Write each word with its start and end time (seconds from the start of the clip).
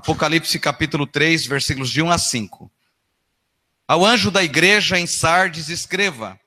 Apocalipse 0.00 0.58
capítulo 0.58 1.06
3, 1.06 1.44
versículos 1.44 1.90
de 1.90 2.00
1 2.00 2.10
a 2.10 2.16
5. 2.16 2.72
Ao 3.86 4.02
anjo 4.02 4.30
da 4.30 4.42
igreja 4.42 4.98
em 4.98 5.06
Sardes, 5.06 5.68
escreva: 5.68 6.40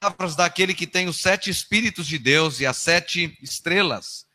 Palavras 0.00 0.34
daquele 0.34 0.74
que 0.74 0.84
tem 0.84 1.06
os 1.06 1.20
sete 1.20 1.48
Espíritos 1.48 2.08
de 2.08 2.18
Deus 2.18 2.58
e 2.58 2.66
as 2.66 2.76
sete 2.76 3.38
estrelas. 3.40 4.26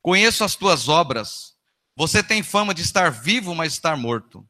Conheço 0.00 0.44
as 0.44 0.54
tuas 0.54 0.88
obras. 0.88 1.56
Você 1.96 2.22
tem 2.22 2.44
fama 2.44 2.72
de 2.72 2.82
estar 2.82 3.10
vivo, 3.10 3.56
mas 3.56 3.72
estar 3.72 3.96
morto. 3.96 4.48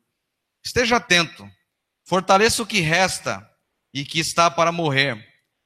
Esteja 0.63 0.97
atento. 0.97 1.51
Fortaleça 2.05 2.63
o 2.63 2.67
que 2.67 2.81
resta 2.81 3.49
e 3.95 4.05
que 4.05 4.21
está 4.21 4.51
para 4.51 4.71
morrer, 4.71 5.19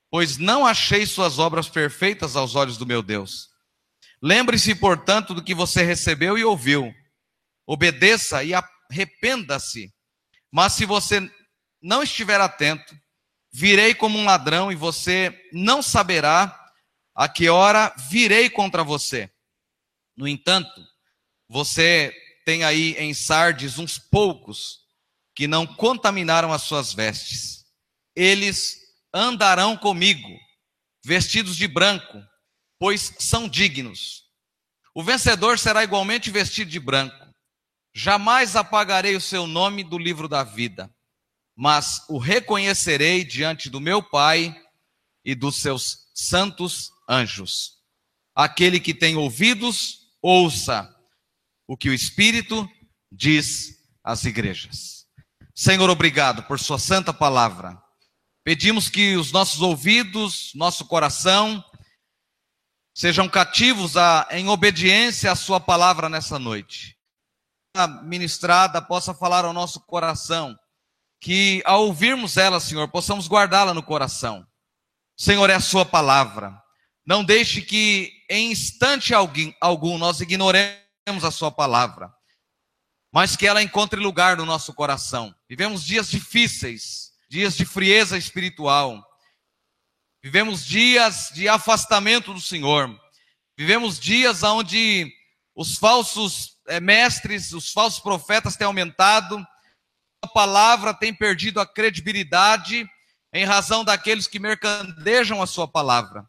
pois 0.08 0.38
não 0.38 0.64
achei 0.64 1.04
suas 1.06 1.40
obras 1.40 1.68
perfeitas 1.68 2.36
aos 2.36 2.54
olhos 2.54 2.78
do 2.78 2.86
meu 2.86 3.02
Deus. 3.02 3.48
Lembre-se, 4.22 4.76
portanto, 4.76 5.34
do 5.34 5.42
que 5.42 5.56
você 5.56 5.82
recebeu 5.82 6.38
e 6.38 6.44
ouviu 6.44 6.94
obedeça 7.66 8.42
e 8.44 8.52
arrependa-se. 8.54 9.92
Mas 10.50 10.74
se 10.74 10.84
você 10.84 11.30
não 11.82 12.02
estiver 12.02 12.40
atento, 12.40 12.96
virei 13.52 13.94
como 13.94 14.18
um 14.18 14.24
ladrão 14.24 14.72
e 14.72 14.74
você 14.74 15.48
não 15.52 15.82
saberá 15.82 16.60
a 17.14 17.28
que 17.28 17.48
hora 17.48 17.94
virei 18.10 18.50
contra 18.50 18.82
você. 18.82 19.30
No 20.16 20.26
entanto, 20.26 20.84
você 21.48 22.14
tem 22.44 22.64
aí 22.64 22.94
em 22.98 23.14
Sardes 23.14 23.78
uns 23.78 23.98
poucos 23.98 24.80
que 25.34 25.46
não 25.46 25.66
contaminaram 25.66 26.52
as 26.52 26.62
suas 26.62 26.92
vestes. 26.92 27.64
Eles 28.14 28.78
andarão 29.12 29.76
comigo, 29.76 30.28
vestidos 31.04 31.56
de 31.56 31.66
branco, 31.66 32.22
pois 32.78 33.14
são 33.18 33.48
dignos. 33.48 34.24
O 34.94 35.02
vencedor 35.02 35.58
será 35.58 35.82
igualmente 35.82 36.30
vestido 36.30 36.70
de 36.70 36.78
branco. 36.78 37.23
Jamais 37.96 38.56
apagarei 38.56 39.14
o 39.14 39.20
seu 39.20 39.46
nome 39.46 39.84
do 39.84 39.96
livro 39.96 40.26
da 40.26 40.42
vida, 40.42 40.92
mas 41.54 42.04
o 42.08 42.18
reconhecerei 42.18 43.24
diante 43.24 43.70
do 43.70 43.80
meu 43.80 44.02
Pai 44.02 44.52
e 45.24 45.32
dos 45.32 45.56
seus 45.56 46.08
santos 46.12 46.90
anjos. 47.08 47.74
Aquele 48.34 48.80
que 48.80 48.92
tem 48.92 49.14
ouvidos, 49.14 50.08
ouça 50.20 50.92
o 51.68 51.76
que 51.76 51.88
o 51.88 51.94
Espírito 51.94 52.68
diz 53.12 53.76
às 54.02 54.24
igrejas. 54.24 55.06
Senhor, 55.54 55.88
obrigado 55.88 56.42
por 56.42 56.58
Sua 56.58 56.80
santa 56.80 57.14
palavra. 57.14 57.80
Pedimos 58.42 58.88
que 58.88 59.16
os 59.16 59.30
nossos 59.30 59.60
ouvidos, 59.60 60.50
nosso 60.56 60.84
coração, 60.86 61.64
sejam 62.92 63.28
cativos 63.28 63.96
a, 63.96 64.26
em 64.32 64.48
obediência 64.48 65.30
à 65.30 65.36
Sua 65.36 65.60
palavra 65.60 66.08
nessa 66.08 66.40
noite 66.40 66.93
ministrada 68.04 68.80
possa 68.80 69.12
falar 69.12 69.44
ao 69.44 69.52
nosso 69.52 69.80
coração, 69.80 70.56
que 71.20 71.62
ao 71.64 71.86
ouvirmos 71.86 72.36
ela, 72.36 72.60
Senhor, 72.60 72.88
possamos 72.88 73.26
guardá-la 73.26 73.74
no 73.74 73.82
coração. 73.82 74.46
Senhor, 75.16 75.50
é 75.50 75.54
a 75.54 75.60
Sua 75.60 75.84
palavra. 75.84 76.56
Não 77.04 77.24
deixe 77.24 77.60
que 77.60 78.12
em 78.30 78.52
instante 78.52 79.12
algum 79.60 79.98
nós 79.98 80.20
ignoremos 80.20 81.24
a 81.24 81.30
Sua 81.30 81.50
palavra, 81.50 82.12
mas 83.12 83.36
que 83.36 83.46
ela 83.46 83.62
encontre 83.62 84.00
lugar 84.00 84.36
no 84.36 84.46
nosso 84.46 84.72
coração. 84.72 85.34
Vivemos 85.48 85.84
dias 85.84 86.08
difíceis, 86.08 87.10
dias 87.28 87.56
de 87.56 87.64
frieza 87.64 88.16
espiritual. 88.16 89.04
Vivemos 90.22 90.64
dias 90.64 91.30
de 91.34 91.48
afastamento 91.48 92.32
do 92.32 92.40
Senhor. 92.40 92.88
Vivemos 93.58 93.98
dias 93.98 94.42
onde 94.42 95.12
os 95.54 95.76
falsos 95.76 96.53
é, 96.66 96.80
mestres, 96.80 97.52
os 97.52 97.72
falsos 97.72 98.00
profetas 98.00 98.56
têm 98.56 98.66
aumentado, 98.66 99.44
a 100.22 100.28
palavra 100.28 100.94
tem 100.94 101.12
perdido 101.12 101.60
a 101.60 101.66
credibilidade 101.66 102.88
em 103.32 103.44
razão 103.44 103.84
daqueles 103.84 104.26
que 104.26 104.38
mercandejam 104.38 105.42
a 105.42 105.46
sua 105.46 105.68
palavra. 105.68 106.24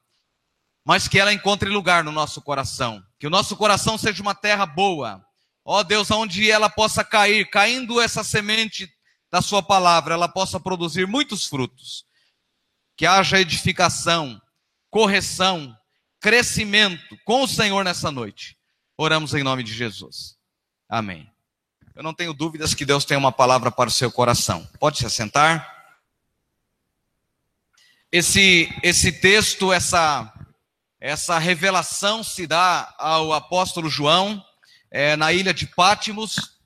Mas 0.84 1.08
que 1.08 1.20
ela 1.20 1.34
encontre 1.34 1.70
lugar 1.70 2.04
no 2.04 2.12
nosso 2.12 2.42
coração, 2.42 3.02
que 3.20 3.28
o 3.28 3.30
nosso 3.30 3.56
coração 3.56 3.98
seja 3.98 4.22
uma 4.22 4.36
terra 4.36 4.66
boa. 4.66 5.24
Ó 5.64 5.82
Deus, 5.82 6.12
onde 6.12 6.50
ela 6.50 6.70
possa 6.70 7.04
cair, 7.04 7.50
caindo 7.50 8.00
essa 8.00 8.24
semente 8.24 8.88
da 9.32 9.42
sua 9.42 9.64
palavra, 9.64 10.14
ela 10.14 10.28
possa 10.28 10.60
produzir 10.60 11.08
muitos 11.08 11.46
frutos. 11.46 12.06
Que 12.96 13.06
haja 13.06 13.40
edificação, 13.40 14.40
correção, 14.90 15.76
crescimento 16.22 17.18
com 17.26 17.44
o 17.44 17.48
Senhor 17.48 17.84
nessa 17.84 18.12
noite. 18.12 18.58
Oramos 18.98 19.34
em 19.34 19.44
nome 19.44 19.62
de 19.62 19.74
Jesus. 19.74 20.38
Amém. 20.88 21.30
Eu 21.94 22.02
não 22.02 22.14
tenho 22.14 22.34
dúvidas 22.34 22.74
que 22.74 22.86
Deus 22.86 23.04
tem 23.04 23.18
uma 23.18 23.32
palavra 23.32 23.70
para 23.70 23.90
o 23.90 23.92
seu 23.92 24.10
coração. 24.10 24.66
Pode 24.80 24.98
se 24.98 25.06
assentar. 25.06 25.70
Esse, 28.10 28.74
esse 28.82 29.12
texto, 29.12 29.74
essa, 29.74 30.34
essa 30.98 31.38
revelação 31.38 32.24
se 32.24 32.48
dá 32.48 32.96
ao 32.98 33.34
apóstolo 33.34 33.90
João 33.90 34.42
é, 34.90 35.18
na 35.18 35.34
ilha 35.34 35.54
de 35.54 35.68
Pátimos. 35.68 36.58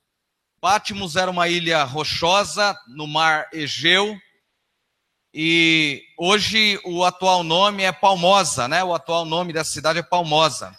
Pátimos 0.61 1.15
era 1.15 1.31
uma 1.31 1.47
ilha 1.47 1.83
rochosa 1.83 2.79
no 2.87 3.07
mar 3.07 3.47
Egeu. 3.51 4.15
E 5.33 6.03
hoje 6.15 6.79
o 6.85 7.03
atual 7.03 7.43
nome 7.43 7.81
é 7.81 7.91
Palmosa, 7.91 8.67
né? 8.67 8.83
O 8.83 8.93
atual 8.93 9.25
nome 9.25 9.51
dessa 9.51 9.71
cidade 9.71 9.97
é 9.97 10.03
Palmosa. 10.03 10.77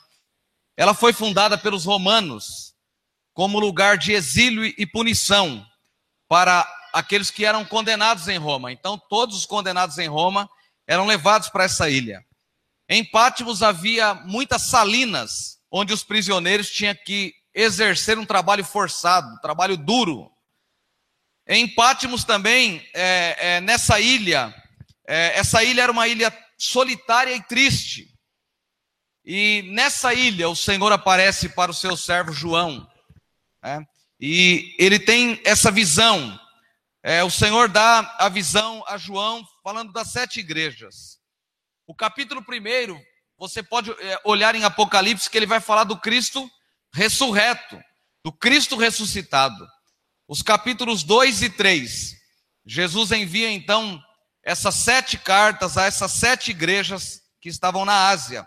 Ela 0.81 0.95
foi 0.95 1.13
fundada 1.13 1.59
pelos 1.59 1.85
romanos 1.85 2.75
como 3.35 3.61
lugar 3.61 3.99
de 3.99 4.13
exílio 4.13 4.65
e 4.65 4.87
punição 4.87 5.63
para 6.27 6.67
aqueles 6.91 7.31
que 7.31 7.45
eram 7.45 7.67
condenados 7.67 8.29
em 8.29 8.39
Roma. 8.39 8.73
Então, 8.73 8.97
todos 8.97 9.37
os 9.37 9.45
condenados 9.45 9.99
em 9.99 10.09
Roma 10.09 10.49
eram 10.87 11.05
levados 11.05 11.51
para 11.51 11.65
essa 11.65 11.91
ilha. 11.91 12.25
Em 12.89 13.05
Pátimos 13.05 13.63
havia 13.63 14.15
muitas 14.15 14.63
salinas, 14.63 15.59
onde 15.71 15.93
os 15.93 16.03
prisioneiros 16.03 16.71
tinham 16.71 16.97
que 17.05 17.35
exercer 17.53 18.19
um 18.19 18.25
trabalho 18.25 18.65
forçado, 18.65 19.35
um 19.35 19.41
trabalho 19.43 19.77
duro. 19.77 20.33
Em 21.47 21.69
Pátimos 21.69 22.25
também, 22.25 22.83
é, 22.95 23.37
é, 23.39 23.61
nessa 23.61 24.01
ilha, 24.01 24.55
é, 25.07 25.39
essa 25.39 25.63
ilha 25.63 25.83
era 25.83 25.93
uma 25.93 26.09
ilha 26.09 26.35
solitária 26.57 27.35
e 27.35 27.43
triste. 27.43 28.19
E 29.25 29.63
nessa 29.73 30.15
ilha 30.15 30.49
o 30.49 30.57
Senhor 30.57 30.91
aparece 30.93 31.49
para 31.51 31.71
o 31.71 31.75
seu 31.75 31.97
servo 31.97 32.33
João. 32.33 32.89
Né? 33.63 33.85
E 34.19 34.75
ele 34.79 34.99
tem 34.99 35.41
essa 35.45 35.71
visão. 35.71 36.39
É, 37.03 37.23
o 37.23 37.31
Senhor 37.31 37.69
dá 37.69 38.17
a 38.19 38.29
visão 38.29 38.85
a 38.87 38.97
João 38.97 39.47
falando 39.63 39.93
das 39.93 40.13
sete 40.13 40.41
igrejas. 40.41 41.19
O 41.87 41.95
capítulo 41.95 42.43
primeiro, 42.43 43.01
você 43.39 43.63
pode 43.63 43.91
é, 43.91 44.21
olhar 44.25 44.55
em 44.55 44.65
Apocalipse 44.65 45.29
que 45.29 45.37
ele 45.37 45.47
vai 45.47 45.61
falar 45.61 45.85
do 45.85 45.99
Cristo 45.99 46.51
ressurreto, 46.93 47.81
do 48.25 48.33
Cristo 48.33 48.77
ressuscitado. 48.77 49.67
Os 50.29 50.43
capítulos 50.43 51.03
2 51.03 51.43
e 51.43 51.51
3, 51.51 52.17
Jesus 52.65 53.11
envia 53.13 53.51
então 53.51 54.03
essas 54.43 54.75
sete 54.77 55.19
cartas 55.19 55.77
a 55.77 55.85
essas 55.85 56.13
sete 56.13 56.51
igrejas 56.51 57.23
que 57.41 57.49
estavam 57.49 57.85
na 57.85 58.09
Ásia 58.09 58.47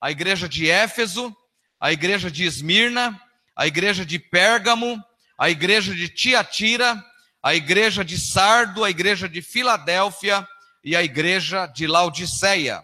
a 0.00 0.10
igreja 0.10 0.48
de 0.48 0.70
Éfeso, 0.70 1.34
a 1.80 1.92
igreja 1.92 2.30
de 2.30 2.44
Esmirna, 2.44 3.20
a 3.56 3.66
igreja 3.66 4.04
de 4.04 4.18
Pérgamo, 4.18 5.02
a 5.38 5.50
igreja 5.50 5.94
de 5.94 6.08
Tiatira, 6.08 7.02
a 7.42 7.54
igreja 7.54 8.04
de 8.04 8.18
Sardo, 8.18 8.84
a 8.84 8.90
igreja 8.90 9.28
de 9.28 9.40
Filadélfia 9.40 10.46
e 10.82 10.96
a 10.96 11.02
igreja 11.02 11.66
de 11.66 11.86
Laodiceia. 11.86 12.82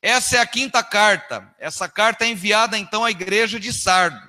Essa 0.00 0.36
é 0.36 0.40
a 0.40 0.46
quinta 0.46 0.82
carta. 0.82 1.54
Essa 1.58 1.88
carta 1.88 2.24
é 2.24 2.28
enviada 2.28 2.76
então 2.76 3.04
à 3.04 3.10
igreja 3.10 3.58
de 3.60 3.72
Sardo. 3.72 4.20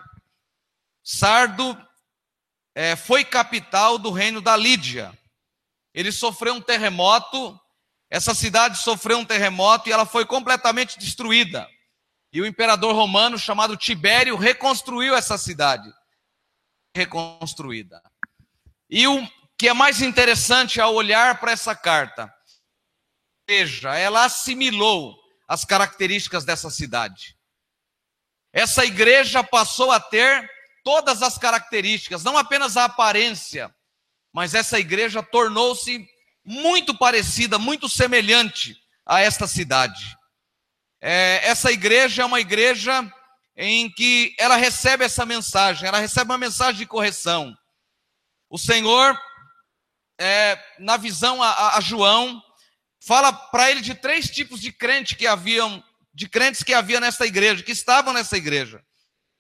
Sardo 1.04 1.78
é, 2.76 2.96
foi 2.96 3.26
capital 3.26 3.98
do 3.98 4.12
reino 4.12 4.40
da 4.40 4.56
Lídia. 4.56 5.12
Ele 5.94 6.12
sofreu 6.12 6.56
um 6.56 6.62
terremoto, 6.62 7.60
essa 8.10 8.34
cidade 8.34 8.78
sofreu 8.78 9.18
um 9.18 9.26
terremoto 9.26 9.90
e 9.90 9.92
ela 9.92 10.06
foi 10.06 10.26
completamente 10.26 10.98
destruída. 10.98 11.68
E 12.34 12.42
o 12.42 12.48
imperador 12.48 12.96
romano 12.96 13.38
chamado 13.38 13.78
Tibério 13.78 14.36
reconstruiu 14.36 15.16
essa 15.16 15.38
cidade. 15.38 15.88
Reconstruída. 16.96 18.02
E 18.90 19.08
o 19.08 19.28
que 19.56 19.70
é 19.70 19.74
mais 19.74 20.02
interessante 20.02 20.82
ao 20.82 20.96
olhar 20.96 21.40
para 21.40 21.52
essa 21.52 21.76
carta, 21.76 22.34
veja, 23.48 23.96
ela 23.96 24.26
assimilou 24.26 25.16
as 25.48 25.64
características 25.64 26.44
dessa 26.44 26.72
cidade. 26.72 27.38
Essa 28.52 28.84
igreja 28.84 29.44
passou 29.44 29.92
a 29.92 30.00
ter 30.00 30.50
todas 30.84 31.22
as 31.22 31.38
características, 31.38 32.24
não 32.24 32.36
apenas 32.36 32.78
a 32.78 32.86
aparência, 32.86 33.74
mas 34.34 34.56
essa 34.56 34.80
igreja 34.80 35.22
tornou-se 35.22 36.06
muito 36.44 36.98
parecida, 36.98 37.60
muito 37.60 37.88
semelhante 37.88 38.76
a 39.06 39.22
esta 39.22 39.46
cidade. 39.46 40.18
É, 41.06 41.42
essa 41.44 41.70
igreja 41.70 42.22
é 42.22 42.26
uma 42.26 42.40
igreja 42.40 43.06
em 43.58 43.92
que 43.92 44.34
ela 44.40 44.56
recebe 44.56 45.04
essa 45.04 45.26
mensagem, 45.26 45.86
ela 45.86 46.00
recebe 46.00 46.32
uma 46.32 46.38
mensagem 46.38 46.80
de 46.80 46.86
correção. 46.86 47.54
O 48.50 48.58
Senhor, 48.58 49.20
é, 50.18 50.58
na 50.80 50.96
visão 50.96 51.44
a, 51.44 51.76
a 51.76 51.82
João, 51.82 52.42
fala 53.06 53.34
para 53.34 53.70
ele 53.70 53.82
de 53.82 53.94
três 53.94 54.30
tipos 54.30 54.62
de 54.62 54.72
crentes 54.72 55.18
que 55.18 55.28
haviam, 55.28 55.84
de 56.14 56.30
crentes 56.30 56.64
que 56.64 56.74
havia 56.74 57.02
nessa 57.02 57.26
igreja, 57.26 57.64
que 57.64 57.74
estavam 57.74 58.14
nessa 58.14 58.38
igreja. 58.38 58.82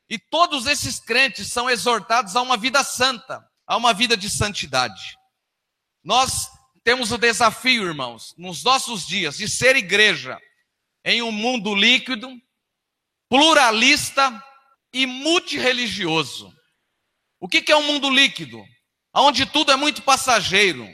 E 0.09 0.19
todos 0.19 0.67
esses 0.67 0.99
crentes 0.99 1.49
são 1.49 1.69
exortados 1.69 2.35
a 2.35 2.41
uma 2.41 2.57
vida 2.57 2.83
santa, 2.83 3.41
a 3.65 3.77
uma 3.77 3.93
vida 3.93 4.17
de 4.17 4.29
santidade. 4.29 5.17
Nós 6.03 6.49
temos 6.83 7.13
o 7.13 7.17
desafio, 7.17 7.85
irmãos, 7.85 8.35
nos 8.37 8.65
nossos 8.65 9.07
dias, 9.07 9.37
de 9.37 9.47
ser 9.47 9.77
igreja 9.77 10.37
em 11.03 11.21
um 11.21 11.31
mundo 11.31 11.75
líquido, 11.75 12.29
pluralista 13.29 14.43
e 14.93 15.05
multireligioso. 15.05 16.53
O 17.39 17.47
que 17.47 17.71
é 17.71 17.75
um 17.75 17.83
mundo 17.83 18.09
líquido? 18.09 18.63
Onde 19.13 19.45
tudo 19.45 19.71
é 19.71 19.75
muito 19.75 20.01
passageiro. 20.01 20.87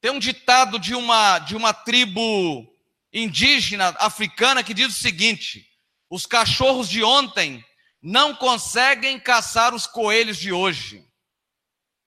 Tem 0.00 0.10
um 0.10 0.18
ditado 0.18 0.78
de 0.78 0.94
uma, 0.94 1.38
de 1.38 1.56
uma 1.56 1.72
tribo 1.72 2.66
indígena 3.12 3.94
africana 4.00 4.62
que 4.62 4.74
diz 4.74 4.88
o 4.88 5.00
seguinte: 5.00 5.64
os 6.10 6.26
cachorros 6.26 6.88
de 6.88 7.02
ontem 7.02 7.64
não 8.02 8.34
conseguem 8.34 9.18
caçar 9.18 9.74
os 9.74 9.86
coelhos 9.86 10.36
de 10.38 10.52
hoje. 10.52 11.02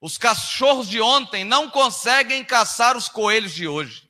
Os 0.00 0.16
cachorros 0.16 0.88
de 0.88 1.00
ontem 1.00 1.44
não 1.44 1.68
conseguem 1.68 2.44
caçar 2.44 2.96
os 2.96 3.08
coelhos 3.08 3.52
de 3.52 3.66
hoje. 3.66 4.07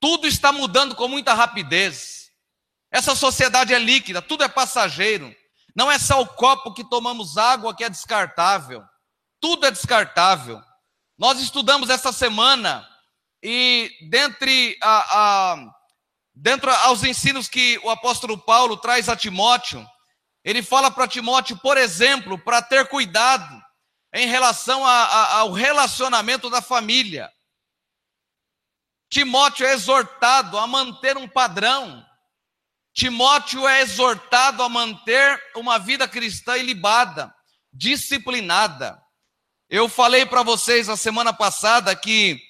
Tudo 0.00 0.26
está 0.26 0.50
mudando 0.50 0.94
com 0.94 1.06
muita 1.06 1.34
rapidez. 1.34 2.30
Essa 2.90 3.14
sociedade 3.14 3.74
é 3.74 3.78
líquida, 3.78 4.22
tudo 4.22 4.42
é 4.42 4.48
passageiro. 4.48 5.34
Não 5.76 5.90
é 5.90 5.98
só 5.98 6.20
o 6.20 6.26
copo 6.26 6.72
que 6.72 6.88
tomamos 6.88 7.36
água 7.36 7.74
que 7.74 7.84
é 7.84 7.88
descartável. 7.88 8.82
Tudo 9.40 9.66
é 9.66 9.70
descartável. 9.70 10.60
Nós 11.18 11.38
estudamos 11.38 11.90
essa 11.90 12.12
semana 12.12 12.88
e 13.42 13.90
dentre 14.10 14.76
a, 14.82 15.52
a, 15.52 15.72
dentro 16.34 16.70
aos 16.70 17.04
ensinos 17.04 17.48
que 17.48 17.78
o 17.84 17.90
apóstolo 17.90 18.38
Paulo 18.38 18.76
traz 18.76 19.08
a 19.08 19.16
Timóteo, 19.16 19.86
ele 20.44 20.62
fala 20.62 20.90
para 20.90 21.06
Timóteo, 21.06 21.58
por 21.58 21.76
exemplo, 21.76 22.38
para 22.38 22.62
ter 22.62 22.88
cuidado 22.88 23.62
em 24.14 24.26
relação 24.26 24.84
a, 24.84 25.04
a, 25.04 25.36
ao 25.38 25.52
relacionamento 25.52 26.50
da 26.50 26.62
família. 26.62 27.30
Timóteo 29.10 29.66
é 29.66 29.72
exortado 29.72 30.56
a 30.56 30.66
manter 30.68 31.16
um 31.16 31.26
padrão. 31.26 32.06
Timóteo 32.94 33.66
é 33.66 33.80
exortado 33.80 34.62
a 34.62 34.68
manter 34.68 35.42
uma 35.56 35.78
vida 35.78 36.06
cristã 36.06 36.56
ilibada, 36.56 37.34
disciplinada. 37.72 39.00
Eu 39.68 39.88
falei 39.88 40.24
para 40.24 40.44
vocês 40.44 40.88
a 40.88 40.96
semana 40.96 41.32
passada 41.32 41.94
que, 41.94 42.40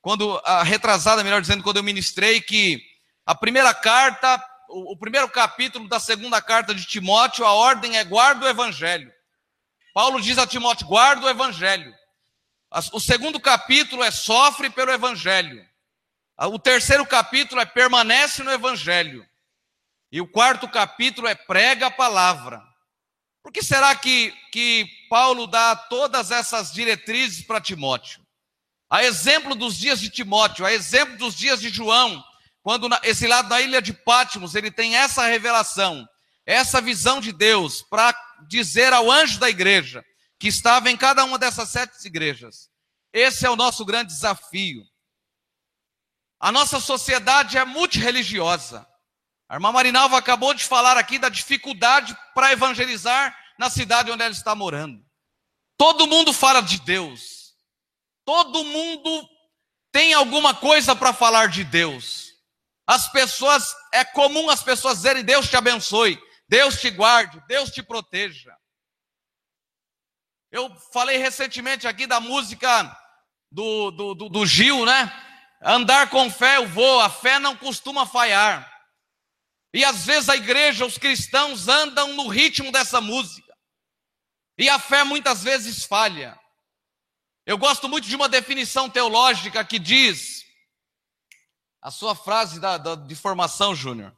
quando, 0.00 0.40
a 0.44 0.62
retrasada, 0.62 1.22
melhor 1.22 1.42
dizendo, 1.42 1.62
quando 1.62 1.76
eu 1.76 1.82
ministrei, 1.82 2.40
que 2.40 2.82
a 3.26 3.34
primeira 3.34 3.74
carta, 3.74 4.42
o, 4.70 4.94
o 4.94 4.98
primeiro 4.98 5.28
capítulo 5.28 5.86
da 5.86 6.00
segunda 6.00 6.40
carta 6.40 6.74
de 6.74 6.86
Timóteo, 6.86 7.44
a 7.44 7.52
ordem 7.52 7.98
é 7.98 8.04
guarda 8.04 8.46
o 8.46 8.48
evangelho. 8.48 9.12
Paulo 9.92 10.20
diz 10.20 10.38
a 10.38 10.46
Timóteo: 10.46 10.86
guarda 10.86 11.26
o 11.26 11.28
evangelho. 11.28 11.94
O 12.92 13.00
segundo 13.00 13.38
capítulo 13.38 14.02
é 14.02 14.10
sofre 14.10 14.70
pelo 14.70 14.92
evangelho. 14.92 15.68
O 16.46 16.58
terceiro 16.58 17.04
capítulo 17.04 17.60
é 17.60 17.66
permanece 17.66 18.42
no 18.42 18.50
evangelho. 18.50 19.26
E 20.10 20.20
o 20.20 20.26
quarto 20.26 20.66
capítulo 20.68 21.28
é 21.28 21.34
prega 21.34 21.86
a 21.86 21.90
palavra. 21.90 22.62
Por 23.42 23.52
que 23.52 23.62
será 23.62 23.94
que, 23.94 24.32
que 24.50 24.86
Paulo 25.08 25.46
dá 25.46 25.76
todas 25.76 26.30
essas 26.30 26.72
diretrizes 26.72 27.44
para 27.44 27.60
Timóteo? 27.60 28.26
A 28.88 29.04
exemplo 29.04 29.54
dos 29.54 29.76
dias 29.76 30.00
de 30.00 30.10
Timóteo, 30.10 30.64
a 30.64 30.72
exemplo 30.72 31.16
dos 31.16 31.34
dias 31.34 31.60
de 31.60 31.68
João, 31.68 32.24
quando 32.62 32.88
esse 33.02 33.26
lado 33.26 33.48
da 33.48 33.60
ilha 33.60 33.80
de 33.80 33.92
Pátimos, 33.92 34.54
ele 34.54 34.70
tem 34.70 34.96
essa 34.96 35.26
revelação, 35.26 36.08
essa 36.44 36.80
visão 36.80 37.20
de 37.20 37.32
Deus 37.32 37.82
para 37.82 38.14
dizer 38.48 38.92
ao 38.92 39.10
anjo 39.10 39.38
da 39.38 39.48
igreja, 39.48 40.04
que 40.38 40.48
estava 40.48 40.90
em 40.90 40.96
cada 40.96 41.24
uma 41.24 41.38
dessas 41.38 41.68
sete 41.68 42.04
igrejas. 42.04 42.68
Esse 43.12 43.46
é 43.46 43.50
o 43.50 43.56
nosso 43.56 43.84
grande 43.84 44.12
desafio. 44.12 44.82
A 46.40 46.50
nossa 46.50 46.80
sociedade 46.80 47.58
é 47.58 47.64
multireligiosa. 47.64 48.86
A 49.46 49.54
irmã 49.54 49.70
Marinalva 49.70 50.16
acabou 50.16 50.54
de 50.54 50.64
falar 50.64 50.96
aqui 50.96 51.18
da 51.18 51.28
dificuldade 51.28 52.16
para 52.34 52.52
evangelizar 52.52 53.36
na 53.58 53.68
cidade 53.68 54.10
onde 54.10 54.22
ela 54.22 54.32
está 54.32 54.54
morando. 54.54 55.04
Todo 55.76 56.06
mundo 56.06 56.32
fala 56.32 56.62
de 56.62 56.80
Deus. 56.80 57.54
Todo 58.24 58.64
mundo 58.64 59.28
tem 59.92 60.14
alguma 60.14 60.54
coisa 60.54 60.96
para 60.96 61.12
falar 61.12 61.48
de 61.48 61.62
Deus. 61.62 62.30
As 62.86 63.10
pessoas, 63.12 63.74
é 63.92 64.04
comum 64.04 64.48
as 64.48 64.62
pessoas 64.62 64.96
dizerem: 64.96 65.22
Deus 65.22 65.48
te 65.48 65.56
abençoe. 65.56 66.18
Deus 66.48 66.80
te 66.80 66.90
guarde, 66.90 67.40
Deus 67.46 67.70
te 67.70 67.80
proteja. 67.80 68.52
Eu 70.50 70.68
falei 70.92 71.16
recentemente 71.16 71.86
aqui 71.86 72.08
da 72.08 72.18
música 72.18 72.96
do, 73.52 73.92
do, 73.92 74.14
do, 74.16 74.28
do 74.28 74.46
Gil, 74.46 74.84
né? 74.84 75.29
Andar 75.62 76.08
com 76.08 76.30
fé 76.30 76.56
eu 76.56 76.68
vou, 76.68 77.00
a 77.00 77.10
fé 77.10 77.38
não 77.38 77.56
costuma 77.56 78.06
falhar. 78.06 78.68
E 79.72 79.84
às 79.84 80.06
vezes 80.06 80.28
a 80.28 80.36
igreja, 80.36 80.86
os 80.86 80.98
cristãos 80.98 81.68
andam 81.68 82.14
no 82.14 82.28
ritmo 82.28 82.72
dessa 82.72 83.00
música. 83.00 83.54
E 84.58 84.68
a 84.68 84.78
fé 84.78 85.04
muitas 85.04 85.42
vezes 85.42 85.84
falha. 85.84 86.38
Eu 87.46 87.56
gosto 87.56 87.88
muito 87.88 88.06
de 88.06 88.16
uma 88.16 88.28
definição 88.28 88.88
teológica 88.88 89.64
que 89.64 89.78
diz, 89.78 90.44
a 91.80 91.90
sua 91.90 92.14
frase 92.14 92.60
da, 92.60 92.76
da, 92.76 92.94
de 92.94 93.14
formação, 93.14 93.74
Júnior, 93.74 94.14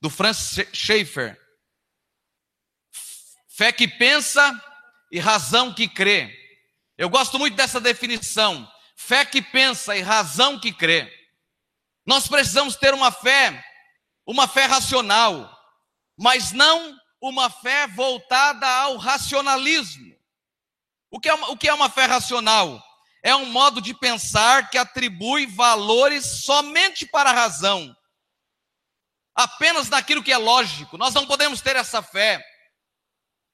do 0.00 0.08
Francis 0.08 0.66
Schaeffer. 0.72 1.38
Fé 3.48 3.72
que 3.72 3.86
pensa 3.86 4.58
e 5.12 5.18
razão 5.18 5.74
que 5.74 5.86
crê. 5.86 6.34
Eu 6.96 7.10
gosto 7.10 7.38
muito 7.38 7.56
dessa 7.56 7.80
definição. 7.80 8.70
Fé 9.02 9.24
que 9.24 9.40
pensa 9.40 9.96
e 9.96 10.02
razão 10.02 10.60
que 10.60 10.70
crê. 10.70 11.10
Nós 12.06 12.28
precisamos 12.28 12.76
ter 12.76 12.92
uma 12.92 13.10
fé, 13.10 13.64
uma 14.26 14.46
fé 14.46 14.66
racional, 14.66 15.50
mas 16.18 16.52
não 16.52 16.94
uma 17.20 17.48
fé 17.48 17.86
voltada 17.86 18.68
ao 18.68 18.98
racionalismo. 18.98 20.14
O 21.10 21.18
que 21.18 21.30
é 21.30 21.34
uma, 21.34 21.48
o 21.48 21.56
que 21.56 21.66
é 21.66 21.72
uma 21.74 21.88
fé 21.88 22.04
racional? 22.04 22.80
É 23.22 23.34
um 23.34 23.46
modo 23.46 23.80
de 23.80 23.94
pensar 23.94 24.68
que 24.68 24.76
atribui 24.78 25.46
valores 25.46 26.44
somente 26.44 27.06
para 27.06 27.30
a 27.30 27.34
razão, 27.34 27.96
apenas 29.34 29.88
naquilo 29.88 30.22
que 30.22 30.32
é 30.32 30.38
lógico. 30.38 30.98
Nós 30.98 31.14
não 31.14 31.26
podemos 31.26 31.62
ter 31.62 31.74
essa 31.74 32.02
fé. 32.02 32.44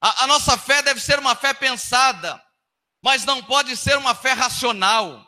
A, 0.03 0.25
a, 0.25 0.26
nossa 0.26 0.59
fé 0.59 0.83
deve 0.83 1.00
ser 1.00 1.19
uma 1.21 1.37
fé 1.37 1.55
pensada, 1.55 2.43
mas 3.00 3.25
não 3.25 3.43
pode 3.43 3.76
ser 3.76 3.97
uma 3.97 4.15
fé 4.15 4.33
racional. 4.33 5.25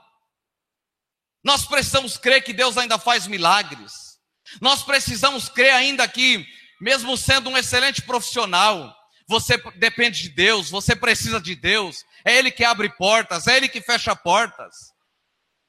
Nós 1.48 1.64
precisamos 1.64 2.18
crer 2.18 2.44
que 2.44 2.52
Deus 2.52 2.76
ainda 2.76 2.98
faz 2.98 3.26
milagres. 3.26 4.18
Nós 4.60 4.82
precisamos 4.82 5.48
crer 5.48 5.72
ainda 5.72 6.06
que, 6.06 6.46
mesmo 6.78 7.16
sendo 7.16 7.48
um 7.48 7.56
excelente 7.56 8.02
profissional, 8.02 8.94
você 9.26 9.56
depende 9.76 10.20
de 10.20 10.28
Deus, 10.28 10.68
você 10.68 10.94
precisa 10.94 11.40
de 11.40 11.54
Deus. 11.54 12.04
É 12.22 12.36
Ele 12.36 12.50
que 12.50 12.64
abre 12.64 12.90
portas, 12.90 13.46
é 13.46 13.56
Ele 13.56 13.66
que 13.66 13.80
fecha 13.80 14.14
portas. 14.14 14.74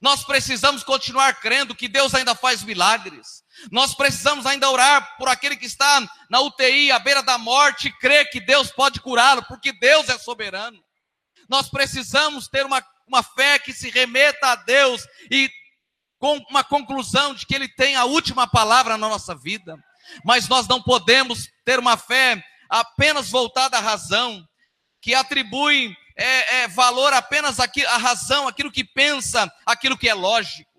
Nós 0.02 0.22
precisamos 0.22 0.84
continuar 0.84 1.40
crendo 1.40 1.74
que 1.74 1.88
Deus 1.88 2.14
ainda 2.14 2.34
faz 2.34 2.62
milagres. 2.62 3.42
Nós 3.72 3.94
precisamos 3.94 4.44
ainda 4.44 4.68
orar 4.68 5.16
por 5.16 5.28
aquele 5.30 5.56
que 5.56 5.64
está 5.64 6.06
na 6.28 6.40
UTI, 6.42 6.92
à 6.92 6.98
beira 6.98 7.22
da 7.22 7.38
morte, 7.38 7.88
e 7.88 7.98
crer 8.00 8.28
que 8.28 8.38
Deus 8.38 8.70
pode 8.70 9.00
curá-lo, 9.00 9.42
porque 9.44 9.72
Deus 9.72 10.10
é 10.10 10.18
soberano. 10.18 10.78
Nós 11.48 11.70
precisamos 11.70 12.48
ter 12.48 12.66
uma, 12.66 12.84
uma 13.08 13.22
fé 13.22 13.58
que 13.58 13.72
se 13.72 13.88
remeta 13.88 14.48
a 14.48 14.56
Deus 14.56 15.06
e 15.30 15.50
com 16.20 16.36
uma 16.50 16.62
conclusão 16.62 17.34
de 17.34 17.46
que 17.46 17.54
Ele 17.54 17.66
tem 17.66 17.96
a 17.96 18.04
última 18.04 18.46
palavra 18.46 18.98
na 18.98 19.08
nossa 19.08 19.34
vida. 19.34 19.76
Mas 20.22 20.46
nós 20.46 20.68
não 20.68 20.82
podemos 20.82 21.48
ter 21.64 21.78
uma 21.78 21.96
fé 21.96 22.44
apenas 22.68 23.30
voltada 23.30 23.78
à 23.78 23.80
razão, 23.80 24.46
que 25.00 25.14
atribui 25.14 25.96
é, 26.16 26.56
é, 26.56 26.68
valor 26.68 27.12
apenas 27.14 27.58
à 27.58 27.96
razão, 27.96 28.46
aquilo 28.46 28.70
que 28.70 28.84
pensa, 28.84 29.50
aquilo 29.64 29.96
que 29.96 30.08
é 30.08 30.14
lógico. 30.14 30.70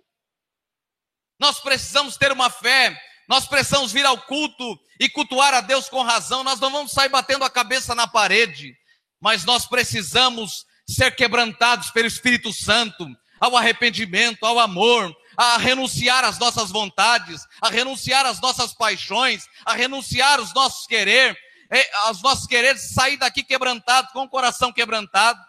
Nós 1.39 1.59
precisamos 1.59 2.17
ter 2.17 2.31
uma 2.31 2.51
fé, 2.51 2.95
nós 3.27 3.47
precisamos 3.47 3.91
vir 3.91 4.05
ao 4.05 4.21
culto 4.21 4.79
e 4.99 5.09
cultuar 5.09 5.55
a 5.55 5.61
Deus 5.61 5.89
com 5.89 6.03
razão. 6.03 6.43
Nós 6.43 6.59
não 6.59 6.71
vamos 6.71 6.91
sair 6.91 7.09
batendo 7.09 7.43
a 7.43 7.49
cabeça 7.49 7.95
na 7.95 8.05
parede, 8.05 8.75
mas 9.19 9.43
nós 9.43 9.65
precisamos 9.65 10.65
ser 10.87 11.15
quebrantados 11.15 11.89
pelo 11.89 12.07
Espírito 12.07 12.53
Santo, 12.53 13.07
ao 13.39 13.57
arrependimento, 13.57 14.45
ao 14.45 14.59
amor, 14.59 15.11
a 15.37 15.57
renunciar 15.57 16.23
às 16.23 16.37
nossas 16.37 16.71
vontades, 16.71 17.41
a 17.61 17.69
renunciar 17.69 18.25
às 18.25 18.39
nossas 18.39 18.73
paixões, 18.73 19.47
a 19.65 19.73
renunciar 19.73 20.39
aos 20.39 20.53
nossos 20.53 20.85
querer, 20.87 21.37
é, 21.69 22.09
os 22.09 22.21
nossos 22.21 22.45
quereres, 22.45 22.93
sair 22.93 23.17
daqui 23.17 23.43
quebrantado, 23.43 24.09
com 24.11 24.23
o 24.23 24.29
coração 24.29 24.71
quebrantado. 24.71 25.39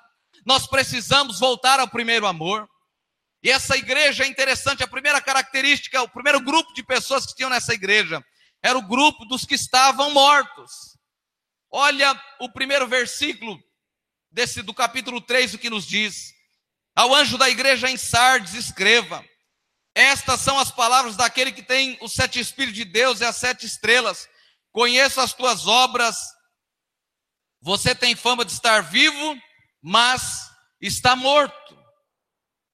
Nós 0.47 0.67
precisamos 0.67 1.39
voltar 1.39 1.81
ao 1.81 1.89
primeiro 1.89 2.27
amor. 2.27 2.69
E 3.43 3.51
essa 3.51 3.77
igreja 3.77 4.25
é 4.25 4.29
interessante, 4.29 4.85
a 4.85 4.89
primeira 4.89 5.21
característica, 5.21 6.01
o 6.01 6.09
primeiro 6.09 6.41
grupo 6.41 6.73
de 6.75 6.83
pessoas 6.85 7.27
que 7.27 7.35
tinham 7.35 7.51
nessa 7.51 7.75
igreja 7.75 8.25
era 8.63 8.79
o 8.79 8.87
grupo 8.87 9.25
dos 9.25 9.45
que 9.45 9.57
estavam 9.57 10.13
mortos. 10.13 10.97
Olha 11.69 12.21
o 12.39 12.49
primeiro 12.49 12.87
versículo 12.87 13.59
desse 14.31 14.63
do 14.63 14.73
capítulo 14.73 15.21
3, 15.21 15.55
o 15.55 15.59
que 15.59 15.69
nos 15.69 15.85
diz: 15.87 16.33
Ao 16.95 17.13
anjo 17.13 17.37
da 17.37 17.51
igreja 17.51 17.91
em 17.91 17.97
Sardes, 17.97 18.55
escreva: 18.55 19.25
Estas 19.95 20.41
são 20.41 20.59
as 20.59 20.71
palavras 20.71 21.17
daquele 21.17 21.53
que 21.53 21.63
tem 21.63 21.99
os 22.01 22.13
sete 22.13 22.41
espíritos 22.41 22.77
de 22.77 22.85
Deus 22.85 23.21
e 23.21 23.25
as 23.25 23.37
sete 23.37 23.67
estrelas. 23.67 24.29
Conheço 24.73 25.21
as 25.21 25.35
tuas 25.35 25.67
obras. 25.67 26.17
Você 27.61 27.95
tem 27.95 28.17
fama 28.17 28.45
de 28.45 28.53
estar 28.53 28.83
vivo, 28.83 29.41
mas 29.83 30.51
está 30.81 31.15
morto. 31.15 31.79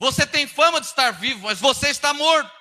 Você 0.01 0.27
tem 0.27 0.47
fama 0.47 0.81
de 0.81 0.87
estar 0.87 1.11
vivo, 1.11 1.41
mas 1.41 1.59
você 1.59 1.89
está 1.89 2.15
morto. 2.15 2.57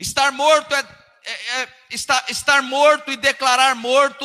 Estar 0.00 0.32
morto 0.32 0.74
é, 0.74 0.80
é, 1.24 1.62
é 1.62 1.76
estar, 1.90 2.24
estar 2.28 2.60
morto 2.60 3.10
e 3.12 3.16
declarar 3.16 3.74
morto 3.76 4.24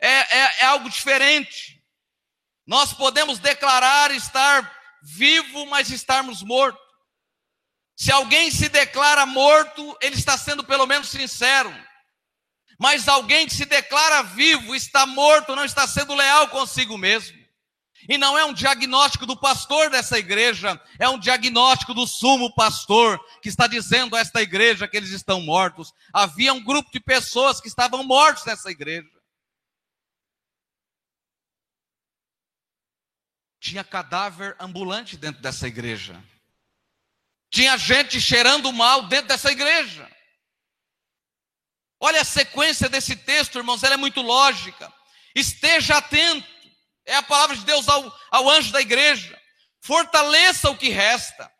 é, 0.00 0.08
é, 0.08 0.58
é 0.60 0.64
algo 0.66 0.88
diferente. 0.90 1.82
Nós 2.66 2.92
podemos 2.92 3.38
declarar 3.38 4.10
estar 4.10 4.70
vivo, 5.02 5.64
mas 5.66 5.90
estarmos 5.90 6.42
mortos. 6.42 6.87
Se 7.98 8.12
alguém 8.12 8.48
se 8.48 8.68
declara 8.68 9.26
morto, 9.26 9.98
ele 10.00 10.14
está 10.14 10.38
sendo 10.38 10.62
pelo 10.62 10.86
menos 10.86 11.08
sincero. 11.08 11.68
Mas 12.78 13.08
alguém 13.08 13.44
que 13.44 13.52
se 13.52 13.64
declara 13.64 14.22
vivo, 14.22 14.72
está 14.72 15.04
morto, 15.04 15.56
não 15.56 15.64
está 15.64 15.84
sendo 15.84 16.14
leal 16.14 16.46
consigo 16.46 16.96
mesmo. 16.96 17.36
E 18.08 18.16
não 18.16 18.38
é 18.38 18.44
um 18.44 18.52
diagnóstico 18.52 19.26
do 19.26 19.36
pastor 19.36 19.90
dessa 19.90 20.16
igreja, 20.16 20.80
é 20.96 21.08
um 21.08 21.18
diagnóstico 21.18 21.92
do 21.92 22.06
sumo 22.06 22.54
pastor, 22.54 23.18
que 23.42 23.48
está 23.48 23.66
dizendo 23.66 24.14
a 24.14 24.20
esta 24.20 24.40
igreja 24.40 24.86
que 24.86 24.96
eles 24.96 25.10
estão 25.10 25.40
mortos. 25.40 25.92
Havia 26.14 26.54
um 26.54 26.62
grupo 26.62 26.92
de 26.92 27.00
pessoas 27.00 27.60
que 27.60 27.66
estavam 27.66 28.04
mortos 28.04 28.44
nessa 28.44 28.70
igreja. 28.70 29.10
Tinha 33.58 33.82
cadáver 33.82 34.54
ambulante 34.60 35.16
dentro 35.16 35.42
dessa 35.42 35.66
igreja. 35.66 36.22
Tinha 37.50 37.76
gente 37.76 38.20
cheirando 38.20 38.72
mal 38.72 39.04
dentro 39.04 39.28
dessa 39.28 39.50
igreja. 39.50 40.08
Olha 42.00 42.20
a 42.20 42.24
sequência 42.24 42.88
desse 42.88 43.16
texto, 43.16 43.58
irmãos, 43.58 43.82
ela 43.82 43.94
é 43.94 43.96
muito 43.96 44.20
lógica. 44.20 44.92
Esteja 45.34 45.98
atento 45.98 46.58
é 47.08 47.16
a 47.16 47.22
palavra 47.22 47.56
de 47.56 47.64
Deus 47.64 47.88
ao, 47.88 48.14
ao 48.30 48.50
anjo 48.50 48.70
da 48.70 48.82
igreja. 48.82 49.40
Fortaleça 49.80 50.70
o 50.70 50.76
que 50.76 50.90
resta 50.90 51.50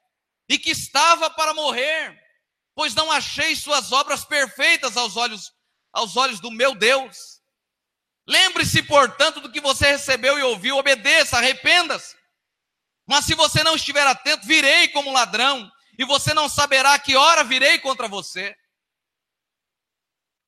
e 0.47 0.59
que 0.59 0.71
estava 0.71 1.31
para 1.31 1.55
morrer, 1.55 2.15
pois 2.75 2.95
não 2.95 3.11
achei 3.11 3.57
suas 3.57 3.91
obras 3.91 4.27
perfeitas 4.27 4.95
aos 4.97 5.17
olhos, 5.17 5.51
aos 5.91 6.19
olhos 6.19 6.39
do 6.39 6.51
meu 6.51 6.75
Deus. 6.75 7.41
Lembre-se, 8.27 8.83
portanto, 8.83 9.41
do 9.41 9.51
que 9.51 9.59
você 9.59 9.93
recebeu 9.93 10.39
e 10.39 10.43
ouviu, 10.43 10.77
obedeça, 10.77 11.39
arrependa-se. 11.39 12.15
Mas 13.07 13.25
se 13.25 13.35
você 13.35 13.65
não 13.65 13.75
estiver 13.75 14.07
atento, 14.07 14.47
virei 14.47 14.89
como 14.89 15.11
ladrão, 15.11 15.73
e 15.99 16.05
você 16.05 16.33
não 16.33 16.49
saberá 16.49 16.97
que 16.99 17.17
hora 17.17 17.43
virei 17.43 17.81
contra 17.81 18.07
você. 18.07 18.57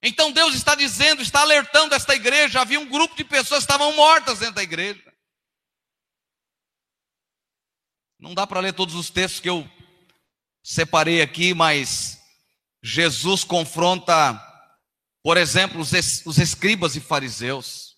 Então 0.02 0.33
Deus 0.33 0.54
está 0.54 0.76
dizendo, 0.76 1.21
está 1.21 1.40
alertando 1.40 1.95
esta 1.95 2.14
igreja. 2.14 2.61
Havia 2.61 2.78
um 2.78 2.88
grupo 2.88 3.16
de 3.16 3.25
pessoas 3.25 3.64
que 3.64 3.73
estavam 3.73 3.92
mortas 3.95 4.38
dentro 4.38 4.54
da 4.54 4.62
igreja. 4.62 5.12
Não 8.19 8.33
dá 8.33 8.47
para 8.47 8.61
ler 8.61 8.73
todos 8.73 8.95
os 8.95 9.11
textos 9.11 9.40
que 9.40 9.49
eu 9.49 9.69
separei 10.62 11.21
aqui, 11.21 11.52
mas 11.52 12.21
Jesus 12.83 13.45
confronta, 13.45 14.38
por 15.23 15.37
exemplo, 15.37 15.80
os, 15.80 15.92
es, 15.92 16.25
os 16.25 16.38
escribas 16.38 16.97
e 16.97 17.00
fariseus. 17.00 17.97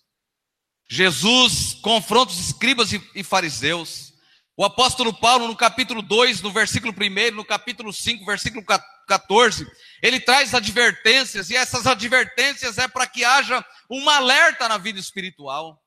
Jesus 0.89 1.75
confronta 1.75 2.31
os 2.31 2.39
escribas 2.39 2.91
e, 2.91 3.11
e 3.13 3.23
fariseus. 3.23 4.12
O 4.55 4.63
apóstolo 4.63 5.11
Paulo, 5.13 5.47
no 5.47 5.55
capítulo 5.55 6.01
2, 6.01 6.41
no 6.41 6.51
versículo 6.51 6.93
1, 6.93 7.35
no 7.35 7.43
capítulo 7.43 7.91
5, 7.91 8.23
versículo 8.23 8.63
14, 9.07 9.65
ele 10.01 10.19
traz 10.19 10.53
advertências, 10.53 11.49
e 11.49 11.55
essas 11.55 11.87
advertências 11.87 12.77
é 12.77 12.87
para 12.87 13.07
que 13.07 13.25
haja 13.25 13.65
um 13.89 14.07
alerta 14.07 14.69
na 14.69 14.77
vida 14.77 14.99
espiritual. 14.99 15.81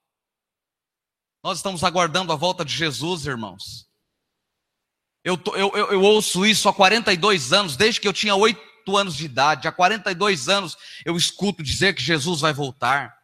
Nós 1.44 1.58
estamos 1.58 1.85
aguardando 1.85 2.32
a 2.32 2.37
volta 2.37 2.64
de 2.64 2.73
Jesus, 2.73 3.25
irmãos. 3.25 3.87
Eu, 5.23 5.40
eu, 5.54 5.73
eu, 5.75 5.92
eu 5.92 6.02
ouço 6.02 6.44
isso 6.44 6.68
há 6.68 6.75
42 6.75 7.52
anos, 7.52 7.76
desde 7.76 8.00
que 8.00 8.08
eu 8.08 8.12
tinha 8.12 8.35
8 8.35 8.96
anos 8.96 9.16
de 9.16 9.26
idade. 9.26 9.68
Há 9.68 9.73
42 9.73 10.49
anos 10.49 10.76
eu 11.04 11.16
escuto 11.16 11.62
dizer 11.62 11.94
que 11.94 12.02
Jesus 12.02 12.40
vai 12.40 12.52
voltar. 12.52 13.16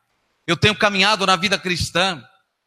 Eu 0.47 0.57
tenho 0.57 0.77
caminhado 0.77 1.27
na 1.27 1.35
vida 1.35 1.59
cristã. 1.59 2.25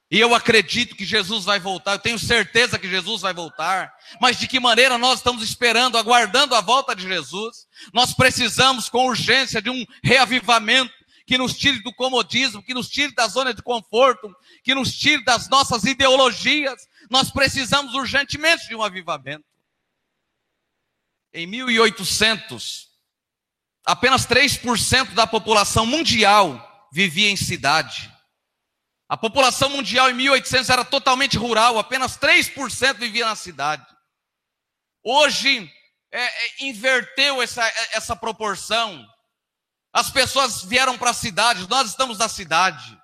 E 0.09 0.19
eu 0.19 0.35
acredito 0.35 0.95
que 0.95 1.03
Jesus 1.03 1.45
vai 1.45 1.59
voltar, 1.59 1.93
eu 1.93 1.99
tenho 1.99 2.19
certeza 2.19 2.77
que 2.77 2.87
Jesus 2.87 3.21
vai 3.21 3.33
voltar. 3.33 3.91
Mas 4.21 4.37
de 4.37 4.47
que 4.47 4.59
maneira 4.59 4.97
nós 4.97 5.19
estamos 5.19 5.41
esperando, 5.41 5.97
aguardando 5.97 6.53
a 6.53 6.61
volta 6.61 6.95
de 6.95 7.03
Jesus? 7.03 7.67
Nós 7.91 8.13
precisamos 8.13 8.87
com 8.87 9.07
urgência 9.07 9.61
de 9.61 9.69
um 9.69 9.83
reavivamento 10.03 10.93
que 11.25 11.39
nos 11.39 11.57
tire 11.57 11.81
do 11.81 11.91
comodismo, 11.91 12.61
que 12.61 12.73
nos 12.73 12.87
tire 12.87 13.15
da 13.15 13.27
zona 13.27 13.51
de 13.51 13.63
conforto, 13.63 14.33
que 14.63 14.75
nos 14.75 14.95
tire 14.95 15.23
das 15.25 15.49
nossas 15.49 15.83
ideologias. 15.83 16.87
Nós 17.09 17.31
precisamos 17.31 17.95
urgentemente 17.95 18.67
de 18.67 18.75
um 18.75 18.83
avivamento. 18.83 19.43
Em 21.33 21.47
1800, 21.47 22.89
apenas 23.83 24.27
3% 24.27 25.13
da 25.15 25.25
população 25.25 25.85
mundial 25.85 26.87
vivia 26.93 27.29
em 27.29 27.35
cidade. 27.35 28.14
A 29.07 29.15
população 29.15 29.69
mundial 29.69 30.09
em 30.09 30.15
1800 30.15 30.69
era 30.69 30.83
totalmente 30.83 31.37
rural, 31.37 31.77
apenas 31.77 32.17
3% 32.17 32.97
vivia 32.97 33.25
na 33.25 33.35
cidade. 33.35 33.85
Hoje, 35.03 35.71
é, 36.11 36.23
é, 36.23 36.65
inverteu 36.65 37.41
essa, 37.41 37.63
é, 37.67 37.97
essa 37.97 38.15
proporção. 38.15 39.05
As 39.93 40.09
pessoas 40.09 40.63
vieram 40.63 40.97
para 40.97 41.11
a 41.11 41.13
cidade, 41.13 41.69
nós 41.69 41.89
estamos 41.89 42.17
na 42.17 42.27
cidade. 42.27 42.99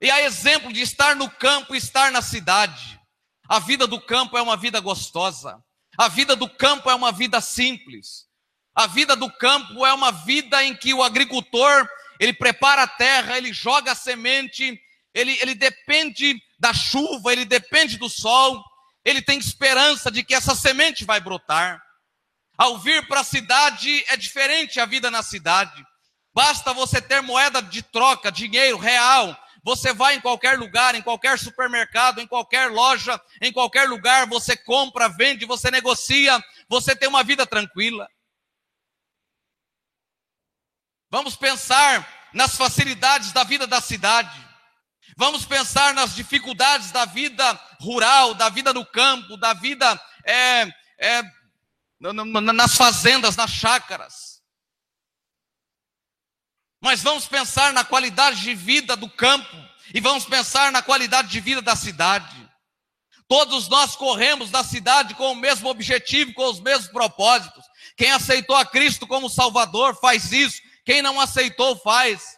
E 0.00 0.10
há 0.10 0.20
exemplo 0.22 0.72
de 0.72 0.80
estar 0.80 1.16
no 1.16 1.30
campo 1.30 1.74
e 1.74 1.78
estar 1.78 2.12
na 2.12 2.22
cidade. 2.22 3.00
A 3.48 3.58
vida 3.58 3.86
do 3.86 4.00
campo 4.00 4.38
é 4.38 4.42
uma 4.42 4.56
vida 4.56 4.78
gostosa. 4.80 5.62
A 5.98 6.08
vida 6.08 6.36
do 6.36 6.48
campo 6.48 6.90
é 6.90 6.94
uma 6.94 7.10
vida 7.10 7.40
simples. 7.40 8.26
A 8.74 8.86
vida 8.86 9.16
do 9.16 9.30
campo 9.30 9.86
é 9.86 9.92
uma 9.92 10.12
vida 10.12 10.62
em 10.62 10.76
que 10.76 10.92
o 10.92 11.02
agricultor, 11.02 11.88
ele 12.20 12.32
prepara 12.32 12.82
a 12.82 12.88
terra, 12.88 13.36
ele 13.36 13.52
joga 13.52 13.92
a 13.92 13.94
semente, 13.94 14.80
ele, 15.14 15.38
ele 15.40 15.54
depende 15.54 16.36
da 16.58 16.74
chuva, 16.74 17.32
ele 17.32 17.44
depende 17.44 17.96
do 17.96 18.10
sol, 18.10 18.62
ele 19.04 19.22
tem 19.22 19.38
esperança 19.38 20.10
de 20.10 20.24
que 20.24 20.34
essa 20.34 20.54
semente 20.54 21.04
vai 21.04 21.20
brotar. 21.20 21.80
Ao 22.58 22.78
vir 22.78 23.06
para 23.06 23.20
a 23.20 23.24
cidade 23.24 24.04
é 24.08 24.16
diferente 24.16 24.80
a 24.80 24.86
vida 24.86 25.10
na 25.10 25.22
cidade. 25.22 25.84
Basta 26.34 26.72
você 26.72 27.00
ter 27.00 27.20
moeda 27.20 27.62
de 27.62 27.82
troca, 27.82 28.32
dinheiro 28.32 28.76
real. 28.76 29.36
Você 29.62 29.92
vai 29.92 30.16
em 30.16 30.20
qualquer 30.20 30.58
lugar, 30.58 30.94
em 30.94 31.00
qualquer 31.00 31.38
supermercado, 31.38 32.20
em 32.20 32.26
qualquer 32.26 32.70
loja, 32.70 33.20
em 33.40 33.52
qualquer 33.52 33.88
lugar, 33.88 34.26
você 34.26 34.56
compra, 34.56 35.08
vende, 35.08 35.46
você 35.46 35.70
negocia, 35.70 36.42
você 36.68 36.94
tem 36.94 37.08
uma 37.08 37.22
vida 37.22 37.46
tranquila. 37.46 38.08
Vamos 41.10 41.36
pensar 41.36 42.30
nas 42.34 42.56
facilidades 42.56 43.32
da 43.32 43.44
vida 43.44 43.66
da 43.66 43.80
cidade. 43.80 44.43
Vamos 45.16 45.44
pensar 45.44 45.94
nas 45.94 46.14
dificuldades 46.14 46.90
da 46.90 47.04
vida 47.04 47.52
rural, 47.80 48.34
da 48.34 48.48
vida 48.48 48.72
no 48.72 48.84
campo, 48.84 49.36
da 49.36 49.52
vida 49.54 50.00
é, 50.24 50.66
é, 50.98 51.22
nas 52.00 52.74
fazendas, 52.76 53.36
nas 53.36 53.50
chácaras. 53.50 54.42
Mas 56.80 57.02
vamos 57.02 57.26
pensar 57.26 57.72
na 57.72 57.84
qualidade 57.84 58.40
de 58.40 58.54
vida 58.54 58.96
do 58.96 59.08
campo 59.08 59.56
e 59.94 60.00
vamos 60.00 60.24
pensar 60.24 60.72
na 60.72 60.82
qualidade 60.82 61.28
de 61.28 61.40
vida 61.40 61.62
da 61.62 61.76
cidade. 61.76 62.44
Todos 63.26 63.68
nós 63.68 63.96
corremos 63.96 64.50
da 64.50 64.62
cidade 64.62 65.14
com 65.14 65.32
o 65.32 65.36
mesmo 65.36 65.68
objetivo, 65.68 66.34
com 66.34 66.44
os 66.44 66.60
mesmos 66.60 66.88
propósitos. 66.88 67.64
Quem 67.96 68.10
aceitou 68.10 68.54
a 68.56 68.66
Cristo 68.66 69.06
como 69.06 69.30
Salvador 69.30 69.98
faz 69.98 70.30
isso, 70.32 70.60
quem 70.84 71.00
não 71.00 71.20
aceitou 71.20 71.76
faz. 71.76 72.36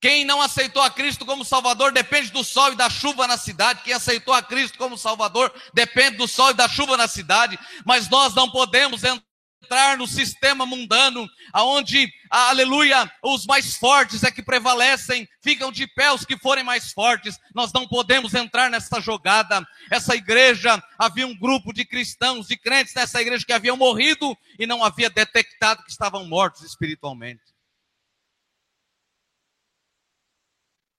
Quem 0.00 0.24
não 0.24 0.42
aceitou 0.42 0.82
a 0.82 0.90
Cristo 0.90 1.24
como 1.24 1.44
Salvador 1.44 1.90
depende 1.90 2.30
do 2.30 2.44
sol 2.44 2.72
e 2.72 2.76
da 2.76 2.90
chuva 2.90 3.26
na 3.26 3.36
cidade. 3.36 3.82
Quem 3.82 3.94
aceitou 3.94 4.34
a 4.34 4.42
Cristo 4.42 4.76
como 4.76 4.98
Salvador 4.98 5.52
depende 5.72 6.18
do 6.18 6.28
sol 6.28 6.50
e 6.50 6.54
da 6.54 6.68
chuva 6.68 6.96
na 6.96 7.08
cidade. 7.08 7.58
Mas 7.84 8.08
nós 8.08 8.34
não 8.34 8.50
podemos 8.50 9.02
entrar 9.02 9.96
no 9.96 10.06
sistema 10.06 10.64
mundano, 10.66 11.26
aonde, 11.52 12.08
aleluia, 12.30 13.10
os 13.22 13.46
mais 13.46 13.76
fortes 13.76 14.22
é 14.22 14.30
que 14.30 14.42
prevalecem, 14.42 15.26
ficam 15.42 15.72
de 15.72 15.86
pé 15.88 16.12
os 16.12 16.24
que 16.24 16.38
forem 16.38 16.62
mais 16.62 16.92
fortes. 16.92 17.36
Nós 17.54 17.72
não 17.72 17.88
podemos 17.88 18.34
entrar 18.34 18.70
nessa 18.70 19.00
jogada. 19.00 19.66
Essa 19.90 20.14
igreja, 20.14 20.80
havia 20.98 21.26
um 21.26 21.36
grupo 21.36 21.72
de 21.72 21.84
cristãos, 21.84 22.46
de 22.46 22.56
crentes 22.56 22.94
nessa 22.94 23.20
igreja 23.20 23.44
que 23.44 23.52
haviam 23.52 23.76
morrido 23.76 24.36
e 24.58 24.66
não 24.66 24.84
havia 24.84 25.08
detectado 25.08 25.82
que 25.82 25.90
estavam 25.90 26.26
mortos 26.26 26.62
espiritualmente. 26.62 27.55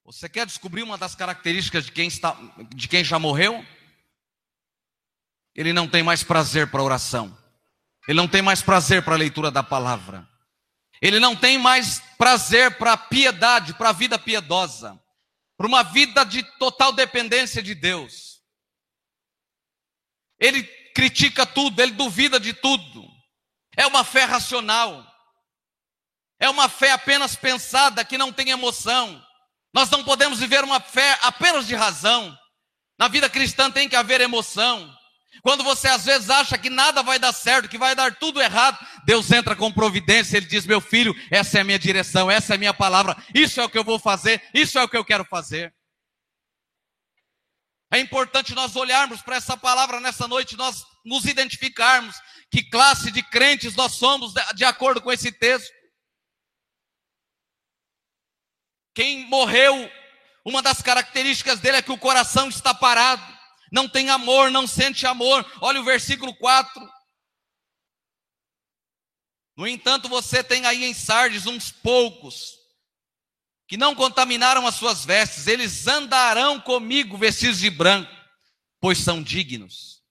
Você 0.07 0.29
quer 0.29 0.45
descobrir 0.45 0.83
uma 0.83 0.97
das 0.97 1.15
características 1.15 1.83
de 1.83 1.91
quem, 1.91 2.07
está, 2.07 2.33
de 2.73 2.87
quem 2.87 3.03
já 3.03 3.19
morreu? 3.19 3.61
Ele 5.53 5.73
não 5.73 5.85
tem 5.85 6.01
mais 6.01 6.23
prazer 6.23 6.71
para 6.71 6.81
oração. 6.81 7.37
Ele 8.07 8.15
não 8.15 8.27
tem 8.27 8.41
mais 8.41 8.61
prazer 8.61 9.03
para 9.03 9.15
a 9.15 9.17
leitura 9.17 9.51
da 9.51 9.61
palavra. 9.61 10.25
Ele 11.01 11.19
não 11.19 11.35
tem 11.35 11.57
mais 11.57 11.99
prazer 12.17 12.77
para 12.77 12.93
a 12.93 12.97
piedade, 12.97 13.73
para 13.73 13.89
a 13.89 13.91
vida 13.91 14.17
piedosa, 14.17 14.97
para 15.57 15.67
uma 15.67 15.83
vida 15.83 16.23
de 16.23 16.41
total 16.57 16.93
dependência 16.93 17.61
de 17.61 17.75
Deus. 17.75 18.41
Ele 20.39 20.63
critica 20.95 21.45
tudo, 21.45 21.81
ele 21.81 21.91
duvida 21.91 22.39
de 22.39 22.53
tudo. 22.53 23.05
É 23.75 23.85
uma 23.85 24.05
fé 24.05 24.23
racional. 24.23 25.05
É 26.39 26.49
uma 26.49 26.69
fé 26.69 26.93
apenas 26.93 27.35
pensada, 27.35 28.05
que 28.05 28.17
não 28.17 28.31
tem 28.31 28.51
emoção. 28.51 29.26
Nós 29.73 29.89
não 29.89 30.03
podemos 30.03 30.39
viver 30.39 30.63
uma 30.63 30.79
fé 30.79 31.17
apenas 31.21 31.67
de 31.67 31.75
razão. 31.75 32.35
Na 32.97 33.07
vida 33.07 33.29
cristã 33.29 33.69
tem 33.69 33.87
que 33.87 33.95
haver 33.95 34.21
emoção. 34.21 34.91
Quando 35.43 35.63
você 35.63 35.87
às 35.87 36.05
vezes 36.05 36.29
acha 36.29 36.57
que 36.57 36.69
nada 36.69 37.03
vai 37.03 37.19
dar 37.19 37.31
certo, 37.31 37.69
que 37.69 37.77
vai 37.77 37.95
dar 37.95 38.15
tudo 38.15 38.41
errado, 38.41 38.77
Deus 39.05 39.31
entra 39.31 39.55
com 39.55 39.71
providência, 39.71 40.37
Ele 40.37 40.45
diz: 40.45 40.65
Meu 40.65 40.81
filho, 40.81 41.15
essa 41.29 41.59
é 41.59 41.61
a 41.61 41.63
minha 41.63 41.79
direção, 41.79 42.29
essa 42.29 42.53
é 42.53 42.55
a 42.55 42.59
minha 42.59 42.73
palavra, 42.73 43.15
isso 43.33 43.61
é 43.61 43.63
o 43.63 43.69
que 43.69 43.77
eu 43.77 43.83
vou 43.83 43.99
fazer, 43.99 44.41
isso 44.53 44.79
é 44.79 44.83
o 44.83 44.89
que 44.89 44.97
eu 44.97 45.05
quero 45.05 45.23
fazer. 45.25 45.73
É 47.91 47.99
importante 47.99 48.53
nós 48.53 48.75
olharmos 48.75 49.21
para 49.21 49.37
essa 49.37 49.55
palavra 49.55 49.99
nessa 49.99 50.27
noite, 50.27 50.57
nós 50.57 50.83
nos 51.05 51.25
identificarmos 51.25 52.15
que 52.51 52.63
classe 52.69 53.11
de 53.11 53.21
crentes 53.23 53.75
nós 53.75 53.93
somos 53.93 54.33
de 54.55 54.65
acordo 54.65 55.01
com 55.01 55.11
esse 55.11 55.31
texto. 55.31 55.71
Quem 58.97 59.27
morreu, 59.27 59.91
uma 60.43 60.59
das 60.59 60.81
características 60.81 61.59
dele 61.59 61.77
é 61.77 61.81
que 61.83 61.91
o 61.91 61.99
coração 61.99 62.49
está 62.49 62.73
parado 62.73 63.37
não 63.71 63.87
tem 63.87 64.09
amor, 64.09 64.49
não 64.49 64.65
sente 64.65 65.05
amor. 65.05 65.45
Olha 65.61 65.79
o 65.79 65.83
versículo 65.83 66.33
4. 66.33 66.89
No 69.55 69.67
entanto, 69.67 70.09
você 70.09 70.43
tem 70.43 70.65
aí 70.65 70.83
em 70.83 70.95
Sardes 70.95 71.45
uns 71.45 71.71
poucos 71.71 72.55
que 73.67 73.77
não 73.77 73.93
contaminaram 73.93 74.65
as 74.65 74.73
suas 74.73 75.05
vestes, 75.05 75.45
eles 75.45 75.85
andarão 75.85 76.59
comigo 76.59 77.19
vestidos 77.19 77.59
de 77.59 77.69
branco, 77.69 78.11
pois 78.79 78.97
são 78.97 79.21
dignos. 79.21 80.01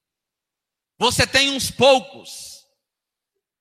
Você 0.96 1.26
tem 1.26 1.50
uns 1.50 1.72
poucos. 1.72 2.64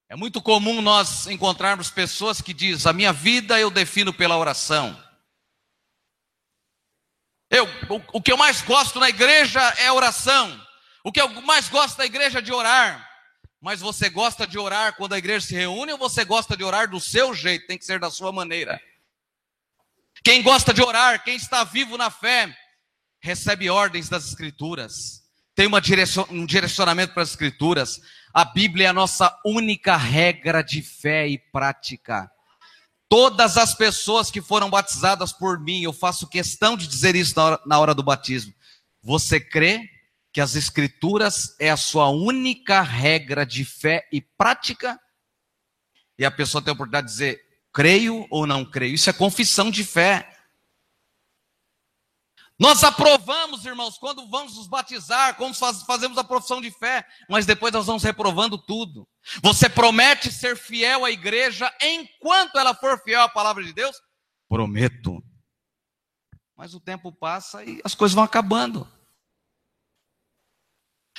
É 0.07 0.15
muito 0.15 0.39
comum 0.39 0.83
nós 0.83 1.25
encontrarmos 1.25 1.89
pessoas 1.89 2.41
que 2.41 2.53
dizem: 2.53 2.87
"A 2.87 2.93
minha 2.93 3.11
vida 3.11 3.59
eu 3.59 3.71
defino 3.71 4.13
pela 4.13 4.37
oração". 4.37 5.04
Eu, 7.55 7.65
o, 7.89 8.17
o 8.17 8.21
que 8.21 8.33
eu 8.33 8.37
mais 8.37 8.61
gosto 8.61 8.99
na 8.99 9.07
igreja 9.07 9.61
é 9.77 9.89
oração. 9.89 10.61
O 11.05 11.11
que 11.11 11.21
eu 11.21 11.29
mais 11.41 11.69
gosto 11.69 11.97
da 11.97 12.05
igreja 12.05 12.39
é 12.39 12.41
de 12.41 12.51
orar. 12.51 13.09
Mas 13.61 13.79
você 13.79 14.09
gosta 14.09 14.45
de 14.45 14.59
orar 14.59 14.97
quando 14.97 15.13
a 15.13 15.17
igreja 15.17 15.47
se 15.47 15.55
reúne 15.55 15.93
ou 15.93 15.97
você 15.97 16.25
gosta 16.25 16.57
de 16.57 16.65
orar 16.65 16.89
do 16.89 16.99
seu 16.99 17.33
jeito? 17.33 17.65
Tem 17.65 17.77
que 17.77 17.85
ser 17.85 17.97
da 17.97 18.11
sua 18.11 18.31
maneira. 18.33 18.77
Quem 20.21 20.43
gosta 20.43 20.73
de 20.73 20.81
orar, 20.81 21.23
quem 21.23 21.35
está 21.37 21.63
vivo 21.63 21.97
na 21.97 22.09
fé, 22.09 22.53
recebe 23.21 23.69
ordens 23.69 24.09
das 24.09 24.27
Escrituras, 24.27 25.23
tem 25.55 25.65
uma 25.65 25.79
direcion, 25.79 26.25
um 26.29 26.45
direcionamento 26.45 27.13
para 27.13 27.23
as 27.23 27.29
Escrituras. 27.29 28.01
A 28.33 28.43
Bíblia 28.43 28.87
é 28.87 28.89
a 28.89 28.93
nossa 28.93 29.33
única 29.45 29.95
regra 29.95 30.61
de 30.61 30.81
fé 30.81 31.27
e 31.27 31.37
prática. 31.37 32.29
Todas 33.07 33.57
as 33.57 33.75
pessoas 33.75 34.31
que 34.31 34.41
foram 34.41 34.69
batizadas 34.69 35.31
por 35.31 35.59
mim, 35.59 35.83
eu 35.83 35.93
faço 35.93 36.27
questão 36.27 36.75
de 36.75 36.87
dizer 36.87 37.15
isso 37.15 37.35
na 37.35 37.43
hora, 37.43 37.61
na 37.65 37.79
hora 37.79 37.93
do 37.93 38.03
batismo. 38.03 38.53
Você 39.01 39.39
crê 39.39 39.87
que 40.33 40.41
as 40.41 40.55
Escrituras 40.55 41.55
é 41.59 41.69
a 41.69 41.77
sua 41.77 42.09
única 42.09 42.81
regra 42.81 43.45
de 43.45 43.63
fé 43.63 44.07
e 44.11 44.19
prática? 44.21 44.99
E 46.17 46.25
a 46.25 46.31
pessoa 46.31 46.61
tem 46.61 46.71
a 46.71 46.73
oportunidade 46.73 47.07
de 47.07 47.13
dizer, 47.13 47.41
creio 47.71 48.25
ou 48.29 48.47
não 48.47 48.65
creio. 48.65 48.95
Isso 48.95 49.09
é 49.09 49.13
confissão 49.13 49.69
de 49.69 49.83
fé. 49.83 50.31
Nós 52.57 52.83
aprovamos, 52.83 53.65
irmãos, 53.65 53.97
quando 53.97 54.27
vamos 54.29 54.55
nos 54.55 54.67
batizar, 54.67 55.35
quando 55.35 55.55
fazemos 55.55 56.17
a 56.17 56.23
profissão 56.23 56.61
de 56.61 56.71
fé, 56.71 57.05
mas 57.29 57.45
depois 57.45 57.71
nós 57.73 57.85
vamos 57.85 58.01
reprovando 58.01 58.57
tudo. 58.57 59.07
Você 59.41 59.67
promete 59.67 60.31
ser 60.31 60.55
fiel 60.55 61.03
à 61.03 61.11
igreja 61.11 61.73
enquanto 61.81 62.57
ela 62.57 62.75
for 62.75 63.01
fiel 63.01 63.21
à 63.21 63.29
palavra 63.29 63.63
de 63.63 63.73
Deus? 63.73 63.99
Prometo. 64.47 65.23
Mas 66.55 66.73
o 66.73 66.79
tempo 66.79 67.11
passa 67.11 67.63
e 67.63 67.81
as 67.83 67.95
coisas 67.95 68.13
vão 68.15 68.23
acabando. 68.23 68.89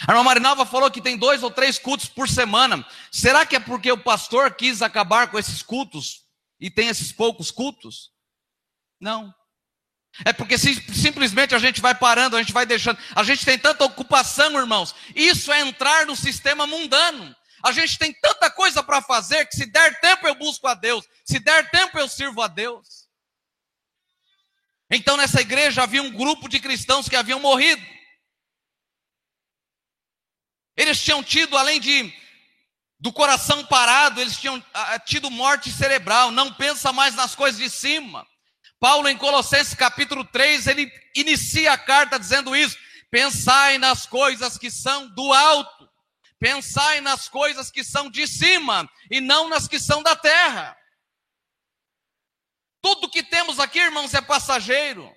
A 0.07 0.13
irmã 0.13 0.23
Marinalva 0.23 0.67
falou 0.67 0.91
que 0.91 1.01
tem 1.01 1.17
dois 1.17 1.43
ou 1.43 1.51
três 1.51 1.79
cultos 1.79 2.07
por 2.07 2.29
semana. 2.29 2.87
Será 3.11 3.47
que 3.47 3.57
é 3.57 3.61
porque 3.61 3.91
o 3.91 4.03
pastor 4.03 4.55
quis 4.55 4.83
acabar 4.83 5.31
com 5.31 5.39
esses 5.39 5.63
cultos 5.63 6.27
e 6.61 6.71
tem 6.71 6.89
esses 6.89 7.13
poucos 7.13 7.51
cultos? 7.51 8.13
Não. 9.01 9.35
É 10.25 10.33
porque 10.33 10.57
simplesmente 10.57 11.55
a 11.55 11.59
gente 11.59 11.81
vai 11.81 11.95
parando, 11.95 12.37
a 12.37 12.41
gente 12.41 12.53
vai 12.53 12.65
deixando. 12.65 12.99
A 13.15 13.23
gente 13.23 13.45
tem 13.45 13.59
tanta 13.59 13.85
ocupação, 13.85 14.59
irmãos. 14.59 14.95
Isso 15.15 15.53
é 15.53 15.61
entrar 15.61 16.07
no 16.07 16.17
sistema 16.17 16.67
mundano. 16.67 17.35
A 17.67 17.73
gente 17.73 17.99
tem 17.99 18.13
tanta 18.13 18.49
coisa 18.49 18.81
para 18.81 19.03
fazer 19.03 19.45
que 19.47 19.57
se 19.57 19.67
der 19.67 19.99
tempo 19.99 20.25
eu 20.25 20.37
busco 20.37 20.69
a 20.69 20.75
Deus, 20.75 21.05
se 21.25 21.41
der 21.41 21.69
tempo 21.69 21.99
eu 21.99 22.09
sirvo 22.09 22.41
a 22.41 22.47
Deus. 22.47 23.09
Então 24.89 25.17
nessa 25.17 25.41
igreja 25.41 25.83
havia 25.83 26.01
um 26.01 26.13
grupo 26.13 26.49
de 26.49 26.61
cristãos 26.61 27.09
que 27.09 27.17
haviam 27.17 27.41
morrido. 27.41 27.85
Eles 30.77 31.03
tinham 31.03 31.25
tido, 31.25 31.59
além 31.59 31.81
de 31.81 32.15
do 33.01 33.13
coração 33.13 33.67
parado, 33.67 34.21
eles 34.21 34.39
tinham 34.39 34.65
ah, 34.73 35.01
tido 35.01 35.29
morte 35.29 35.73
cerebral, 35.73 36.31
não 36.31 36.55
pensa 36.55 36.93
mais 36.93 37.17
nas 37.17 37.35
coisas 37.35 37.61
de 37.61 37.69
cima. 37.69 38.25
Paulo, 38.79 39.09
em 39.09 39.19
Colossenses 39.19 39.75
capítulo 39.75 40.25
3, 40.25 40.69
ele 40.69 40.89
inicia 41.17 41.73
a 41.73 41.79
carta 41.79 42.17
dizendo 42.17 42.55
isso: 42.55 42.79
pensai 43.11 43.77
nas 43.77 44.07
coisas 44.07 44.57
que 44.57 44.71
são 44.71 45.09
do 45.09 45.33
alto, 45.33 45.86
pensai 46.39 47.01
nas 47.01 47.29
coisas 47.29 47.71
que 47.71 47.83
são 47.83 48.11
de 48.11 48.27
cima 48.27 48.89
e 49.11 49.21
não 49.21 49.49
nas 49.49 49.67
que 49.67 49.79
são 49.79 50.03
da 50.03 50.15
terra. 50.15 50.77
Tudo 52.83 53.11
que 53.11 53.23
temos 53.23 53.59
aqui, 53.59 53.79
irmãos, 53.79 54.15
é 54.15 54.21
passageiro. 54.21 55.13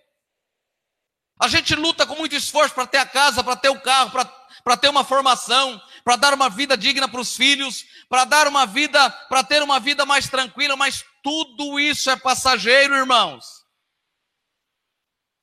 A 1.40 1.48
gente 1.48 1.76
luta 1.76 2.06
com 2.06 2.16
muito 2.16 2.36
esforço 2.36 2.76
para 2.76 2.88
ter 2.88 2.98
a 2.98 3.06
casa, 3.06 3.44
para 3.44 3.56
ter 3.56 3.70
o 3.70 3.82
carro, 3.82 4.12
para 4.12 4.78
ter 4.78 4.90
uma 4.90 5.04
formação, 5.04 5.82
para 6.04 6.16
dar 6.16 6.34
uma 6.34 6.50
vida 6.50 6.76
digna 6.76 7.08
para 7.08 7.22
os 7.22 7.36
filhos, 7.36 7.86
para 8.10 8.26
dar 8.26 8.48
uma 8.48 8.66
vida, 8.66 9.10
para 9.30 9.44
ter 9.44 9.64
uma 9.64 9.80
vida 9.80 10.06
mais 10.06 10.28
tranquila, 10.28 10.76
mas 10.76 11.06
tudo 11.24 11.80
isso 11.80 12.10
é 12.10 12.16
passageiro, 12.16 12.96
irmãos. 12.96 13.59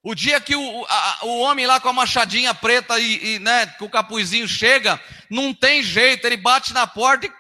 O 0.09 0.14
dia 0.14 0.40
que 0.40 0.55
o, 0.55 0.87
a, 0.88 1.19
o 1.25 1.40
homem 1.40 1.66
lá 1.66 1.81
com 1.81 1.88
a 1.88 1.92
machadinha 1.92 2.55
preta 2.55 2.97
e, 2.97 3.35
e 3.35 3.38
né, 3.40 3.66
com 3.66 3.87
o 3.87 3.90
capuzinho 3.90 4.47
chega, 4.47 5.03
não 5.29 5.53
tem 5.53 5.83
jeito, 5.83 6.25
ele 6.25 6.37
bate 6.37 6.73
na 6.73 6.87
porta 6.87 7.27
e. 7.27 7.31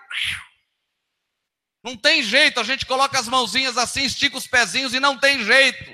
Não 1.84 1.96
tem 1.96 2.20
jeito, 2.20 2.58
a 2.58 2.64
gente 2.64 2.84
coloca 2.84 3.16
as 3.16 3.28
mãozinhas 3.28 3.78
assim, 3.78 4.02
estica 4.02 4.36
os 4.36 4.48
pezinhos 4.48 4.92
e 4.92 4.98
não 4.98 5.16
tem 5.16 5.44
jeito. 5.44 5.84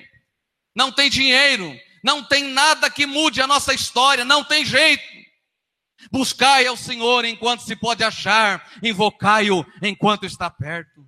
Não 0.74 0.90
tem 0.90 1.11
dinheiro, 1.11 1.78
não 2.02 2.24
tem 2.24 2.44
nada 2.44 2.88
que 2.88 3.04
mude 3.04 3.42
a 3.42 3.46
nossa 3.46 3.74
história, 3.74 4.24
não 4.24 4.42
tem 4.42 4.64
jeito. 4.64 5.04
Buscai 6.11 6.66
ao 6.66 6.78
Senhor 6.78 7.26
enquanto 7.26 7.64
se 7.64 7.76
pode 7.76 8.02
achar, 8.02 8.66
invocai-o 8.82 9.66
enquanto 9.82 10.24
está 10.24 10.48
perto. 10.48 11.06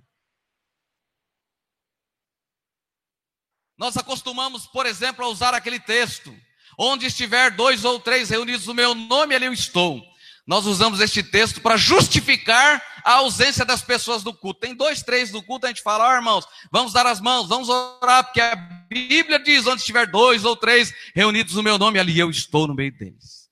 Nós 3.77 3.97
acostumamos, 3.97 4.65
por 4.65 4.85
exemplo, 4.85 5.25
a 5.25 5.27
usar 5.27 5.53
aquele 5.53 5.79
texto: 5.79 6.35
onde 6.77 7.05
estiver 7.05 7.51
dois 7.51 7.83
ou 7.83 7.99
três 7.99 8.29
reunidos 8.29 8.67
no 8.67 8.73
meu 8.73 8.95
nome, 8.95 9.35
ali 9.35 9.45
eu 9.45 9.53
estou. 9.53 10.01
Nós 10.47 10.65
usamos 10.67 10.99
este 10.99 11.23
texto 11.23 11.59
para 11.59 11.75
justificar 11.75 12.83
a 13.03 13.13
ausência 13.13 13.65
das 13.65 13.81
pessoas 13.81 14.23
do 14.23 14.31
culto. 14.31 14.59
Tem 14.59 14.75
dois, 14.75 15.01
três 15.01 15.31
do 15.31 15.41
culto, 15.41 15.65
a 15.65 15.69
gente 15.69 15.81
fala, 15.81 16.07
ó 16.07 16.11
oh, 16.11 16.15
irmãos, 16.15 16.45
vamos 16.71 16.93
dar 16.93 17.07
as 17.07 17.19
mãos, 17.19 17.47
vamos 17.47 17.67
orar, 17.67 18.23
porque 18.23 18.41
a 18.41 18.55
Bíblia 18.55 19.39
diz: 19.39 19.65
onde 19.65 19.81
estiver 19.81 20.05
dois 20.05 20.45
ou 20.45 20.55
três 20.55 20.93
reunidos 21.15 21.55
no 21.55 21.63
meu 21.63 21.77
nome, 21.77 21.99
ali 21.99 22.19
eu 22.19 22.29
estou 22.29 22.67
no 22.67 22.75
meio 22.75 22.95
deles. 22.95 23.49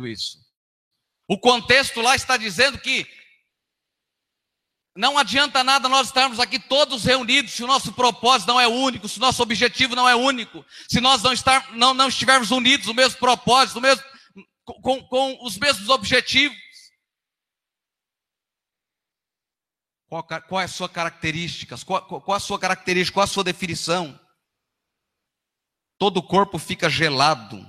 Isso. 0.00 0.38
O 1.28 1.38
contexto 1.38 2.00
lá 2.00 2.16
está 2.16 2.36
dizendo 2.36 2.78
que 2.78 3.06
Não 4.98 5.16
adianta 5.16 5.62
nada 5.62 5.88
nós 5.88 6.08
estarmos 6.08 6.40
aqui 6.40 6.58
todos 6.58 7.04
reunidos 7.04 7.52
se 7.52 7.62
o 7.62 7.68
nosso 7.68 7.92
propósito 7.92 8.48
não 8.48 8.60
é 8.60 8.66
único, 8.66 9.08
se 9.08 9.18
o 9.18 9.20
nosso 9.20 9.40
objetivo 9.40 9.94
não 9.94 10.08
é 10.08 10.16
único, 10.16 10.66
se 10.88 11.00
nós 11.00 11.22
não, 11.22 11.32
estar, 11.32 11.72
não, 11.76 11.94
não 11.94 12.08
estivermos 12.08 12.50
unidos 12.50 12.88
no 12.88 12.94
mesmo 12.94 13.16
propósito, 13.16 13.76
no 13.76 13.82
mesmo, 13.82 14.02
com, 14.64 15.00
com 15.06 15.46
os 15.46 15.56
mesmos 15.56 15.88
objetivos. 15.88 16.58
Qual, 20.08 20.24
qual, 20.24 20.60
é 20.60 20.64
a 20.64 20.68
sua 20.68 20.88
característica? 20.88 21.76
Qual, 21.86 22.02
qual 22.04 22.36
a 22.36 22.40
sua 22.40 22.58
característica? 22.58 23.14
Qual 23.14 23.22
a 23.22 23.28
sua 23.28 23.44
definição? 23.44 24.18
Todo 25.96 26.16
o 26.16 26.26
corpo 26.26 26.58
fica 26.58 26.90
gelado. 26.90 27.64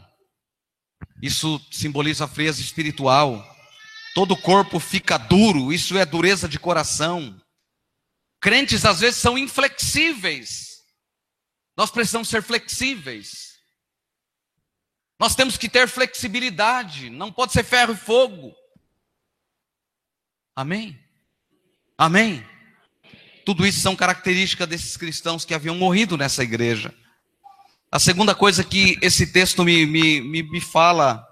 Isso 1.22 1.64
simboliza 1.72 2.26
a 2.26 2.28
frieza 2.28 2.60
espiritual. 2.60 3.46
Todo 4.14 4.34
o 4.34 4.42
corpo 4.42 4.80
fica 4.80 5.18
duro. 5.18 5.72
Isso 5.72 5.98
é 5.98 6.06
dureza 6.06 6.48
de 6.48 6.60
coração. 6.60 7.40
Crentes 8.42 8.86
às 8.86 9.00
vezes 9.00 9.20
são 9.20 9.38
inflexíveis. 9.38 10.84
Nós 11.78 11.92
precisamos 11.92 12.28
ser 12.28 12.42
flexíveis. 12.42 13.58
Nós 15.20 15.36
temos 15.36 15.58
que 15.58 15.70
ter 15.70 15.88
flexibilidade. 15.88 17.10
Não 17.10 17.32
pode 17.32 17.54
ser 17.54 17.64
ferro 17.64 17.94
e 17.94 17.98
fogo. 17.98 18.54
Amém? 20.56 20.98
Amém? 21.98 22.46
Tudo 23.46 23.66
isso 23.66 23.80
são 23.80 23.96
características 23.96 24.68
desses 24.68 24.96
cristãos 24.96 25.44
que 25.44 25.54
haviam 25.54 25.76
morrido 25.76 26.18
nessa 26.18 26.44
igreja. 26.44 26.94
A 27.92 27.98
segunda 27.98 28.36
coisa 28.36 28.64
que 28.64 28.98
esse 29.02 29.28
texto 29.28 29.64
me, 29.66 29.86
me, 29.86 30.22
me, 30.22 30.44
me 30.44 30.62
fala, 30.62 31.26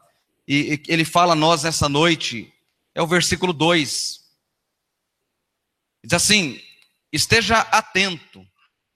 e 0.48 0.82
ele 0.88 1.06
fala 1.06 1.34
a 1.34 1.36
nós 1.36 1.64
nessa 1.64 1.88
noite, 1.88 2.52
é 2.98 3.02
o 3.02 3.06
versículo 3.06 3.54
2. 3.54 4.20
Diz 6.04 6.14
assim: 6.14 6.60
esteja 7.14 7.60
atento, 7.60 8.44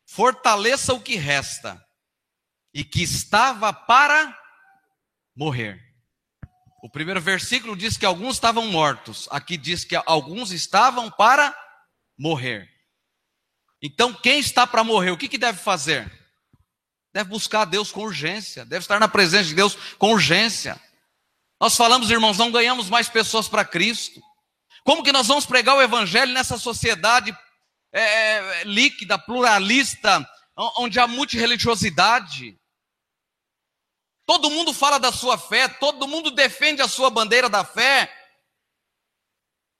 fortaleça 0.07 0.91
o 0.91 0.99
que 0.99 1.15
resta, 1.15 1.79
e 2.73 2.83
que 2.83 3.03
estava 3.03 3.71
para 3.71 4.35
morrer. 5.35 5.79
O 6.81 6.89
primeiro 6.89 7.21
versículo 7.21 7.77
diz 7.77 7.95
que 7.95 8.05
alguns 8.05 8.37
estavam 8.37 8.65
mortos, 8.65 9.27
aqui 9.29 9.55
diz 9.55 9.85
que 9.85 9.95
alguns 9.95 10.51
estavam 10.51 11.11
para 11.11 11.55
morrer. 12.17 12.67
Então, 13.83 14.15
quem 14.15 14.39
está 14.39 14.65
para 14.65 14.83
morrer, 14.83 15.11
o 15.11 15.17
que, 15.17 15.29
que 15.29 15.37
deve 15.37 15.59
fazer? 15.59 16.11
Deve 17.13 17.29
buscar 17.29 17.65
Deus 17.65 17.91
com 17.91 18.01
urgência, 18.01 18.65
deve 18.65 18.83
estar 18.83 18.99
na 18.99 19.07
presença 19.07 19.49
de 19.49 19.53
Deus 19.53 19.75
com 19.99 20.13
urgência. 20.13 20.81
Nós 21.61 21.77
falamos, 21.77 22.09
irmãos, 22.09 22.39
não 22.39 22.51
ganhamos 22.51 22.89
mais 22.89 23.07
pessoas 23.07 23.47
para 23.47 23.63
Cristo. 23.63 24.19
Como 24.83 25.03
que 25.03 25.11
nós 25.11 25.27
vamos 25.27 25.45
pregar 25.45 25.75
o 25.75 25.81
Evangelho 25.81 26.33
nessa 26.33 26.57
sociedade 26.57 27.37
é, 27.93 28.01
é 28.01 28.63
líquida, 28.63 29.19
pluralista, 29.19 30.27
onde 30.57 30.99
há 30.99 31.05
multireligiosidade? 31.05 32.59
Todo 34.25 34.49
mundo 34.49 34.73
fala 34.73 34.99
da 34.99 35.11
sua 35.11 35.37
fé, 35.37 35.67
todo 35.67 36.07
mundo 36.07 36.31
defende 36.31 36.81
a 36.81 36.87
sua 36.87 37.11
bandeira 37.11 37.47
da 37.47 37.63
fé. 37.63 38.11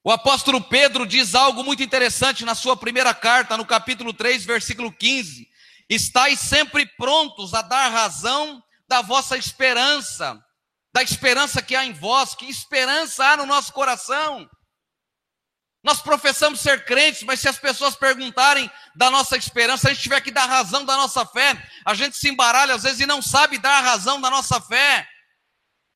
O 0.04 0.12
apóstolo 0.12 0.62
Pedro 0.62 1.08
diz 1.08 1.34
algo 1.34 1.64
muito 1.64 1.82
interessante 1.82 2.46
na 2.46 2.54
sua 2.54 2.78
primeira 2.78 3.12
carta, 3.16 3.58
no 3.58 3.66
capítulo 3.66 4.14
3, 4.14 4.46
versículo 4.46 4.92
15: 4.92 5.50
Estais 5.90 6.40
sempre 6.42 6.86
prontos 6.86 7.56
a 7.56 7.64
dar 7.64 7.90
razão 7.90 8.64
da 8.88 9.02
vossa 9.02 9.36
esperança, 9.36 10.40
da 10.94 11.02
esperança 11.02 11.62
que 11.62 11.76
há 11.76 11.86
em 11.86 11.94
vós, 11.94 12.36
que 12.36 12.50
esperança 12.50 13.26
há 13.26 13.38
no 13.38 13.46
nosso 13.46 13.72
coração. 13.72 14.50
Nós 15.84 16.00
professamos 16.00 16.60
ser 16.60 16.86
crentes, 16.86 17.24
mas 17.24 17.40
se 17.40 17.50
as 17.50 17.58
pessoas 17.58 17.96
perguntarem 17.96 18.70
da 18.96 19.10
nossa 19.10 19.36
esperança, 19.36 19.88
a 19.88 19.94
gente 19.94 20.04
tiver 20.04 20.22
que 20.22 20.30
dar 20.30 20.46
razão 20.46 20.86
da 20.86 20.96
nossa 20.96 21.26
fé, 21.26 21.58
a 21.86 21.96
gente 21.96 22.18
se 22.18 22.30
embaralha 22.30 22.76
às 22.76 22.84
vezes 22.84 23.00
e 23.00 23.06
não 23.08 23.22
sabe 23.22 23.58
dar 23.58 23.80
a 23.80 23.82
razão 23.82 24.22
da 24.22 24.30
nossa 24.30 24.62
fé. 24.62 25.08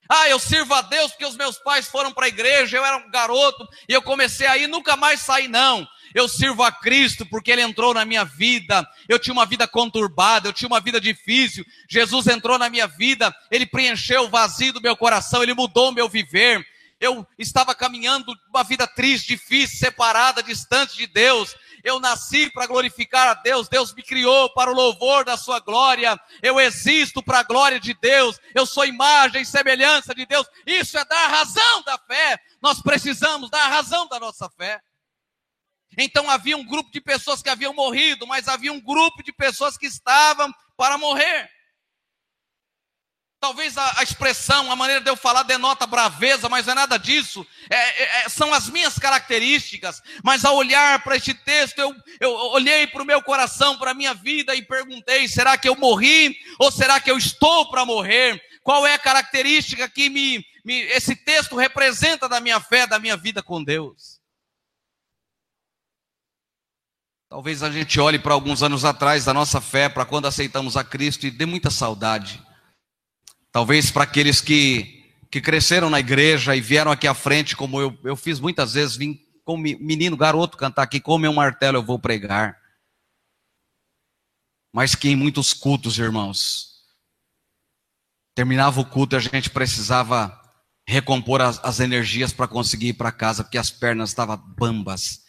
Ah, 0.09 0.29
eu 0.29 0.39
sirvo 0.39 0.73
a 0.73 0.81
Deus 0.81 1.11
porque 1.11 1.25
os 1.25 1.35
meus 1.35 1.57
pais 1.59 1.87
foram 1.87 2.11
para 2.11 2.25
a 2.25 2.29
igreja, 2.29 2.77
eu 2.77 2.85
era 2.85 2.97
um 2.97 3.09
garoto 3.11 3.67
e 3.87 3.93
eu 3.93 4.01
comecei 4.01 4.47
a 4.47 4.57
ir, 4.57 4.67
nunca 4.67 4.95
mais 4.95 5.19
saí, 5.19 5.47
não. 5.47 5.87
Eu 6.15 6.27
sirvo 6.27 6.63
a 6.63 6.71
Cristo 6.71 7.25
porque 7.25 7.51
Ele 7.51 7.61
entrou 7.61 7.93
na 7.93 8.05
minha 8.05 8.23
vida. 8.23 8.87
Eu 9.07 9.19
tinha 9.19 9.33
uma 9.33 9.45
vida 9.45 9.67
conturbada, 9.67 10.47
eu 10.47 10.53
tinha 10.53 10.67
uma 10.67 10.79
vida 10.79 10.99
difícil. 10.99 11.63
Jesus 11.87 12.25
entrou 12.25 12.57
na 12.57 12.69
minha 12.69 12.87
vida, 12.87 13.31
Ele 13.51 13.67
preencheu 13.67 14.23
o 14.23 14.29
vazio 14.29 14.73
do 14.73 14.81
meu 14.81 14.95
coração, 14.95 15.43
Ele 15.43 15.53
mudou 15.53 15.89
o 15.89 15.93
meu 15.93 16.09
viver 16.09 16.65
eu 16.99 17.27
estava 17.37 17.75
caminhando 17.75 18.33
uma 18.49 18.63
vida 18.63 18.87
triste, 18.87 19.27
difícil, 19.27 19.77
separada, 19.77 20.41
distante 20.41 20.95
de 20.95 21.07
Deus. 21.07 21.55
Eu 21.83 21.99
nasci 21.99 22.49
para 22.49 22.65
glorificar 22.65 23.27
a 23.27 23.33
Deus, 23.35 23.67
Deus 23.67 23.93
me 23.93 24.01
criou 24.01 24.51
para 24.53 24.71
o 24.71 24.73
louvor 24.73 25.23
da 25.23 25.37
sua 25.37 25.59
glória. 25.59 26.19
Eu 26.41 26.59
existo 26.59 27.21
para 27.21 27.39
a 27.39 27.43
glória 27.43 27.79
de 27.79 27.93
Deus. 27.93 28.39
Eu 28.55 28.65
sou 28.65 28.85
imagem 28.85 29.41
e 29.41 29.45
semelhança 29.45 30.15
de 30.15 30.25
Deus. 30.25 30.47
Isso 30.65 30.97
é 30.97 31.05
dar 31.05 31.27
razão 31.27 31.83
da 31.83 31.97
fé. 31.99 32.39
Nós 32.61 32.81
precisamos 32.81 33.49
dar 33.49 33.67
razão 33.67 34.07
da 34.07 34.19
nossa 34.19 34.49
fé. 34.57 34.81
Então 35.97 36.29
havia 36.29 36.57
um 36.57 36.65
grupo 36.65 36.91
de 36.91 37.01
pessoas 37.01 37.41
que 37.41 37.49
haviam 37.49 37.73
morrido, 37.73 38.27
mas 38.27 38.47
havia 38.47 38.71
um 38.71 38.81
grupo 38.81 39.23
de 39.23 39.31
pessoas 39.31 39.77
que 39.77 39.85
estavam 39.85 40.53
para 40.77 40.97
morrer. 40.97 41.49
Talvez 43.39 43.77
a, 43.77 43.99
a, 43.99 44.03
expressão, 44.03 44.71
a 44.71 44.75
maneira 44.75 45.01
de 45.01 45.09
eu 45.09 45.15
falar 45.15 45.43
denota 45.43 45.85
braveza, 45.85 46.49
mas 46.49 46.65
não 46.65 46.71
é 46.71 46.75
nada 46.75 46.97
disso. 46.97 47.45
É, 47.69 47.75
é, 47.75 48.25
é 48.25 48.29
são 48.29 48.51
as 48.51 48.67
minhas 48.69 48.97
características. 48.97 50.01
Mas 50.23 50.43
ao 50.43 50.55
olhar 50.55 51.03
para 51.03 51.15
este 51.15 51.33
texto, 51.33 51.77
eu, 51.77 51.93
eu 52.19 52.31
olhei 52.31 52.87
para 52.87 53.03
o 53.03 53.05
meu 53.05 53.21
coração, 53.21 53.77
para 53.77 53.91
a 53.91 53.93
minha 53.93 54.15
vida 54.15 54.55
e 54.55 54.63
perguntei: 54.63 55.27
será 55.27 55.57
que 55.57 55.69
eu 55.69 55.75
morri 55.75 56.35
ou 56.59 56.71
será 56.71 56.99
que 56.99 57.11
eu 57.11 57.17
estou 57.19 57.69
para 57.69 57.85
morrer? 57.85 58.41
Qual 58.63 58.87
é 58.87 58.95
a 58.95 58.99
característica 58.99 59.87
que 59.87 60.09
me, 60.09 60.43
me, 60.63 60.79
esse 60.85 61.15
texto 61.15 61.55
representa 61.55 62.27
da 62.27 62.39
minha 62.39 62.59
fé, 62.59 62.87
da 62.87 62.97
minha 62.97 63.15
vida 63.15 63.43
com 63.43 63.63
Deus? 63.63 64.14
Talvez 67.35 67.61
a 67.61 67.69
gente 67.69 67.99
olhe 67.99 68.17
para 68.17 68.33
alguns 68.33 68.63
anos 68.63 68.85
atrás 68.85 69.25
da 69.25 69.33
nossa 69.33 69.59
fé, 69.59 69.89
para 69.89 70.05
quando 70.05 70.25
aceitamos 70.25 70.77
a 70.77 70.85
Cristo 70.85 71.27
e 71.27 71.29
dê 71.29 71.45
muita 71.45 71.69
saudade. 71.69 72.41
Talvez 73.51 73.91
para 73.91 74.03
aqueles 74.03 74.39
que, 74.39 75.03
que 75.29 75.41
cresceram 75.41 75.89
na 75.89 75.99
igreja 75.99 76.55
e 76.55 76.61
vieram 76.61 76.93
aqui 76.93 77.05
à 77.05 77.13
frente, 77.13 77.53
como 77.53 77.81
eu, 77.81 77.99
eu 78.05 78.15
fiz 78.15 78.39
muitas 78.39 78.71
vezes, 78.75 78.95
vim 78.95 79.19
como 79.43 79.61
menino, 79.61 80.15
garoto 80.15 80.55
cantar 80.55 80.83
aqui, 80.83 81.01
com 81.01 81.17
meu 81.17 81.33
martelo 81.33 81.77
eu 81.77 81.83
vou 81.83 81.99
pregar. 81.99 82.57
Mas 84.73 84.95
que 84.95 85.09
em 85.09 85.15
muitos 85.17 85.53
cultos, 85.53 85.99
irmãos, 85.99 86.85
terminava 88.33 88.79
o 88.79 88.85
culto 88.85 89.13
e 89.13 89.17
a 89.17 89.19
gente 89.19 89.49
precisava 89.49 90.41
recompor 90.87 91.41
as, 91.41 91.59
as 91.65 91.81
energias 91.81 92.31
para 92.31 92.47
conseguir 92.47 92.87
ir 92.87 92.93
para 92.93 93.11
casa, 93.11 93.43
porque 93.43 93.57
as 93.57 93.69
pernas 93.69 94.11
estavam 94.11 94.37
bambas 94.37 95.24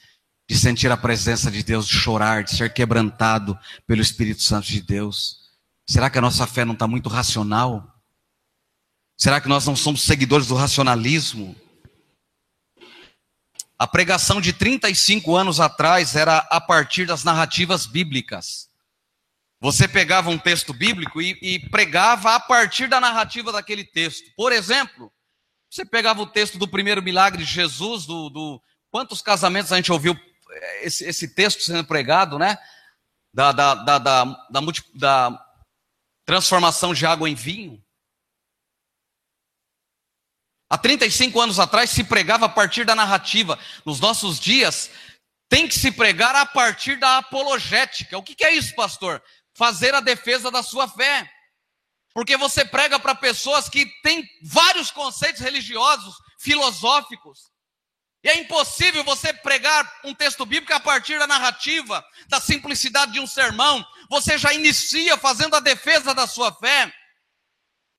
de 0.48 0.56
sentir 0.56 0.90
a 0.92 0.96
presença 0.96 1.50
de 1.50 1.62
Deus, 1.62 1.86
de 1.86 1.94
chorar, 1.94 2.44
de 2.44 2.56
ser 2.56 2.72
quebrantado 2.72 3.58
pelo 3.86 4.00
Espírito 4.00 4.42
Santo 4.42 4.68
de 4.68 4.80
Deus. 4.80 5.40
Será 5.86 6.08
que 6.08 6.18
a 6.18 6.20
nossa 6.20 6.46
fé 6.46 6.64
não 6.64 6.74
está 6.74 6.86
muito 6.86 7.08
racional? 7.08 7.94
Será 9.16 9.40
que 9.40 9.48
nós 9.48 9.66
não 9.66 9.74
somos 9.74 10.02
seguidores 10.02 10.46
do 10.46 10.54
racionalismo? 10.54 11.56
A 13.78 13.86
pregação 13.86 14.40
de 14.40 14.52
35 14.52 15.36
anos 15.36 15.60
atrás 15.60 16.14
era 16.14 16.38
a 16.50 16.60
partir 16.60 17.06
das 17.06 17.24
narrativas 17.24 17.86
bíblicas. 17.86 18.70
Você 19.60 19.88
pegava 19.88 20.30
um 20.30 20.38
texto 20.38 20.72
bíblico 20.72 21.20
e, 21.20 21.36
e, 21.42 21.58
pregava 21.70 22.34
a 22.34 22.40
partir 22.40 22.88
da 22.88 23.00
narrativa 23.00 23.50
daquele 23.50 23.84
texto. 23.84 24.30
Por 24.36 24.52
exemplo, 24.52 25.10
você 25.70 25.84
pegava 25.84 26.22
o 26.22 26.26
texto 26.26 26.58
do 26.58 26.68
primeiro 26.68 27.02
milagre 27.02 27.44
de 27.44 27.50
Jesus, 27.50 28.06
do, 28.06 28.30
do 28.30 28.62
quantos 28.90 29.20
casamentos 29.22 29.72
a 29.72 29.76
gente 29.76 29.92
ouviu 29.92 30.18
esse, 30.82 31.04
esse 31.04 31.28
texto 31.28 31.62
sendo 31.62 31.84
pregado, 31.84 32.38
né? 32.38 32.56
Da, 33.32 33.52
da, 33.52 33.74
da, 33.74 33.98
da, 33.98 34.24
da, 34.24 34.60
da 34.94 35.46
transformação 36.24 36.94
de 36.94 37.04
água 37.06 37.28
em 37.28 37.34
vinho. 37.34 37.82
Há 40.68 40.76
35 40.76 41.40
anos 41.40 41.60
atrás 41.60 41.90
se 41.90 42.02
pregava 42.02 42.46
a 42.46 42.48
partir 42.48 42.84
da 42.84 42.94
narrativa. 42.94 43.58
Nos 43.84 44.00
nossos 44.00 44.40
dias, 44.40 44.90
tem 45.48 45.68
que 45.68 45.78
se 45.78 45.92
pregar 45.92 46.34
a 46.34 46.44
partir 46.44 46.98
da 46.98 47.18
apologética. 47.18 48.18
O 48.18 48.22
que 48.22 48.44
é 48.44 48.52
isso, 48.52 48.74
pastor? 48.74 49.22
Fazer 49.54 49.94
a 49.94 50.00
defesa 50.00 50.50
da 50.50 50.62
sua 50.62 50.88
fé. 50.88 51.30
Porque 52.12 52.36
você 52.36 52.64
prega 52.64 52.98
para 52.98 53.14
pessoas 53.14 53.68
que 53.68 53.86
têm 54.02 54.26
vários 54.42 54.90
conceitos 54.90 55.40
religiosos, 55.40 56.16
filosóficos. 56.40 57.50
E 58.26 58.28
é 58.28 58.38
impossível 58.38 59.04
você 59.04 59.32
pregar 59.32 59.88
um 60.02 60.12
texto 60.12 60.44
bíblico 60.44 60.74
a 60.74 60.80
partir 60.80 61.16
da 61.16 61.28
narrativa, 61.28 62.04
da 62.26 62.40
simplicidade 62.40 63.12
de 63.12 63.20
um 63.20 63.26
sermão. 63.26 63.86
Você 64.10 64.36
já 64.36 64.52
inicia 64.52 65.16
fazendo 65.16 65.54
a 65.54 65.60
defesa 65.60 66.12
da 66.12 66.26
sua 66.26 66.52
fé. 66.52 66.92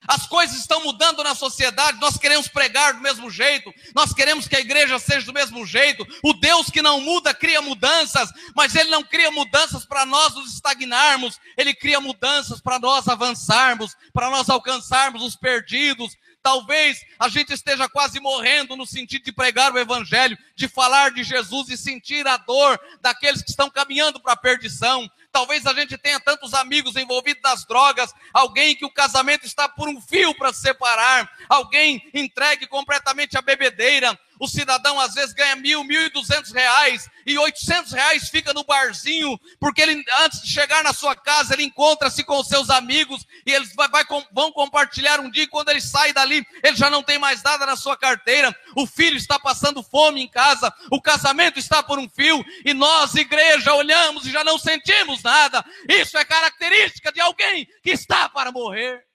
As 0.06 0.28
coisas 0.28 0.58
estão 0.58 0.84
mudando 0.84 1.24
na 1.24 1.34
sociedade, 1.34 2.02
nós 2.02 2.18
queremos 2.18 2.50
pregar 2.50 2.94
do 2.94 3.00
mesmo 3.00 3.32
jeito, 3.32 3.74
nós 3.96 4.14
queremos 4.14 4.50
que 4.50 4.56
a 4.58 4.60
igreja 4.60 5.00
seja 5.00 5.26
do 5.26 5.34
mesmo 5.34 5.66
jeito. 5.66 6.06
O 6.22 6.34
Deus 6.34 6.70
que 6.70 6.82
não 6.82 7.00
muda 7.00 7.34
cria 7.34 7.62
mudanças, 7.62 8.30
mas 8.54 8.76
Ele 8.76 8.90
não 8.90 9.04
cria 9.04 9.32
mudanças 9.32 9.86
para 9.86 10.06
nós 10.06 10.36
nos 10.36 10.54
estagnarmos, 10.54 11.40
Ele 11.58 11.74
cria 11.74 12.02
mudanças 12.02 12.60
para 12.60 12.78
nós 12.80 13.08
avançarmos, 13.08 13.96
para 14.14 14.30
nós 14.30 14.50
alcançarmos 14.50 15.24
os 15.24 15.38
perdidos. 15.38 16.14
Talvez 16.48 17.06
a 17.20 17.28
gente 17.28 17.52
esteja 17.52 17.90
quase 17.90 18.22
morrendo 18.22 18.78
no 18.78 18.86
sentido 18.86 19.26
de 19.26 19.34
pregar 19.34 19.74
o 19.74 19.78
Evangelho, 19.78 20.38
de 20.56 20.70
falar 20.70 21.12
de 21.12 21.22
Jesus 21.22 21.68
e 21.68 21.76
sentir 21.76 22.26
a 22.26 22.38
dor 22.38 22.80
daqueles 23.02 23.42
que 23.42 23.50
estão 23.50 23.70
caminhando 23.70 24.18
para 24.18 24.32
a 24.32 24.38
perdição. 24.38 25.12
Talvez 25.30 25.66
a 25.66 25.74
gente 25.74 25.98
tenha 25.98 26.22
tantos 26.22 26.54
amigos 26.54 26.96
envolvidos 26.96 27.44
nas 27.44 27.66
drogas, 27.66 28.14
alguém 28.34 28.78
que 28.78 28.86
o 28.86 28.90
casamento 28.90 29.46
está 29.46 29.68
por 29.68 29.90
um 29.90 30.00
fio 30.00 30.34
para 30.36 30.54
se 30.54 30.62
separar, 30.62 31.30
alguém 31.50 32.10
entregue 32.14 32.66
completamente 32.66 33.38
à 33.38 33.42
bebedeira, 33.42 34.18
o 34.40 34.48
cidadão 34.48 35.00
às 35.00 35.14
vezes 35.14 35.34
ganha 35.34 35.56
mil, 35.56 35.84
mil 35.84 36.02
e 36.02 36.10
duzentos 36.10 36.52
reais 36.52 37.10
e 37.26 37.38
oitocentos 37.38 37.92
reais 37.92 38.30
fica 38.30 38.54
no 38.54 38.64
barzinho, 38.64 39.38
porque 39.60 39.82
ele 39.82 40.04
antes 40.22 40.42
de 40.42 40.50
chegar 40.50 40.84
na 40.84 40.94
sua 40.94 41.16
casa 41.16 41.54
ele 41.54 41.64
encontra-se 41.64 42.24
com 42.24 42.40
os 42.40 42.48
seus 42.48 42.70
amigos 42.70 43.26
e 43.46 43.52
eles 43.52 43.74
vai, 43.76 43.90
vai, 43.90 44.06
vão 44.32 44.52
compartilhar 44.52 45.20
um 45.20 45.30
dia. 45.30 45.44
E 45.44 45.48
quando 45.48 45.70
ele 45.70 45.82
sai 45.82 46.14
dali, 46.14 46.46
ele 46.64 46.76
já 46.76 46.90
não 46.90 47.04
tem 47.04 47.20
mais 47.20 47.42
nada 47.44 47.66
na 47.66 47.76
sua 47.76 47.98
carteira. 47.98 48.56
O 48.76 48.86
filho 48.86 49.18
está 49.18 49.40
passando 49.40 49.84
fome 49.84 50.22
em 50.22 50.28
casa, 50.28 50.74
o 50.92 51.02
casamento 51.02 51.60
está 51.60 51.82
por 51.84 52.00
um 52.00 52.10
fio 52.10 52.44
e 52.66 52.74
nós, 52.74 53.16
igreja, 53.16 53.74
olhamos 53.74 54.26
e 54.26 54.32
já 54.32 54.44
não 54.44 54.58
sentimos 54.58 55.22
nada. 55.24 55.64
Isso 55.90 56.18
é 56.18 56.26
característica 56.26 57.12
de 57.12 57.20
alguém 57.20 57.68
que 57.84 57.92
está 57.92 58.30
para 58.30 58.52
morrer. 58.52 59.07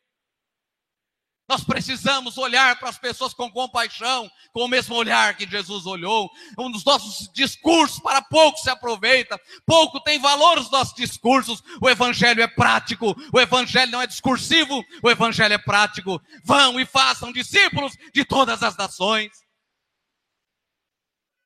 Nós 1.52 1.64
precisamos 1.64 2.38
olhar 2.38 2.78
para 2.78 2.88
as 2.88 2.96
pessoas 2.96 3.34
com 3.34 3.50
compaixão, 3.50 4.30
com 4.54 4.64
o 4.64 4.68
mesmo 4.68 4.94
olhar 4.94 5.36
que 5.36 5.46
Jesus 5.46 5.84
olhou. 5.84 6.30
Um 6.58 6.70
dos 6.70 6.82
nossos 6.82 7.30
discursos 7.34 8.00
para 8.00 8.22
pouco 8.22 8.56
se 8.56 8.70
aproveita, 8.70 9.38
pouco 9.66 10.00
tem 10.00 10.18
valor 10.18 10.58
os 10.58 10.70
nossos 10.70 10.94
discursos. 10.94 11.62
O 11.78 11.90
evangelho 11.90 12.42
é 12.42 12.46
prático, 12.46 13.14
o 13.30 13.38
evangelho 13.38 13.92
não 13.92 14.00
é 14.00 14.06
discursivo, 14.06 14.82
o 15.02 15.10
evangelho 15.10 15.52
é 15.52 15.58
prático. 15.58 16.18
Vão 16.42 16.80
e 16.80 16.86
façam 16.86 17.30
discípulos 17.30 17.92
de 18.14 18.24
todas 18.24 18.62
as 18.62 18.74
nações. 18.74 19.30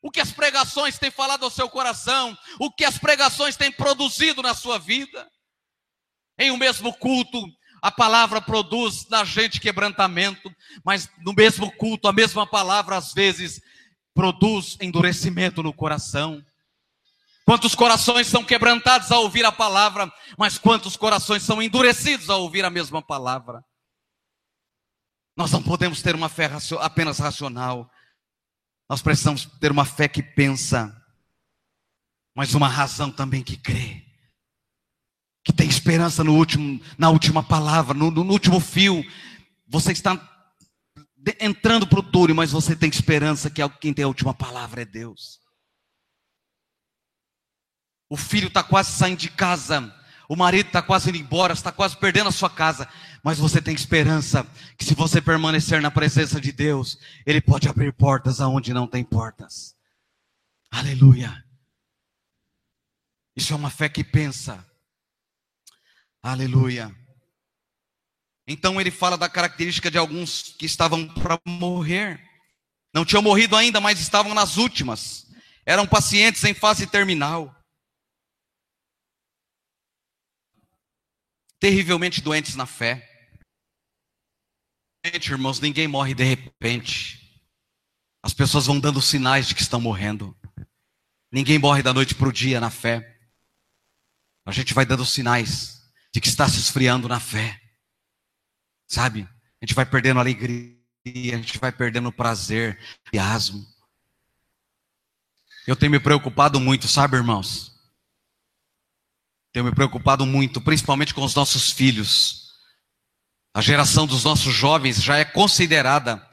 O 0.01 0.09
que 0.09 0.21
as 0.21 0.31
pregações 0.31 1.01
têm 1.01 1.11
falado 1.11 1.43
ao 1.43 1.51
seu 1.51 1.69
coração, 1.69 2.39
o 2.61 2.71
que 2.71 2.85
as 2.85 2.97
pregações 2.97 3.57
têm 3.57 3.73
produzido 3.73 4.41
na 4.41 4.55
sua 4.55 4.79
vida. 4.79 5.29
Em 6.39 6.53
um 6.53 6.57
mesmo 6.57 6.93
culto, 6.93 7.43
a 7.87 7.91
palavra 7.93 8.43
produz 8.43 9.07
na 9.09 9.25
gente 9.25 9.61
quebrantamento, 9.61 10.53
mas 10.85 11.09
no 11.19 11.33
mesmo 11.33 11.71
culto, 11.71 12.09
a 12.09 12.13
mesma 12.13 12.45
palavra 12.45 12.97
às 12.97 13.13
vezes 13.13 13.61
produz 14.13 14.77
endurecimento 14.81 15.63
no 15.63 15.73
coração. 15.73 16.45
Quantos 17.45 17.77
corações 17.77 18.27
são 18.27 18.43
quebrantados 18.43 19.13
ao 19.13 19.23
ouvir 19.23 19.45
a 19.45 19.53
palavra, 19.53 20.13
mas 20.37 20.59
quantos 20.59 20.97
corações 20.97 21.45
são 21.45 21.63
endurecidos 21.63 22.29
ao 22.29 22.43
ouvir 22.43 22.65
a 22.65 22.71
mesma 22.71 23.01
palavra? 23.01 23.65
Nós 25.37 25.53
não 25.53 25.63
podemos 25.63 26.03
ter 26.03 26.17
uma 26.17 26.29
fé 26.29 26.51
apenas 26.81 27.21
racional, 27.21 27.89
nós 28.91 29.01
precisamos 29.01 29.47
ter 29.61 29.71
uma 29.71 29.85
fé 29.85 30.09
que 30.09 30.25
pensa, 30.25 30.93
mas 32.35 32.53
uma 32.53 32.67
razão 32.67 33.13
também 33.13 33.45
que 33.45 33.57
crê 33.57 34.06
que 35.47 35.53
tem 35.53 35.69
esperança 35.69 36.25
no 36.25 36.35
último, 36.35 36.81
na 36.99 37.09
última 37.09 37.41
palavra, 37.41 37.97
no, 37.97 38.11
no 38.11 38.33
último 38.33 38.59
fio. 38.59 39.09
Você 39.69 39.93
está 39.93 40.21
entrando 41.39 41.87
para 41.87 42.01
o 42.01 42.03
túnel, 42.03 42.35
mas 42.35 42.51
você 42.51 42.75
tem 42.75 42.91
esperança 42.91 43.49
que 43.49 43.67
quem 43.81 43.95
tem 43.95 44.05
a 44.05 44.09
última 44.09 44.35
palavra 44.35 44.83
é 44.83 44.85
Deus. 44.85 45.41
O 48.11 48.17
filho 48.17 48.49
está 48.49 48.65
quase 48.65 48.91
saindo 48.91 49.21
de 49.21 49.31
casa, 49.31 49.95
o 50.29 50.35
marido 50.35 50.67
está 50.67 50.83
quase 50.83 51.11
indo 51.11 51.19
embora, 51.19 51.53
está 51.53 51.71
quase 51.71 51.97
perdendo 51.97 52.29
a 52.29 52.33
sua 52.33 52.51
casa, 52.51 52.89
mas 53.23 53.39
você 53.39 53.63
tem 53.63 53.73
esperança 53.75 54.45
que 54.77 54.85
se 54.85 54.97
você 54.97 55.23
permanecer 55.23 55.81
na 55.81 55.93
presença 55.93 56.41
de 56.41 56.51
Deus, 56.51 56.99
Ele 57.25 57.41
pode 57.41 57.69
abrir 57.69 57.93
portas 57.93 58.41
aonde 58.41 58.75
não 58.75 58.89
tem 58.89 59.05
portas. 59.05 59.77
Aleluia. 60.73 61.45
Isso 63.37 63.53
é 63.53 63.57
uma 63.57 63.71
fé 63.71 63.89
que 63.89 64.03
pensa. 64.03 64.67
Aleluia. 66.27 66.93
Então 68.49 68.81
ele 68.81 68.91
fala 68.91 69.17
da 69.17 69.29
característica 69.29 69.89
de 69.89 69.97
alguns 69.97 70.57
que 70.59 70.67
estavam 70.67 71.07
para 71.07 71.41
morrer. 71.47 72.21
Não 72.93 73.05
tinham 73.05 73.23
morrido 73.23 73.55
ainda, 73.55 73.81
mas 73.81 74.01
estavam 74.01 74.35
nas 74.35 74.57
últimas. 74.57 75.25
Eram 75.65 75.87
pacientes 75.87 76.43
em 76.43 76.53
fase 76.53 76.85
terminal. 76.85 77.55
Terrivelmente 81.61 82.21
doentes 82.21 82.57
na 82.57 82.67
fé. 82.67 83.09
Irmãos, 85.05 85.61
ninguém 85.61 85.87
morre 85.87 86.13
de 86.13 86.25
repente. 86.25 87.41
As 88.21 88.35
pessoas 88.35 88.67
vão 88.67 88.81
dando 88.81 89.01
sinais 89.01 89.47
de 89.47 89.55
que 89.55 89.63
estão 89.63 89.81
morrendo. 89.81 90.37
Ninguém 91.31 91.57
morre 91.57 91.85
da 91.85 91.95
noite 91.95 92.17
para 92.17 92.29
o 92.29 92.33
dia 92.33 92.59
na 92.59 92.69
fé. 92.69 93.17
A 94.45 94.51
gente 94.51 94.75
vai 94.75 94.85
dando 94.85 95.07
sinais 95.07 95.77
de 96.17 96.21
que 96.23 96.29
está 96.29 96.49
se 96.49 96.59
esfriando 96.59 97.07
na 97.07 97.21
fé. 97.21 97.61
Sabe? 98.89 99.29
A 99.61 99.67
gente 99.67 99.75
vai 99.75 99.85
perdendo 99.85 100.19
alegria, 100.19 100.75
a 101.05 101.37
gente 101.37 101.59
vai 101.59 101.71
perdendo 101.71 102.11
prazer, 102.11 102.81
entusiasmo. 103.01 103.63
Eu 105.67 105.77
tenho 105.77 105.93
me 105.93 106.01
preocupado 106.01 106.59
muito, 106.59 106.89
sabe, 106.89 107.19
irmãos? 107.19 107.79
Tenho 109.53 109.67
me 109.67 109.75
preocupado 109.75 110.25
muito, 110.25 110.59
principalmente 110.59 111.13
com 111.13 111.23
os 111.23 111.35
nossos 111.35 111.71
filhos. 111.71 112.51
A 113.53 113.61
geração 113.61 114.07
dos 114.07 114.25
nossos 114.25 114.55
jovens 114.55 115.03
já 115.03 115.19
é 115.19 115.25
considerada 115.25 116.27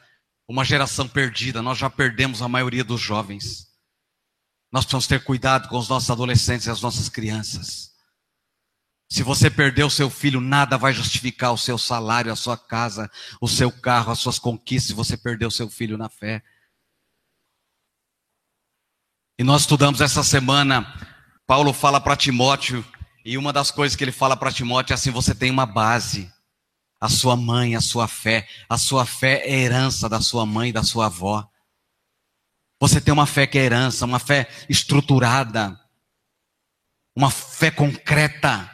uma 0.47 0.63
geração 0.63 1.09
perdida. 1.09 1.61
Nós 1.61 1.77
já 1.77 1.89
perdemos 1.89 2.41
a 2.41 2.47
maioria 2.47 2.85
dos 2.85 3.01
jovens. 3.01 3.67
Nós 4.71 4.85
precisamos 4.85 5.07
ter 5.07 5.21
cuidado 5.25 5.67
com 5.67 5.77
os 5.77 5.89
nossos 5.89 6.09
adolescentes 6.09 6.67
e 6.67 6.69
as 6.69 6.81
nossas 6.81 7.09
crianças. 7.09 7.92
Se 9.13 9.21
você 9.21 9.47
perdeu 9.47 9.91
seu 9.91 10.09
filho, 10.09 10.41
nada 10.41 10.75
vai 10.75 10.91
justificar 10.91 11.53
o 11.53 11.57
seu 11.57 11.77
salário, 11.77 12.33
a 12.33 12.35
sua 12.35 12.57
casa, 12.57 13.11
o 13.39 13.47
seu 13.47 13.71
carro, 13.71 14.11
as 14.11 14.17
suas 14.17 14.39
conquistas, 14.39 14.87
se 14.87 14.93
você 14.95 15.15
perdeu 15.15 15.51
seu 15.51 15.69
filho 15.69 15.99
na 15.99 16.09
fé. 16.09 16.43
E 19.37 19.43
nós 19.43 19.61
estudamos 19.61 20.01
essa 20.01 20.23
semana, 20.23 20.81
Paulo 21.45 21.71
fala 21.73 22.01
para 22.01 22.17
Timóteo, 22.17 22.83
e 23.23 23.37
uma 23.37 23.53
das 23.53 23.69
coisas 23.69 23.95
que 23.95 24.03
ele 24.03 24.11
fala 24.11 24.35
para 24.35 24.51
Timóteo 24.51 24.93
é 24.93 24.95
assim: 24.95 25.11
você 25.11 25.35
tem 25.35 25.51
uma 25.51 25.67
base, 25.67 26.33
a 26.99 27.07
sua 27.07 27.37
mãe, 27.37 27.75
a 27.75 27.81
sua 27.81 28.07
fé. 28.07 28.47
A 28.67 28.79
sua 28.79 29.05
fé 29.05 29.43
é 29.45 29.59
herança 29.59 30.09
da 30.09 30.21
sua 30.21 30.43
mãe 30.43 30.69
e 30.69 30.73
da 30.73 30.81
sua 30.81 31.05
avó. 31.05 31.47
Você 32.79 32.99
tem 32.99 33.13
uma 33.13 33.27
fé 33.27 33.45
que 33.45 33.59
é 33.59 33.63
herança, 33.63 34.05
uma 34.05 34.17
fé 34.17 34.49
estruturada, 34.67 35.79
uma 37.15 37.29
fé 37.29 37.69
concreta. 37.69 38.72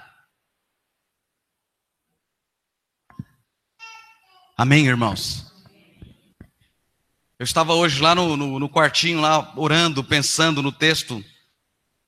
Amém, 4.59 4.87
irmãos? 4.87 5.45
Eu 7.39 7.45
estava 7.45 7.73
hoje 7.73 8.01
lá 8.01 8.13
no, 8.13 8.35
no, 8.35 8.59
no, 8.59 8.69
quartinho, 8.69 9.21
lá 9.21 9.53
orando, 9.55 10.03
pensando 10.03 10.61
no 10.61 10.69
texto, 10.69 11.23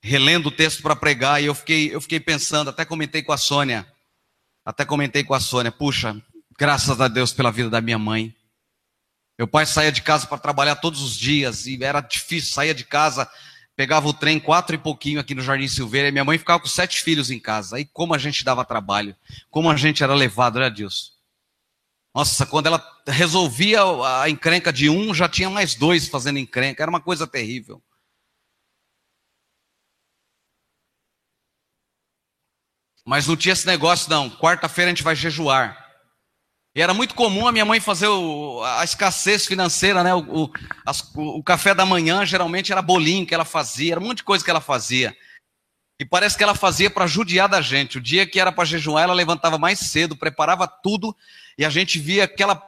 relendo 0.02 0.50
o 0.50 0.52
texto 0.52 0.82
para 0.82 0.94
pregar, 0.94 1.42
e 1.42 1.46
eu 1.46 1.54
fiquei, 1.54 1.94
eu 1.94 1.98
fiquei 1.98 2.20
pensando, 2.20 2.68
até 2.68 2.84
comentei 2.84 3.22
com 3.22 3.32
a 3.32 3.38
Sônia, 3.38 3.90
até 4.66 4.84
comentei 4.84 5.24
com 5.24 5.32
a 5.32 5.40
Sônia, 5.40 5.72
puxa, 5.72 6.14
graças 6.58 7.00
a 7.00 7.08
Deus 7.08 7.32
pela 7.32 7.50
vida 7.50 7.70
da 7.70 7.80
minha 7.80 7.98
mãe. 7.98 8.36
Meu 9.38 9.48
pai 9.48 9.64
saía 9.64 9.90
de 9.90 10.02
casa 10.02 10.26
para 10.26 10.36
trabalhar 10.36 10.76
todos 10.76 11.00
os 11.00 11.16
dias, 11.16 11.66
e 11.66 11.82
era 11.82 12.02
difícil, 12.02 12.52
saía 12.52 12.74
de 12.74 12.84
casa, 12.84 13.26
pegava 13.74 14.06
o 14.06 14.12
trem 14.12 14.38
quatro 14.38 14.74
e 14.74 14.78
pouquinho 14.78 15.20
aqui 15.20 15.34
no 15.34 15.40
Jardim 15.40 15.68
Silveira, 15.68 16.08
e 16.08 16.12
minha 16.12 16.22
mãe 16.22 16.36
ficava 16.36 16.60
com 16.60 16.68
sete 16.68 17.00
filhos 17.00 17.30
em 17.30 17.40
casa. 17.40 17.76
Aí 17.76 17.86
como 17.86 18.12
a 18.12 18.18
gente 18.18 18.44
dava 18.44 18.62
trabalho, 18.62 19.16
como 19.48 19.70
a 19.70 19.76
gente 19.78 20.04
era 20.04 20.14
levado, 20.14 20.58
né, 20.58 20.68
Deus? 20.68 21.11
Nossa, 22.14 22.44
quando 22.44 22.66
ela 22.66 23.02
resolvia 23.06 23.80
a 24.20 24.28
encrenca 24.28 24.72
de 24.72 24.90
um, 24.90 25.14
já 25.14 25.28
tinha 25.28 25.48
mais 25.48 25.74
dois 25.74 26.08
fazendo 26.08 26.38
encrenca. 26.38 26.82
Era 26.82 26.90
uma 26.90 27.00
coisa 27.00 27.26
terrível. 27.26 27.82
Mas 33.04 33.26
não 33.26 33.36
tinha 33.36 33.52
esse 33.52 33.66
negócio, 33.66 34.10
não. 34.10 34.30
Quarta-feira 34.30 34.90
a 34.90 34.94
gente 34.94 35.02
vai 35.02 35.16
jejuar. 35.16 35.82
E 36.74 36.80
era 36.80 36.94
muito 36.94 37.14
comum 37.14 37.46
a 37.46 37.52
minha 37.52 37.64
mãe 37.64 37.80
fazer 37.80 38.08
o, 38.08 38.62
a 38.62 38.84
escassez 38.84 39.46
financeira, 39.46 40.02
né? 40.02 40.14
O, 40.14 40.44
o, 40.44 40.52
as, 40.86 41.02
o, 41.14 41.42
café 41.42 41.74
da 41.74 41.84
manhã 41.84 42.24
geralmente 42.24 42.72
era 42.72 42.80
bolinho 42.80 43.26
que 43.26 43.34
ela 43.34 43.44
fazia, 43.44 43.92
era 43.92 44.00
um 44.00 44.04
monte 44.04 44.18
de 44.18 44.24
coisa 44.24 44.44
que 44.44 44.50
ela 44.50 44.60
fazia. 44.60 45.14
E 45.98 46.04
parece 46.04 46.36
que 46.36 46.42
ela 46.42 46.54
fazia 46.54 46.90
para 46.90 47.06
judiar 47.06 47.48
da 47.48 47.60
gente. 47.60 47.98
O 47.98 48.00
dia 48.00 48.26
que 48.26 48.40
era 48.40 48.50
para 48.50 48.64
jejuar, 48.64 49.04
ela 49.04 49.14
levantava 49.14 49.58
mais 49.58 49.78
cedo, 49.78 50.16
preparava 50.16 50.66
tudo, 50.66 51.16
e 51.56 51.64
a 51.64 51.70
gente 51.70 51.98
via 51.98 52.24
aquela. 52.24 52.60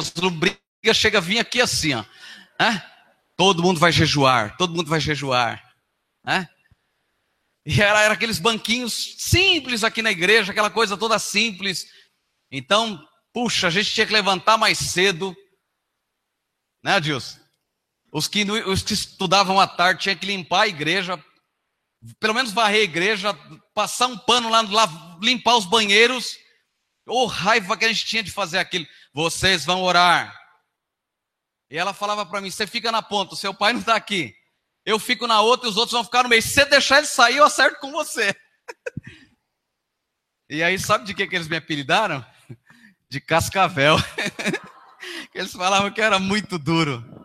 As 0.00 0.12
lombrigas 0.14 0.58
chega 0.94 1.18
a 1.18 1.20
vir 1.20 1.38
aqui 1.38 1.60
assim, 1.60 1.94
ó. 1.94 2.04
Todo 3.36 3.62
mundo 3.62 3.78
vai 3.78 3.92
jejuar, 3.92 4.56
todo 4.56 4.74
mundo 4.74 4.88
vai 4.88 5.00
jejuar. 5.00 5.62
É? 6.26 6.46
E 7.64 7.80
era, 7.80 8.02
era 8.02 8.14
aqueles 8.14 8.38
banquinhos 8.38 9.14
simples 9.18 9.84
aqui 9.84 10.02
na 10.02 10.10
igreja, 10.10 10.52
aquela 10.52 10.70
coisa 10.70 10.96
toda 10.96 11.18
simples. 11.18 11.86
Então, 12.50 13.06
puxa, 13.32 13.66
a 13.66 13.70
gente 13.70 13.92
tinha 13.92 14.06
que 14.06 14.12
levantar 14.12 14.56
mais 14.56 14.78
cedo. 14.78 15.36
Né, 16.82 16.94
Adilson? 16.94 17.38
Os 18.10 18.26
que, 18.26 18.42
os 18.42 18.82
que 18.82 18.94
estudavam 18.94 19.60
à 19.60 19.66
tarde 19.66 20.02
tinham 20.02 20.16
que 20.16 20.26
limpar 20.26 20.62
a 20.62 20.68
igreja, 20.68 21.22
pelo 22.18 22.34
menos 22.34 22.52
varrer 22.52 22.80
a 22.80 22.84
igreja, 22.84 23.34
passar 23.74 24.06
um 24.06 24.16
pano 24.16 24.48
lá, 24.48 24.62
lá 24.62 25.18
limpar 25.20 25.56
os 25.56 25.66
banheiros. 25.66 26.36
Ô 27.06 27.22
oh, 27.22 27.26
raiva 27.26 27.76
que 27.76 27.84
a 27.84 27.88
gente 27.88 28.06
tinha 28.06 28.22
de 28.22 28.30
fazer 28.30 28.58
aquilo. 28.58 28.86
Vocês 29.12 29.64
vão 29.64 29.82
orar. 29.82 30.34
E 31.70 31.76
ela 31.76 31.92
falava 31.92 32.24
para 32.24 32.40
mim: 32.40 32.50
você 32.50 32.66
fica 32.66 32.90
na 32.90 33.02
ponta, 33.02 33.36
seu 33.36 33.52
pai 33.52 33.72
não 33.72 33.80
está 33.80 33.94
aqui. 33.94 34.34
Eu 34.84 34.98
fico 34.98 35.26
na 35.26 35.40
outra 35.42 35.68
e 35.68 35.70
os 35.70 35.76
outros 35.76 35.92
vão 35.92 36.04
ficar 36.04 36.22
no 36.22 36.30
meio. 36.30 36.40
Se 36.40 36.48
você 36.48 36.64
deixar 36.64 36.98
ele 36.98 37.06
sair, 37.06 37.36
eu 37.36 37.44
acerto 37.44 37.78
com 37.78 37.90
você. 37.92 38.34
e 40.48 40.62
aí, 40.62 40.78
sabe 40.78 41.04
de 41.04 41.12
que, 41.12 41.26
que 41.26 41.36
eles 41.36 41.48
me 41.48 41.56
apelidaram? 41.56 42.24
De 43.10 43.20
cascavel. 43.20 43.96
eles 45.34 45.52
falavam 45.52 45.90
que 45.90 46.00
era 46.00 46.18
muito 46.18 46.58
duro. 46.58 47.17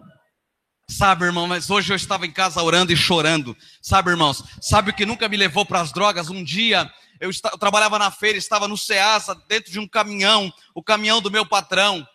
Sabe, 0.93 1.25
irmão, 1.25 1.47
mas 1.47 1.71
hoje 1.71 1.91
eu 1.91 1.95
estava 1.95 2.23
em 2.23 2.32
casa 2.32 2.62
orando 2.62 2.93
e 2.93 2.95
chorando. 2.95 3.58
Sabe, 3.82 4.12
irmãos, 4.12 4.43
sabe 4.62 4.91
o 4.91 4.93
que 4.93 5.08
nunca 5.08 5.27
me 5.27 5.36
levou 5.36 5.65
para 5.65 5.82
as 5.82 5.91
drogas? 5.91 6.29
Um 6.29 6.43
dia 6.43 6.88
eu, 7.19 7.32
eu, 7.32 7.58
trabalhava 7.58 7.97
na 7.97 8.12
feira, 8.12 8.38
estava 8.38 8.67
no 8.67 8.77
Ceasa, 8.77 9.34
dentro 9.47 9.71
de 9.71 9.79
um 9.79 9.88
caminhão, 9.88 10.53
o 10.75 10.84
caminhão 10.84 11.19
do 11.19 11.32
meu 11.32 11.47
patrão, 11.47 12.08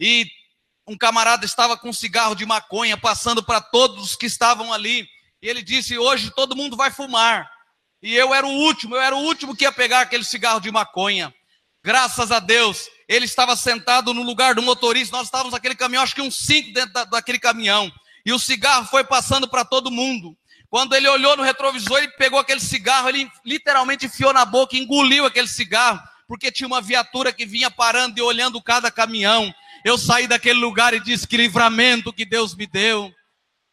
e 0.00 0.26
um 0.84 0.98
camarada 0.98 1.44
estava 1.44 1.76
com 1.76 1.90
um 1.90 1.92
cigarro 1.92 2.34
de 2.34 2.44
maconha 2.44 2.96
passando 2.96 3.40
para 3.40 3.60
todos 3.60 4.16
que 4.16 4.26
estavam 4.26 4.72
ali. 4.72 5.06
E 5.40 5.48
ele 5.48 5.62
disse: 5.62 5.96
Hoje 5.96 6.32
todo 6.32 6.56
mundo 6.56 6.76
vai 6.76 6.90
fumar. 6.90 7.48
E 8.02 8.16
eu 8.16 8.34
era 8.34 8.44
o 8.44 8.50
último, 8.50 8.96
eu 8.96 9.00
era 9.00 9.14
o 9.14 9.22
último 9.22 9.54
que 9.54 9.62
ia 9.62 9.70
pegar 9.70 10.00
aquele 10.00 10.24
cigarro 10.24 10.60
de 10.60 10.72
maconha. 10.72 11.32
Graças 11.84 12.32
a 12.32 12.40
Deus, 12.40 12.88
ele 13.08 13.26
estava 13.26 13.54
sentado 13.54 14.12
no 14.12 14.24
lugar 14.24 14.56
do 14.56 14.62
motorista. 14.62 15.16
Nós 15.16 15.28
estávamos 15.28 15.52
naquele 15.52 15.76
caminhão, 15.76 16.02
acho 16.02 16.16
que 16.16 16.20
uns 16.20 16.36
cinco 16.36 16.72
dentro 16.72 16.92
da, 16.92 17.04
daquele 17.04 17.38
caminhão 17.38 17.92
e 18.24 18.32
o 18.32 18.38
cigarro 18.38 18.86
foi 18.86 19.04
passando 19.04 19.48
para 19.48 19.64
todo 19.64 19.90
mundo. 19.90 20.36
Quando 20.70 20.94
ele 20.94 21.08
olhou 21.08 21.36
no 21.36 21.42
retrovisor, 21.42 21.98
ele 21.98 22.08
pegou 22.08 22.38
aquele 22.38 22.60
cigarro, 22.60 23.08
ele 23.08 23.30
literalmente 23.44 24.06
enfiou 24.06 24.32
na 24.32 24.44
boca, 24.44 24.76
engoliu 24.76 25.24
aquele 25.24 25.46
cigarro, 25.46 26.00
porque 26.26 26.50
tinha 26.50 26.66
uma 26.66 26.80
viatura 26.80 27.32
que 27.32 27.46
vinha 27.46 27.70
parando 27.70 28.18
e 28.18 28.22
olhando 28.22 28.60
cada 28.60 28.90
caminhão. 28.90 29.54
Eu 29.84 29.98
saí 29.98 30.26
daquele 30.26 30.58
lugar 30.58 30.94
e 30.94 31.00
disse: 31.00 31.28
Que 31.28 31.36
livramento 31.36 32.12
que 32.12 32.24
Deus 32.24 32.54
me 32.54 32.66
deu. 32.66 33.12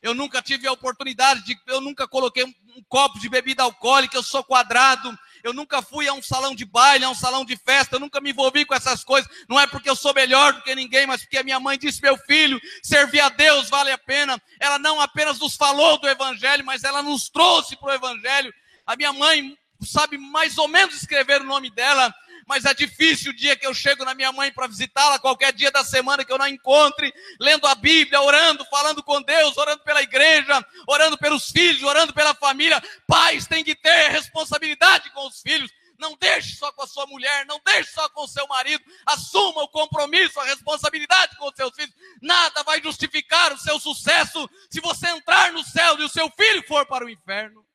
Eu 0.01 0.13
nunca 0.13 0.41
tive 0.41 0.67
a 0.67 0.71
oportunidade 0.71 1.43
de, 1.43 1.57
eu 1.67 1.79
nunca 1.79 2.07
coloquei 2.07 2.43
um, 2.43 2.53
um 2.75 2.83
copo 2.89 3.19
de 3.19 3.29
bebida 3.29 3.63
alcoólica, 3.63 4.17
eu 4.17 4.23
sou 4.23 4.43
quadrado, 4.43 5.17
eu 5.43 5.53
nunca 5.53 5.81
fui 5.81 6.07
a 6.07 6.13
um 6.13 6.21
salão 6.21 6.55
de 6.55 6.65
baile, 6.65 7.05
a 7.05 7.09
um 7.09 7.15
salão 7.15 7.43
de 7.43 7.55
festa, 7.55 7.95
eu 7.95 7.99
nunca 7.99 8.21
me 8.21 8.31
envolvi 8.31 8.65
com 8.65 8.73
essas 8.73 9.03
coisas. 9.03 9.29
Não 9.47 9.59
é 9.59 9.67
porque 9.67 9.89
eu 9.89 9.95
sou 9.95 10.13
melhor 10.13 10.53
do 10.53 10.61
que 10.61 10.73
ninguém, 10.75 11.05
mas 11.07 11.21
porque 11.21 11.37
a 11.37 11.43
minha 11.43 11.59
mãe 11.59 11.77
disse: 11.77 12.01
meu 12.01 12.17
filho, 12.17 12.59
servir 12.83 13.21
a 13.21 13.29
Deus 13.29 13.69
vale 13.69 13.91
a 13.91 13.97
pena. 13.97 14.41
Ela 14.59 14.79
não 14.79 14.99
apenas 14.99 15.39
nos 15.39 15.55
falou 15.55 15.97
do 15.99 16.07
Evangelho, 16.07 16.65
mas 16.65 16.83
ela 16.83 17.01
nos 17.01 17.29
trouxe 17.29 17.75
para 17.75 17.91
o 17.91 17.95
Evangelho. 17.95 18.53
A 18.85 18.95
minha 18.95 19.13
mãe 19.13 19.57
sabe 19.83 20.17
mais 20.17 20.57
ou 20.57 20.67
menos 20.67 20.95
escrever 20.95 21.41
o 21.41 21.45
nome 21.45 21.69
dela 21.69 22.13
mas 22.51 22.65
é 22.65 22.73
difícil 22.73 23.31
o 23.31 23.33
dia 23.33 23.55
que 23.55 23.65
eu 23.65 23.73
chego 23.73 24.03
na 24.03 24.13
minha 24.13 24.29
mãe 24.33 24.51
para 24.51 24.67
visitá-la, 24.67 25.17
qualquer 25.17 25.53
dia 25.53 25.71
da 25.71 25.85
semana 25.85 26.25
que 26.25 26.33
eu 26.33 26.37
não 26.37 26.45
encontre, 26.45 27.13
lendo 27.39 27.65
a 27.65 27.73
Bíblia, 27.73 28.19
orando, 28.19 28.65
falando 28.65 29.01
com 29.01 29.21
Deus, 29.21 29.55
orando 29.55 29.81
pela 29.83 30.01
igreja, 30.01 30.61
orando 30.85 31.17
pelos 31.17 31.49
filhos, 31.49 31.81
orando 31.81 32.13
pela 32.13 32.35
família. 32.35 32.83
Pais 33.07 33.47
têm 33.47 33.63
que 33.63 33.73
ter 33.73 34.09
responsabilidade 34.09 35.09
com 35.11 35.25
os 35.29 35.39
filhos. 35.39 35.71
Não 35.97 36.17
deixe 36.19 36.57
só 36.57 36.69
com 36.73 36.83
a 36.83 36.87
sua 36.87 37.07
mulher, 37.07 37.45
não 37.45 37.57
deixe 37.65 37.91
só 37.91 38.09
com 38.09 38.25
o 38.25 38.27
seu 38.27 38.45
marido. 38.47 38.83
Assuma 39.05 39.63
o 39.63 39.69
compromisso, 39.69 40.37
a 40.37 40.43
responsabilidade 40.43 41.37
com 41.37 41.47
os 41.47 41.55
seus 41.55 41.73
filhos. 41.73 41.95
Nada 42.21 42.63
vai 42.63 42.83
justificar 42.83 43.53
o 43.53 43.57
seu 43.59 43.79
sucesso 43.79 44.49
se 44.69 44.81
você 44.81 45.07
entrar 45.07 45.53
no 45.53 45.63
céu 45.63 45.97
e 46.01 46.03
o 46.03 46.09
seu 46.09 46.29
filho 46.31 46.67
for 46.67 46.85
para 46.85 47.05
o 47.05 47.09
inferno. 47.09 47.65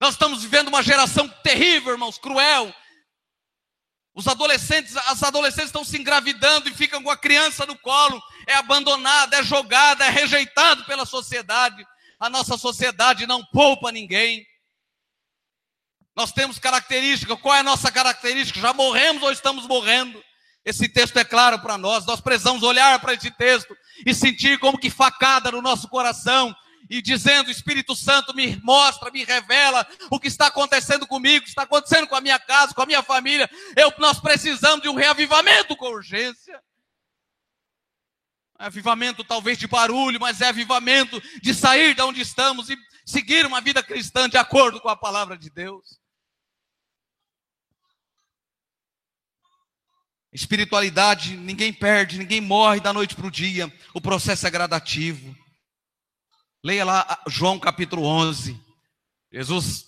Nós 0.00 0.14
estamos 0.14 0.42
vivendo 0.42 0.66
uma 0.66 0.82
geração 0.82 1.28
terrível, 1.44 1.92
irmãos, 1.92 2.18
cruel, 2.18 2.74
os 4.14 4.26
adolescentes, 4.26 4.96
as 4.96 5.22
adolescentes 5.22 5.66
estão 5.66 5.84
se 5.84 5.96
engravidando 5.96 6.68
e 6.68 6.74
ficam 6.74 7.02
com 7.02 7.10
a 7.10 7.16
criança 7.16 7.64
no 7.64 7.78
colo, 7.78 8.20
é 8.46 8.54
abandonada, 8.54 9.36
é 9.36 9.42
jogada, 9.42 10.04
é 10.04 10.10
rejeitado 10.10 10.84
pela 10.84 11.06
sociedade. 11.06 11.86
A 12.18 12.28
nossa 12.28 12.58
sociedade 12.58 13.26
não 13.26 13.44
poupa 13.44 13.92
ninguém. 13.92 14.44
Nós 16.14 16.32
temos 16.32 16.58
característica, 16.58 17.36
qual 17.36 17.54
é 17.54 17.60
a 17.60 17.64
nossa 17.64 17.90
característica? 17.90 18.60
Já 18.60 18.72
morremos 18.74 19.22
ou 19.22 19.30
estamos 19.30 19.66
morrendo? 19.66 20.22
Esse 20.64 20.88
texto 20.88 21.16
é 21.16 21.24
claro 21.24 21.58
para 21.60 21.78
nós, 21.78 22.04
nós 22.04 22.20
precisamos 22.20 22.62
olhar 22.62 22.98
para 23.00 23.14
esse 23.14 23.30
texto 23.30 23.74
e 24.04 24.12
sentir 24.12 24.58
como 24.58 24.78
que 24.78 24.90
facada 24.90 25.50
no 25.50 25.62
nosso 25.62 25.88
coração, 25.88 26.54
e 26.90 27.00
dizendo: 27.00 27.50
Espírito 27.50 27.94
Santo, 27.94 28.34
me 28.34 28.56
mostra, 28.56 29.12
me 29.12 29.24
revela 29.24 29.86
o 30.10 30.18
que 30.18 30.26
está 30.26 30.48
acontecendo 30.48 31.06
comigo, 31.06 31.38
o 31.38 31.42
que 31.44 31.48
está 31.48 31.62
acontecendo 31.62 32.08
com 32.08 32.16
a 32.16 32.20
minha 32.20 32.38
casa, 32.38 32.74
com 32.74 32.82
a 32.82 32.86
minha 32.86 33.02
família. 33.02 33.48
Eu, 33.76 33.94
nós 33.98 34.18
precisamos 34.18 34.82
de 34.82 34.88
um 34.88 34.94
reavivamento 34.96 35.76
com 35.76 35.86
urgência. 35.86 36.60
É 38.58 38.66
avivamento 38.66 39.22
talvez 39.22 39.56
de 39.56 39.68
barulho, 39.68 40.20
mas 40.20 40.40
é 40.40 40.48
avivamento 40.48 41.22
de 41.40 41.54
sair 41.54 41.94
de 41.94 42.02
onde 42.02 42.20
estamos 42.20 42.68
e 42.68 42.76
seguir 43.06 43.46
uma 43.46 43.60
vida 43.60 43.82
cristã 43.82 44.28
de 44.28 44.36
acordo 44.36 44.80
com 44.80 44.88
a 44.88 44.96
palavra 44.96 45.38
de 45.38 45.48
Deus. 45.48 45.98
Espiritualidade, 50.32 51.36
ninguém 51.36 51.72
perde, 51.72 52.18
ninguém 52.18 52.40
morre 52.40 52.80
da 52.80 52.92
noite 52.92 53.14
para 53.14 53.26
o 53.26 53.30
dia. 53.30 53.72
O 53.94 54.00
processo 54.00 54.46
é 54.46 54.50
gradativo. 54.50 55.39
Leia 56.62 56.84
lá 56.84 57.22
João 57.26 57.58
capítulo 57.58 58.04
11. 58.04 58.60
Jesus 59.32 59.86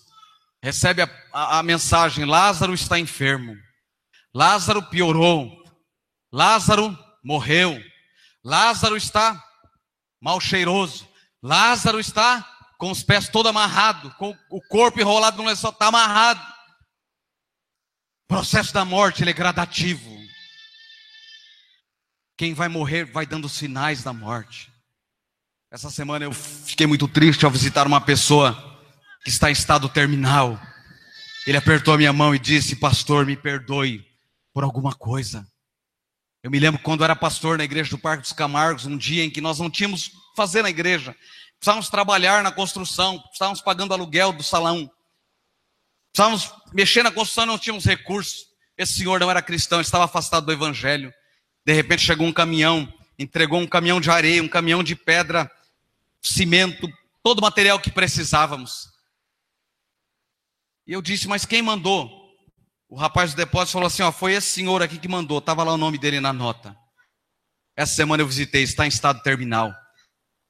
recebe 0.61 1.03
a, 1.03 1.09
a, 1.31 1.59
a, 1.59 1.63
mensagem: 1.63 2.25
Lázaro 2.25 2.73
está 2.73 2.99
enfermo. 2.99 3.55
Lázaro 4.33 4.81
piorou. 4.89 5.51
Lázaro 6.31 6.97
morreu. 7.23 7.79
Lázaro 8.43 8.97
está 8.97 9.41
mal 10.19 10.41
cheiroso. 10.41 11.07
Lázaro 11.43 11.99
está 11.99 12.49
com 12.79 12.89
os 12.89 13.03
pés 13.03 13.29
todo 13.29 13.47
amarrado, 13.47 14.11
com 14.15 14.35
o 14.49 14.61
corpo 14.67 14.99
enrolado 14.99 15.37
no 15.37 15.47
lençol, 15.47 15.71
está 15.71 15.87
amarrado. 15.87 16.41
O 18.23 18.27
processo 18.27 18.73
da 18.73 18.83
morte 18.83 19.23
ele 19.23 19.29
é 19.29 19.33
gradativo. 19.33 20.11
Quem 22.35 22.53
vai 22.53 22.67
morrer 22.67 23.05
vai 23.05 23.27
dando 23.27 23.47
sinais 23.47 24.03
da 24.03 24.11
morte. 24.11 24.72
Essa 25.73 25.89
semana 25.89 26.23
eu 26.23 26.31
fiquei 26.31 26.85
muito 26.85 27.07
triste 27.07 27.45
ao 27.45 27.49
visitar 27.49 27.87
uma 27.87 27.99
pessoa 27.99 28.79
que 29.23 29.29
está 29.31 29.49
em 29.49 29.53
estado 29.53 29.89
terminal. 29.89 30.61
Ele 31.47 31.57
apertou 31.57 31.95
a 31.95 31.97
minha 31.97 32.13
mão 32.13 32.35
e 32.35 32.37
disse: 32.37 32.75
Pastor, 32.75 33.25
me 33.25 33.35
perdoe 33.35 34.05
por 34.53 34.63
alguma 34.63 34.93
coisa. 34.93 35.43
Eu 36.43 36.51
me 36.51 36.59
lembro 36.59 36.79
quando 36.79 37.03
era 37.03 37.15
pastor 37.15 37.57
na 37.57 37.63
igreja 37.63 37.89
do 37.89 37.97
Parque 37.97 38.21
dos 38.21 38.33
Camargos, 38.33 38.85
um 38.85 38.95
dia 38.95 39.23
em 39.23 39.31
que 39.31 39.41
nós 39.41 39.57
não 39.57 39.67
tínhamos 39.67 40.11
fazer 40.35 40.61
na 40.61 40.69
igreja, 40.69 41.15
precisávamos 41.57 41.89
trabalhar 41.89 42.43
na 42.43 42.51
construção, 42.51 43.23
estávamos 43.33 43.59
pagando 43.59 43.95
aluguel 43.95 44.31
do 44.31 44.43
salão, 44.43 44.87
precisávamos 46.11 46.53
mexer 46.71 47.01
na 47.01 47.09
construção, 47.09 47.47
não 47.47 47.57
tínhamos 47.57 47.83
recursos. 47.83 48.45
Esse 48.77 48.93
senhor 48.93 49.19
não 49.19 49.31
era 49.31 49.41
cristão, 49.41 49.81
estava 49.81 50.05
afastado 50.05 50.45
do 50.45 50.51
evangelho. 50.51 51.11
De 51.65 51.73
repente 51.73 52.03
chegou 52.03 52.27
um 52.27 52.31
caminhão, 52.31 52.87
entregou 53.17 53.59
um 53.59 53.65
caminhão 53.65 53.99
de 53.99 54.11
areia, 54.11 54.43
um 54.43 54.47
caminhão 54.47 54.83
de 54.83 54.95
pedra 54.95 55.49
cimento, 56.23 56.87
todo 57.21 57.39
o 57.39 57.41
material 57.41 57.79
que 57.79 57.91
precisávamos. 57.91 58.87
E 60.87 60.93
eu 60.93 61.01
disse, 61.01 61.27
mas 61.27 61.45
quem 61.45 61.61
mandou? 61.61 62.23
O 62.89 62.95
rapaz 62.95 63.33
do 63.33 63.37
depósito 63.37 63.73
falou 63.73 63.87
assim: 63.87 64.03
ó, 64.03 64.11
foi 64.11 64.33
esse 64.33 64.49
senhor 64.49 64.81
aqui 64.83 64.99
que 64.99 65.07
mandou, 65.07 65.39
estava 65.39 65.63
lá 65.63 65.73
o 65.73 65.77
nome 65.77 65.97
dele 65.97 66.19
na 66.19 66.31
nota. 66.31 66.77
Essa 67.75 67.95
semana 67.95 68.21
eu 68.21 68.27
visitei, 68.27 68.61
está 68.61 68.85
em 68.85 68.89
estado 68.89 69.21
terminal. 69.23 69.73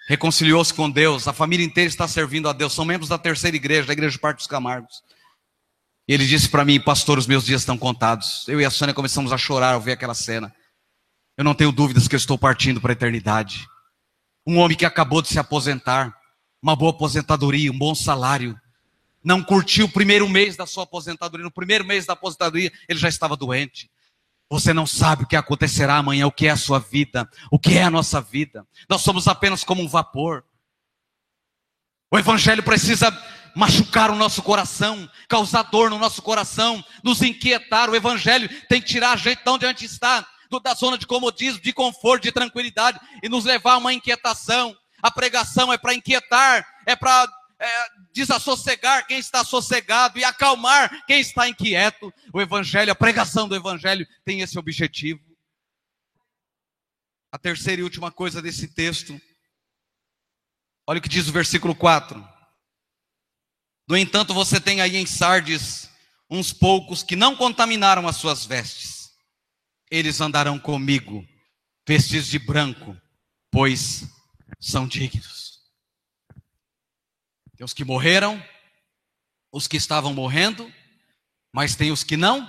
Reconciliou-se 0.09 0.73
com 0.73 0.89
Deus, 0.89 1.25
a 1.27 1.31
família 1.31 1.65
inteira 1.65 1.87
está 1.87 2.05
servindo 2.05 2.49
a 2.49 2.53
Deus, 2.53 2.73
são 2.73 2.83
membros 2.83 3.07
da 3.07 3.17
terceira 3.17 3.55
igreja, 3.55 3.87
da 3.87 3.93
igreja 3.93 4.17
do 4.17 4.19
Parque 4.19 4.39
dos 4.39 4.47
Camargos. 4.47 5.01
E 6.05 6.13
ele 6.13 6.27
disse 6.27 6.49
para 6.49 6.65
mim, 6.65 6.81
pastor, 6.81 7.17
os 7.17 7.27
meus 7.27 7.45
dias 7.45 7.61
estão 7.61 7.77
contados. 7.77 8.45
Eu 8.49 8.59
e 8.59 8.65
a 8.65 8.69
Sônia 8.69 8.93
começamos 8.93 9.31
a 9.31 9.37
chorar 9.37 9.75
ao 9.75 9.79
ver 9.79 9.93
aquela 9.93 10.13
cena. 10.13 10.53
Eu 11.37 11.45
não 11.45 11.55
tenho 11.55 11.71
dúvidas 11.71 12.09
que 12.09 12.15
eu 12.15 12.17
estou 12.17 12.37
partindo 12.37 12.81
para 12.81 12.91
a 12.91 12.93
eternidade. 12.93 13.65
Um 14.45 14.57
homem 14.57 14.77
que 14.77 14.85
acabou 14.85 15.21
de 15.21 15.29
se 15.29 15.39
aposentar. 15.39 16.13
uma 16.61 16.75
boa 16.75 16.91
aposentadoria, 16.91 17.71
um 17.71 17.77
bom 17.77 17.93
salário. 17.93 18.59
Não 19.23 19.43
curtiu 19.43 19.85
o 19.85 19.91
primeiro 19.91 20.27
mês 20.27 20.55
da 20.55 20.65
sua 20.65 20.83
aposentadoria. 20.83 21.43
No 21.43 21.51
primeiro 21.51 21.85
mês 21.85 22.05
da 22.05 22.13
aposentadoria, 22.13 22.71
ele 22.87 22.99
já 22.99 23.09
estava 23.09 23.35
doente. 23.35 23.89
Você 24.49 24.73
não 24.73 24.85
sabe 24.85 25.23
o 25.23 25.27
que 25.27 25.35
acontecerá 25.35 25.97
amanhã, 25.97 26.27
o 26.27 26.31
que 26.31 26.47
é 26.47 26.51
a 26.51 26.57
sua 26.57 26.79
vida, 26.79 27.29
o 27.51 27.57
que 27.57 27.77
é 27.77 27.83
a 27.83 27.89
nossa 27.89 28.21
vida. 28.21 28.67
Nós 28.89 29.01
somos 29.01 29.27
apenas 29.27 29.63
como 29.63 29.81
um 29.81 29.87
vapor. 29.87 30.45
O 32.11 32.19
Evangelho 32.19 32.61
precisa 32.61 33.11
machucar 33.55 34.11
o 34.11 34.15
nosso 34.15 34.43
coração, 34.43 35.09
causar 35.27 35.63
dor 35.63 35.89
no 35.89 35.97
nosso 35.97 36.21
coração, 36.21 36.83
nos 37.03 37.21
inquietar. 37.21 37.89
O 37.89 37.95
Evangelho 37.95 38.47
tem 38.67 38.81
que 38.81 38.87
tirar 38.87 39.13
a 39.13 39.15
gente 39.15 39.43
de 39.43 39.49
onde 39.49 39.65
a 39.65 39.69
gente 39.69 39.85
está, 39.85 40.27
da 40.59 40.73
zona 40.73 40.97
de 40.97 41.07
comodismo, 41.07 41.61
de 41.61 41.73
conforto, 41.73 42.23
de 42.23 42.31
tranquilidade 42.31 42.99
e 43.21 43.29
nos 43.29 43.45
levar 43.45 43.73
a 43.73 43.77
uma 43.77 43.93
inquietação. 43.93 44.75
A 45.01 45.11
pregação 45.11 45.71
é 45.71 45.77
para 45.77 45.93
inquietar, 45.93 46.65
é 46.85 46.95
para 46.95 47.27
é, 47.59 47.87
desassossegar 48.11 49.07
quem 49.07 49.17
está 49.17 49.43
sossegado 49.43 50.19
e 50.19 50.23
acalmar 50.23 51.05
quem 51.05 51.19
está 51.19 51.47
inquieto. 51.47 52.13
O 52.33 52.41
Evangelho, 52.41 52.91
a 52.91 52.95
pregação 52.95 53.47
do 53.47 53.55
Evangelho 53.55 54.07
tem 54.25 54.41
esse 54.41 54.57
objetivo. 54.57 55.21
A 57.31 57.37
terceira 57.37 57.81
e 57.81 57.83
última 57.83 58.11
coisa 58.11 58.41
desse 58.41 58.67
texto, 58.67 59.19
olha 60.87 60.99
o 60.99 61.01
que 61.01 61.09
diz 61.09 61.27
o 61.27 61.31
versículo 61.31 61.73
4. 61.73 62.33
No 63.87 63.97
entanto, 63.97 64.33
você 64.33 64.61
tem 64.61 64.81
aí 64.81 64.95
em 64.95 65.05
Sardes 65.05 65.89
uns 66.29 66.53
poucos 66.53 67.03
que 67.03 67.15
não 67.15 67.35
contaminaram 67.35 68.07
as 68.07 68.15
suas 68.15 68.45
vestes. 68.45 69.02
Eles 69.93 70.19
andarão 70.19 70.57
comigo, 70.57 71.23
vestidos 71.87 72.27
de 72.27 72.39
branco, 72.39 72.99
pois 73.51 74.03
são 74.59 74.87
dignos. 74.87 75.61
Tem 77.55 77.63
os 77.63 77.75
que 77.75 77.85
morreram, 77.85 78.43
os 79.51 79.67
que 79.67 79.77
estavam 79.77 80.11
morrendo, 80.11 80.67
mas 81.53 81.75
tem 81.75 81.91
os 81.91 82.03
que 82.03 82.17
não 82.17 82.43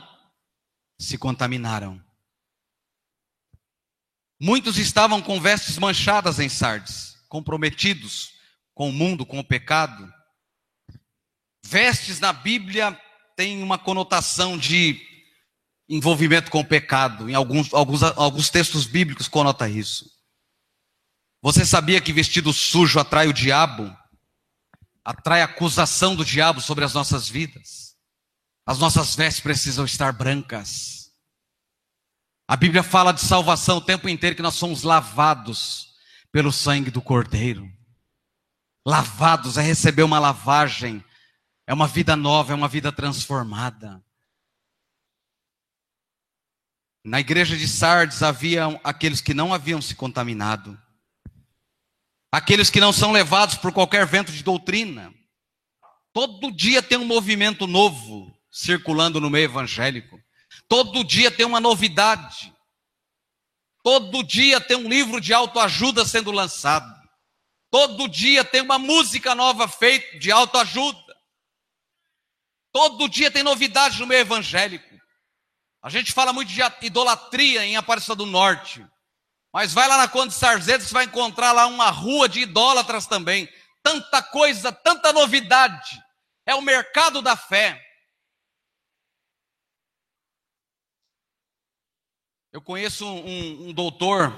se 0.99 1.19
contaminaram. 1.19 2.03
Muitos 4.41 4.79
estavam 4.79 5.21
com 5.21 5.39
vestes 5.39 5.77
manchadas 5.77 6.39
em 6.39 6.49
Sardes, 6.49 7.23
comprometidos 7.29 8.33
com 8.73 8.89
o 8.89 8.93
mundo, 8.93 9.27
com 9.27 9.39
o 9.39 9.45
pecado. 9.45 10.11
Vestes 11.63 12.19
na 12.21 12.33
Bíblia 12.33 12.99
tem 13.37 13.63
uma 13.63 13.79
conotação 13.79 14.57
de 14.57 15.14
envolvimento 15.89 16.51
com 16.51 16.61
o 16.61 16.65
pecado. 16.65 17.29
Em 17.29 17.35
alguns, 17.35 17.73
alguns, 17.73 18.03
alguns 18.03 18.51
textos 18.51 18.87
bíblicos 18.87 19.29
conota 19.29 19.69
isso. 19.69 20.11
Você 21.43 21.65
sabia 21.67 22.01
que 22.01 22.13
vestido 22.13 22.53
sujo 22.53 22.99
atrai 22.99 23.29
o 23.29 23.33
diabo? 23.33 23.95
Atrai 25.05 25.43
a 25.43 25.45
acusação 25.45 26.17
do 26.17 26.25
diabo 26.25 26.61
sobre 26.61 26.85
as 26.85 26.95
nossas 26.95 27.29
vidas. 27.29 27.95
As 28.67 28.79
nossas 28.79 29.15
vestes 29.15 29.43
precisam 29.43 29.85
estar 29.85 30.13
brancas. 30.13 31.13
A 32.49 32.57
Bíblia 32.57 32.83
fala 32.83 33.13
de 33.13 33.21
salvação 33.21 33.79
o 33.79 33.81
tempo 33.81 34.09
inteiro 34.09 34.37
que 34.37 34.43
nós 34.43 34.55
somos 34.55 34.83
lavados 34.83 35.89
pelo 36.33 36.51
sangue 36.51 36.91
do 36.91 37.03
Cordeiro. 37.03 37.71
Lavados 38.87 39.57
é 39.59 39.63
receber 39.63 40.03
uma 40.03 40.19
lavagem 40.19 41.05
é 41.67 41.73
uma 41.73 41.87
vida 41.87 42.15
nova, 42.15 42.53
é 42.53 42.55
uma 42.55 42.69
vida 42.69 42.93
transformada. 42.93 44.03
Na 47.05 47.21
igreja 47.21 47.55
de 47.55 47.69
Sardes 47.69 48.23
haviam 48.23 48.81
aqueles 48.83 49.21
que 49.21 49.35
não 49.35 49.53
haviam 49.53 49.83
se 49.83 49.95
contaminado, 49.95 50.81
aqueles 52.33 52.71
que 52.71 52.81
não 52.81 52.95
são 52.95 53.13
levados 53.13 53.57
por 53.57 53.73
qualquer 53.75 54.07
vento 54.07 54.33
de 54.33 54.43
doutrina. 54.43 55.13
Todo 56.15 56.51
dia 56.51 56.83
tem 56.83 56.97
um 56.97 57.05
movimento 57.05 57.67
novo 57.67 58.35
circulando 58.51 59.21
no 59.21 59.29
meio 59.29 59.45
evangélico. 59.45 60.19
Todo 60.67 61.05
dia 61.05 61.31
tem 61.31 61.45
uma 61.45 61.61
novidade. 61.61 62.55
Todo 63.83 64.23
dia 64.23 64.59
tem 64.59 64.79
um 64.79 64.89
livro 64.89 65.21
de 65.21 65.35
autoajuda 65.35 66.07
sendo 66.07 66.31
lançado. 66.31 66.91
Todo 67.71 68.09
dia 68.09 68.45
tem 68.45 68.63
uma 68.63 68.79
música 68.79 69.35
nova 69.35 69.69
feita 69.69 70.19
de 70.19 70.33
autoajuda. 70.33 71.15
Todo 72.73 73.09
dia 73.09 73.31
tem 73.31 73.43
novidade 73.43 74.01
no 74.01 74.07
meio 74.07 74.23
evangélico. 74.23 74.94
A 75.85 75.91
gente 75.91 76.15
fala 76.15 76.33
muito 76.33 76.49
de 76.49 76.63
idolatria 76.81 77.63
em 77.63 77.77
Aparecida 77.77 78.15
do 78.15 78.25
Norte. 78.25 78.83
Mas 79.53 79.75
vai 79.75 79.87
lá 79.87 79.99
na 79.99 80.09
Conde 80.09 80.33
Sarzedo, 80.33 80.83
você 80.83 80.95
vai 80.95 81.05
encontrar 81.05 81.53
lá 81.53 81.67
uma 81.67 81.91
rua 81.91 82.27
de 82.27 82.41
idólatras 82.41 83.07
também. 83.07 83.47
Tanta 83.83 84.23
coisa, 84.23 84.73
tanta 84.73 85.13
novidade. 85.13 86.03
É 86.47 86.55
o 86.55 86.63
mercado 86.63 87.21
da 87.21 87.37
fé. 87.37 87.79
Eu 92.51 92.63
conheço 92.63 93.05
um, 93.07 93.69
um 93.69 93.73
doutor 93.75 94.33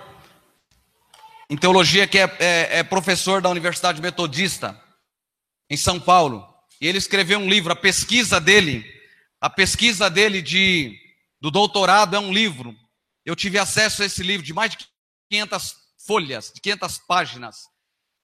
em 1.49 1.57
teologia 1.57 2.09
que 2.09 2.19
é, 2.19 2.25
é, 2.41 2.79
é 2.79 2.83
professor 2.83 3.41
da 3.41 3.51
Universidade 3.51 4.03
Metodista, 4.03 4.83
em 5.71 5.77
São 5.77 6.01
Paulo. 6.01 6.45
E 6.81 6.89
ele 6.89 6.99
escreveu 6.99 7.39
um 7.39 7.49
livro, 7.49 7.73
a 7.73 7.77
pesquisa 7.77 8.41
dele, 8.41 8.85
a 9.41 9.49
pesquisa 9.49 10.11
dele 10.11 10.43
de, 10.43 11.06
do 11.47 11.51
doutorado 11.51 12.17
é 12.17 12.19
um 12.19 12.33
livro. 12.33 12.75
Eu 13.25 13.37
tive 13.37 13.57
acesso 13.57 14.03
a 14.03 14.07
esse 14.07 14.21
livro 14.21 14.45
de 14.45 14.53
mais 14.53 14.73
de 14.73 14.79
500 15.31 15.75
folhas, 16.05 16.51
de 16.53 16.61
500 16.61 16.99
páginas. 17.07 17.57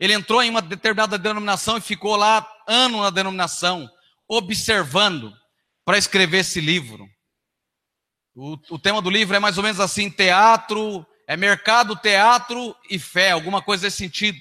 Ele 0.01 0.13
entrou 0.13 0.43
em 0.43 0.51
uma 0.51 0.61
determinada 0.61 1.17
denominação 1.17 1.77
e 1.77 1.81
ficou 1.81 2.17
lá 2.17 2.45
ano 2.67 3.01
na 3.01 3.11
denominação, 3.11 3.89
observando 4.29 5.33
para 5.85 5.99
escrever 5.99 6.39
esse 6.39 6.61
livro. 6.61 7.09
O, 8.35 8.57
o 8.71 8.79
tema 8.79 9.01
do 9.01 9.09
livro 9.09 9.37
é 9.37 9.39
mais 9.39 9.57
ou 9.57 9.63
menos 9.63 9.79
assim: 9.79 10.11
teatro, 10.11 11.07
é 11.29 11.37
mercado, 11.37 11.95
teatro 11.95 12.75
e 12.91 12.99
fé, 12.99 13.31
alguma 13.31 13.63
coisa 13.63 13.85
desse 13.85 13.99
sentido. 13.99 14.39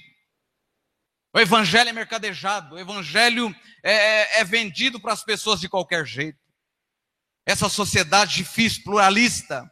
O 1.35 1.39
evangelho 1.39 1.91
é 1.91 1.93
mercadejado, 1.93 2.73
o 2.73 2.79
evangelho 2.79 3.55
é, 3.83 3.93
é, 3.93 4.39
é 4.39 4.43
vendido 4.43 4.99
para 4.99 5.13
as 5.13 5.23
pessoas 5.23 5.59
de 5.59 5.69
qualquer 5.69 6.03
jeito. 6.03 6.40
Essa 7.45 7.69
sociedade 7.69 8.35
difícil, 8.35 8.83
pluralista, 8.83 9.69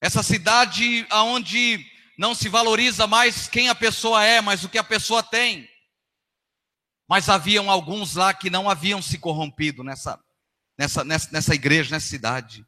essa 0.00 0.22
cidade 0.22 1.06
onde 1.10 1.84
não 2.18 2.34
se 2.34 2.48
valoriza 2.48 3.06
mais 3.06 3.48
quem 3.48 3.68
a 3.68 3.74
pessoa 3.74 4.24
é, 4.24 4.40
mas 4.40 4.64
o 4.64 4.68
que 4.68 4.78
a 4.78 4.84
pessoa 4.84 5.22
tem. 5.22 5.68
Mas 7.08 7.28
haviam 7.28 7.70
alguns 7.70 8.16
lá 8.16 8.34
que 8.34 8.50
não 8.50 8.68
haviam 8.68 9.00
se 9.00 9.18
corrompido 9.18 9.82
nessa, 9.82 10.22
nessa, 10.78 11.04
nessa, 11.04 11.30
nessa 11.32 11.54
igreja, 11.54 11.94
nessa 11.94 12.08
cidade. 12.08 12.66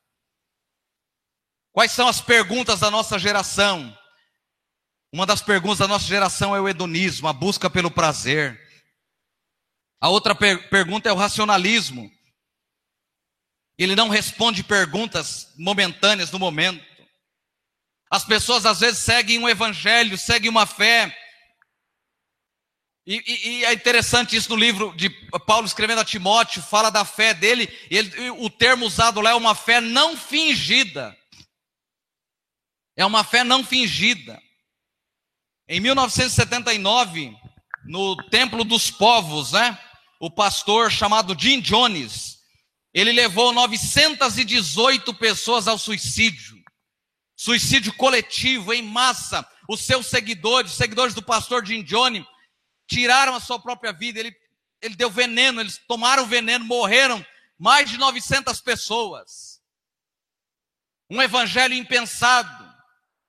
Quais 1.73 1.93
são 1.93 2.09
as 2.09 2.21
perguntas 2.21 2.81
da 2.81 2.91
nossa 2.91 3.19
geração? 3.19 3.97
Uma 5.13 5.27
das 5.27 5.43
perguntas 5.43 5.79
da 5.79 5.89
nossa 5.89 6.07
geração 6.07 6.55
é 6.55 6.61
o 6.61 6.69
hedonismo, 6.69 7.29
a 7.29 7.33
busca 7.33 7.69
pelo 7.69 7.91
prazer. 7.91 8.59
A 10.01 10.09
outra 10.09 10.35
per 10.35 10.71
pergunta 10.71 11.09
é 11.09 11.13
o 11.13 11.17
racionalismo. 11.17 12.11
Ele 13.81 13.97
não 13.97 14.11
responde 14.11 14.63
perguntas 14.63 15.55
momentâneas 15.57 16.31
no 16.31 16.39
momento. 16.39 16.85
As 18.11 18.23
pessoas 18.27 18.67
às 18.67 18.81
vezes 18.81 18.99
seguem 18.99 19.39
um 19.39 19.49
evangelho, 19.49 20.19
seguem 20.19 20.51
uma 20.51 20.67
fé. 20.67 21.17
E, 23.07 23.23
e, 23.27 23.49
e, 23.49 23.65
é 23.65 23.73
interessante 23.73 24.37
isso 24.37 24.51
no 24.51 24.57
livro 24.57 24.95
de 24.95 25.09
Paulo 25.47 25.67
escrevendo 25.67 26.03
a 26.03 26.05
Timóteo, 26.05 26.63
fala 26.63 26.91
da 26.91 27.07
fé 27.07 27.33
dele, 27.33 27.75
e 27.91 27.97
ele, 27.97 28.31
o 28.33 28.51
termo 28.51 28.85
usado 28.85 29.19
lá 29.23 29.31
é 29.31 29.35
uma 29.35 29.55
fé 29.55 29.81
não 29.81 30.15
fingida. 30.15 31.17
É 32.95 33.07
uma 33.07 33.25
fé 33.25 33.43
não 33.43 33.65
fingida. 33.65 34.39
Em 35.67 35.81
1979, 35.81 37.35
no 37.87 38.15
Templo 38.29 38.63
dos 38.63 38.91
Povos, 38.91 39.53
né? 39.53 39.79
O 40.21 40.31
pastor 40.31 40.93
chamado 40.93 41.35
Jim 41.39 41.63
Jones, 41.63 42.40
ele 42.93 43.13
levou 43.13 43.53
918 43.53 45.15
pessoas 45.15 45.69
ao 45.69 45.79
suicídio. 45.79 46.59
Suicídio 47.37 47.95
coletivo, 47.95 48.73
em 48.73 48.83
massa. 48.83 49.47
Os 49.69 49.81
seus 49.81 50.07
seguidores, 50.07 50.73
os 50.73 50.77
seguidores 50.77 51.15
do 51.15 51.23
pastor 51.23 51.65
Jim 51.65 51.83
Jones, 51.83 52.25
tiraram 52.89 53.35
a 53.35 53.41
sua 53.41 53.59
própria 53.59 53.93
vida. 53.93 54.19
Ele, 54.19 54.35
ele 54.83 54.97
deu 54.97 55.11
veneno, 55.11 55.61
eles 55.61 55.79
tomaram 55.87 56.27
veneno, 56.27 56.65
morreram 56.65 57.25
mais 57.59 57.89
de 57.89 57.97
900 57.97 58.61
pessoas. 58.61 59.61
Um 61.09 61.23
evangelho 61.23 61.75
impensado 61.75 62.71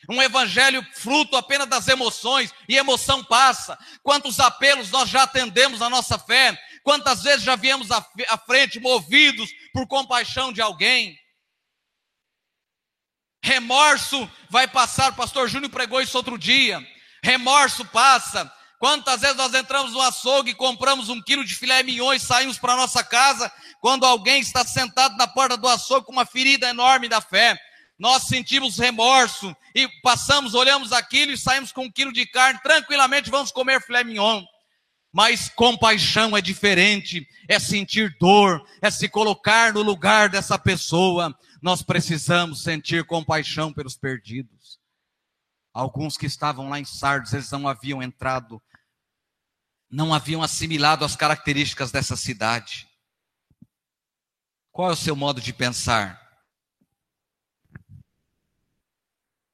um 0.10 0.22
evangelho 0.22 0.86
fruto 0.94 1.36
apenas 1.36 1.68
das 1.68 1.88
emoções, 1.88 2.54
e 2.68 2.76
emoção 2.76 3.24
passa. 3.24 3.78
Quantos 4.02 4.40
apelos 4.40 4.90
nós 4.90 5.10
já 5.10 5.24
atendemos 5.24 5.80
na 5.80 5.90
nossa 5.90 6.18
fé? 6.18 6.58
Quantas 6.84 7.24
vezes 7.24 7.44
já 7.44 7.56
viemos 7.56 7.90
à 7.92 8.38
frente 8.46 8.80
movidos 8.80 9.50
por 9.74 9.88
compaixão 9.88 10.52
de 10.52 10.62
alguém? 10.62 11.18
Remorso 13.44 14.30
vai 14.50 14.68
passar, 14.68 15.12
o 15.12 15.16
pastor 15.16 15.48
Júnior 15.48 15.72
pregou 15.72 16.02
isso 16.02 16.18
outro 16.18 16.38
dia. 16.38 16.86
Remorso 17.24 17.86
passa 17.86 18.52
Quantas 18.82 19.22
vezes 19.22 19.38
nós 19.38 19.54
entramos 19.54 19.94
no 19.94 20.02
açougue, 20.02 20.56
compramos 20.56 21.08
um 21.08 21.22
quilo 21.22 21.46
de 21.46 21.54
filé 21.54 21.84
mignon 21.84 22.14
e 22.14 22.20
saímos 22.20 22.58
para 22.58 22.76
nossa 22.76 23.04
casa, 23.04 23.52
quando 23.80 24.08
alguém 24.08 24.42
está 24.42 24.66
sentado 24.66 25.16
na 25.18 25.28
porta 25.28 25.56
do 25.56 25.68
açougue 25.68 26.08
com 26.08 26.12
uma 26.12 26.26
ferida 26.26 26.68
enorme 26.68 27.08
da 27.08 27.22
fé, 27.22 27.56
nós 28.00 28.24
sentimos 28.24 28.80
remorso 28.80 29.56
e 29.76 29.88
passamos, 30.02 30.56
olhamos 30.56 30.92
aquilo 30.92 31.32
e 31.32 31.38
saímos 31.38 31.72
com 31.72 31.84
um 31.84 31.92
quilo 31.92 32.12
de 32.12 32.26
carne, 32.26 32.60
tranquilamente 32.64 33.30
vamos 33.30 33.52
comer 33.52 33.84
filé 33.84 34.04
mignon. 34.04 34.44
Mas 35.14 35.50
compaixão 35.50 36.38
é 36.38 36.42
diferente, 36.42 37.28
é 37.48 37.60
sentir 37.60 38.16
dor, 38.18 38.66
é 38.82 38.90
se 38.90 39.10
colocar 39.10 39.74
no 39.74 39.82
lugar 39.82 40.30
dessa 40.30 40.58
pessoa. 40.58 41.38
Nós 41.62 41.82
precisamos 41.82 42.64
sentir 42.64 43.06
compaixão 43.06 43.74
pelos 43.74 43.98
perdidos. 43.98 44.80
Alguns 45.74 46.18
que 46.18 46.26
estavam 46.26 46.70
lá 46.70 46.80
em 46.80 46.86
Sardes, 46.86 47.34
eles 47.34 47.52
não 47.52 47.68
haviam 47.68 48.02
entrado, 48.02 48.62
não 49.90 50.14
haviam 50.14 50.42
assimilado 50.42 51.04
as 51.04 51.16
características 51.16 51.92
dessa 51.92 52.16
cidade. 52.16 52.88
Qual 54.72 54.90
é 54.90 54.94
o 54.94 54.98
seu 54.98 55.16
modo 55.16 55.42
de 55.42 55.52
pensar? 55.52 56.20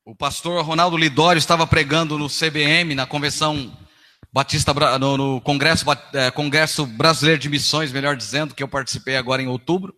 O 0.05 0.16
pastor 0.16 0.64
Ronaldo 0.64 0.95
Lidório 0.95 1.39
estava 1.39 1.66
pregando 1.66 2.18
no 2.18 2.30
CBM, 2.30 2.95
na 2.95 3.05
convenção 3.05 3.76
Batista, 4.38 4.71
no, 4.99 5.17
no 5.17 5.41
Congresso, 5.41 5.83
é, 6.13 6.29
Congresso 6.29 6.85
Brasileiro 6.85 7.41
de 7.41 7.49
Missões, 7.49 7.91
melhor 7.91 8.15
dizendo, 8.15 8.53
que 8.53 8.61
eu 8.61 8.67
participei 8.67 9.17
agora 9.17 9.41
em 9.41 9.47
outubro. 9.47 9.95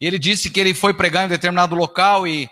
E 0.00 0.06
ele 0.06 0.20
disse 0.20 0.48
que 0.50 0.60
ele 0.60 0.72
foi 0.72 0.94
pregar 0.94 1.24
em 1.24 1.26
um 1.26 1.30
determinado 1.30 1.74
local 1.74 2.28
e 2.28 2.48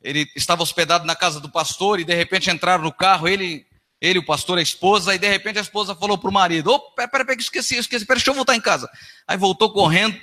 ele 0.00 0.30
estava 0.36 0.62
hospedado 0.62 1.04
na 1.06 1.16
casa 1.16 1.40
do 1.40 1.50
pastor 1.50 1.98
e 1.98 2.04
de 2.04 2.14
repente 2.14 2.52
entraram 2.52 2.84
no 2.84 2.92
carro, 2.92 3.26
ele, 3.26 3.66
ele 4.00 4.20
o 4.20 4.24
pastor, 4.24 4.58
a 4.58 4.62
esposa, 4.62 5.12
e 5.12 5.18
de 5.18 5.28
repente 5.28 5.58
a 5.58 5.62
esposa 5.62 5.92
falou 5.92 6.16
para 6.16 6.30
o 6.30 6.32
marido: 6.32 6.70
Ô, 6.70 6.76
oh, 6.76 6.80
peraí, 6.92 7.26
pera, 7.26 7.34
esqueci, 7.36 7.76
esqueci, 7.76 8.06
pera, 8.06 8.18
deixa 8.18 8.30
eu 8.30 8.34
voltar 8.34 8.54
em 8.54 8.60
casa. 8.60 8.88
Aí 9.26 9.36
voltou 9.36 9.72
correndo, 9.72 10.16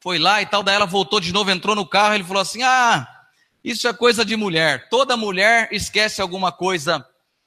foi 0.00 0.18
lá 0.18 0.42
e 0.42 0.46
tal, 0.46 0.64
daí 0.64 0.74
ela 0.74 0.84
voltou 0.84 1.20
de 1.20 1.32
novo, 1.32 1.52
entrou 1.52 1.76
no 1.76 1.86
carro, 1.86 2.14
ele 2.16 2.24
falou 2.24 2.42
assim: 2.42 2.64
Ah, 2.64 3.06
isso 3.62 3.86
é 3.86 3.92
coisa 3.92 4.24
de 4.24 4.34
mulher. 4.34 4.88
Toda 4.88 5.16
mulher 5.16 5.68
esquece 5.70 6.20
alguma 6.20 6.50
coisa 6.50 7.06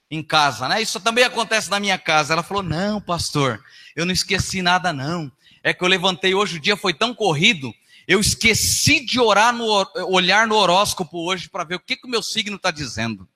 em 0.10 0.24
casa, 0.24 0.68
né? 0.68 0.82
Isso 0.82 1.00
também 1.00 1.24
acontece 1.24 1.70
na 1.70 1.80
minha 1.80 1.98
casa. 1.98 2.34
Ela 2.34 2.44
falou: 2.44 2.64
Não, 2.64 3.02
pastor, 3.02 3.64
eu 3.96 4.06
não 4.06 4.14
esqueci 4.14 4.62
nada, 4.62 4.94
não. 4.94 5.32
É 5.64 5.74
que 5.74 5.84
eu 5.84 5.88
levantei 5.88 6.34
hoje, 6.34 6.58
o 6.58 6.62
dia 6.62 6.78
foi 6.78 6.94
tão 6.94 7.14
corrido, 7.14 7.74
eu 8.08 8.22
esqueci 8.22 9.04
de 9.04 9.20
orar 9.20 9.54
no, 9.54 9.66
olhar 10.08 10.48
no 10.48 10.56
horóscopo 10.56 11.28
hoje 11.28 11.50
para 11.50 11.66
ver 11.66 11.76
o 11.76 11.80
que, 11.80 11.98
que 11.98 12.08
o 12.08 12.10
meu 12.10 12.24
signo 12.24 12.56
está 12.56 12.72
dizendo. 12.72 13.28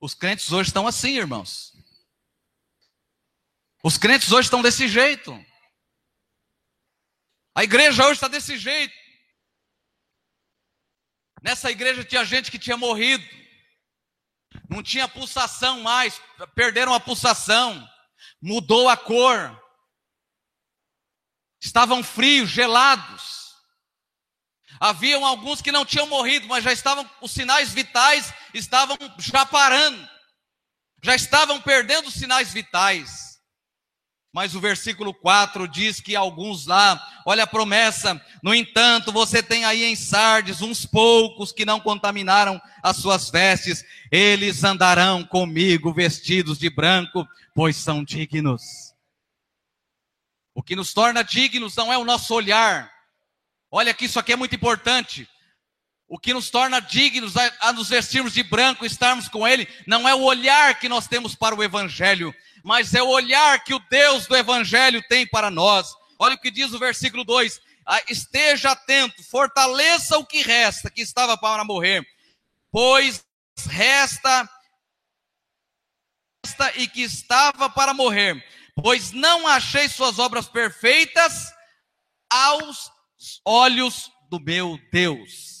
Os 0.00 0.14
crentes 0.14 0.50
hoje 0.50 0.70
estão 0.70 0.86
assim, 0.86 1.16
irmãos. 1.16 1.76
Os 3.82 3.96
crentes 3.96 4.32
hoje 4.32 4.46
estão 4.46 4.62
desse 4.62 4.88
jeito. 4.88 5.32
A 7.54 7.62
igreja 7.62 8.04
hoje 8.04 8.14
está 8.14 8.28
desse 8.28 8.58
jeito. 8.58 8.94
Nessa 11.42 11.70
igreja 11.70 12.04
tinha 12.04 12.24
gente 12.24 12.50
que 12.50 12.58
tinha 12.58 12.76
morrido. 12.76 13.24
Não 14.68 14.82
tinha 14.82 15.08
pulsação 15.08 15.80
mais, 15.80 16.20
perderam 16.54 16.92
a 16.92 17.00
pulsação, 17.00 17.88
mudou 18.40 18.88
a 18.88 18.96
cor, 18.96 19.58
estavam 21.60 22.02
frios, 22.02 22.50
gelados. 22.50 23.38
Haviam 24.80 25.24
alguns 25.24 25.60
que 25.60 25.72
não 25.72 25.84
tinham 25.84 26.06
morrido, 26.06 26.46
mas 26.46 26.62
já 26.62 26.72
estavam, 26.72 27.08
os 27.20 27.32
sinais 27.32 27.72
vitais 27.72 28.32
estavam 28.54 28.96
já 29.18 29.44
parando, 29.44 30.08
já 31.02 31.16
estavam 31.16 31.60
perdendo 31.60 32.08
os 32.08 32.14
sinais 32.14 32.52
vitais. 32.52 33.27
Mas 34.32 34.54
o 34.54 34.60
versículo 34.60 35.14
4 35.14 35.66
diz 35.66 36.00
que 36.00 36.14
alguns 36.14 36.66
lá, 36.66 37.02
olha 37.24 37.44
a 37.44 37.46
promessa, 37.46 38.20
no 38.42 38.54
entanto, 38.54 39.10
você 39.10 39.42
tem 39.42 39.64
aí 39.64 39.84
em 39.84 39.96
Sardes 39.96 40.60
uns 40.60 40.84
poucos 40.84 41.50
que 41.50 41.64
não 41.64 41.80
contaminaram 41.80 42.60
as 42.82 42.98
suas 42.98 43.30
vestes, 43.30 43.84
eles 44.12 44.62
andarão 44.64 45.24
comigo 45.24 45.92
vestidos 45.92 46.58
de 46.58 46.68
branco, 46.68 47.26
pois 47.54 47.76
são 47.76 48.04
dignos. 48.04 48.88
O 50.54 50.62
que 50.62 50.76
nos 50.76 50.92
torna 50.92 51.22
dignos 51.22 51.74
não 51.76 51.92
é 51.92 51.96
o 51.96 52.04
nosso 52.04 52.34
olhar. 52.34 52.90
Olha 53.70 53.94
que 53.94 54.04
isso 54.04 54.18
aqui 54.18 54.32
é 54.32 54.36
muito 54.36 54.54
importante. 54.54 55.28
O 56.08 56.18
que 56.18 56.34
nos 56.34 56.50
torna 56.50 56.80
dignos 56.80 57.36
a, 57.36 57.52
a 57.60 57.72
nos 57.72 57.90
vestirmos 57.90 58.32
de 58.32 58.42
branco, 58.42 58.84
estarmos 58.84 59.28
com 59.28 59.46
Ele, 59.46 59.68
não 59.86 60.08
é 60.08 60.14
o 60.14 60.22
olhar 60.22 60.78
que 60.78 60.88
nós 60.88 61.06
temos 61.06 61.34
para 61.34 61.54
o 61.54 61.62
Evangelho, 61.62 62.34
mas 62.68 62.92
é 62.92 63.02
o 63.02 63.08
olhar 63.08 63.64
que 63.64 63.72
o 63.72 63.78
Deus 63.88 64.26
do 64.26 64.36
Evangelho 64.36 65.02
tem 65.08 65.26
para 65.26 65.50
nós. 65.50 65.88
Olha 66.18 66.34
o 66.34 66.38
que 66.38 66.50
diz 66.50 66.70
o 66.74 66.78
versículo 66.78 67.24
2: 67.24 67.58
ah, 67.86 68.02
esteja 68.10 68.72
atento, 68.72 69.24
fortaleça 69.24 70.18
o 70.18 70.26
que 70.26 70.42
resta, 70.42 70.90
que 70.90 71.00
estava 71.00 71.38
para 71.38 71.64
morrer, 71.64 72.06
pois 72.70 73.24
resta, 73.70 74.46
resta 76.44 76.72
e 76.76 76.86
que 76.86 77.00
estava 77.00 77.70
para 77.70 77.94
morrer, 77.94 78.36
pois 78.74 79.12
não 79.12 79.48
achei 79.48 79.88
suas 79.88 80.18
obras 80.18 80.46
perfeitas 80.46 81.50
aos 82.28 82.92
olhos 83.46 84.12
do 84.28 84.38
meu 84.38 84.78
Deus. 84.92 85.57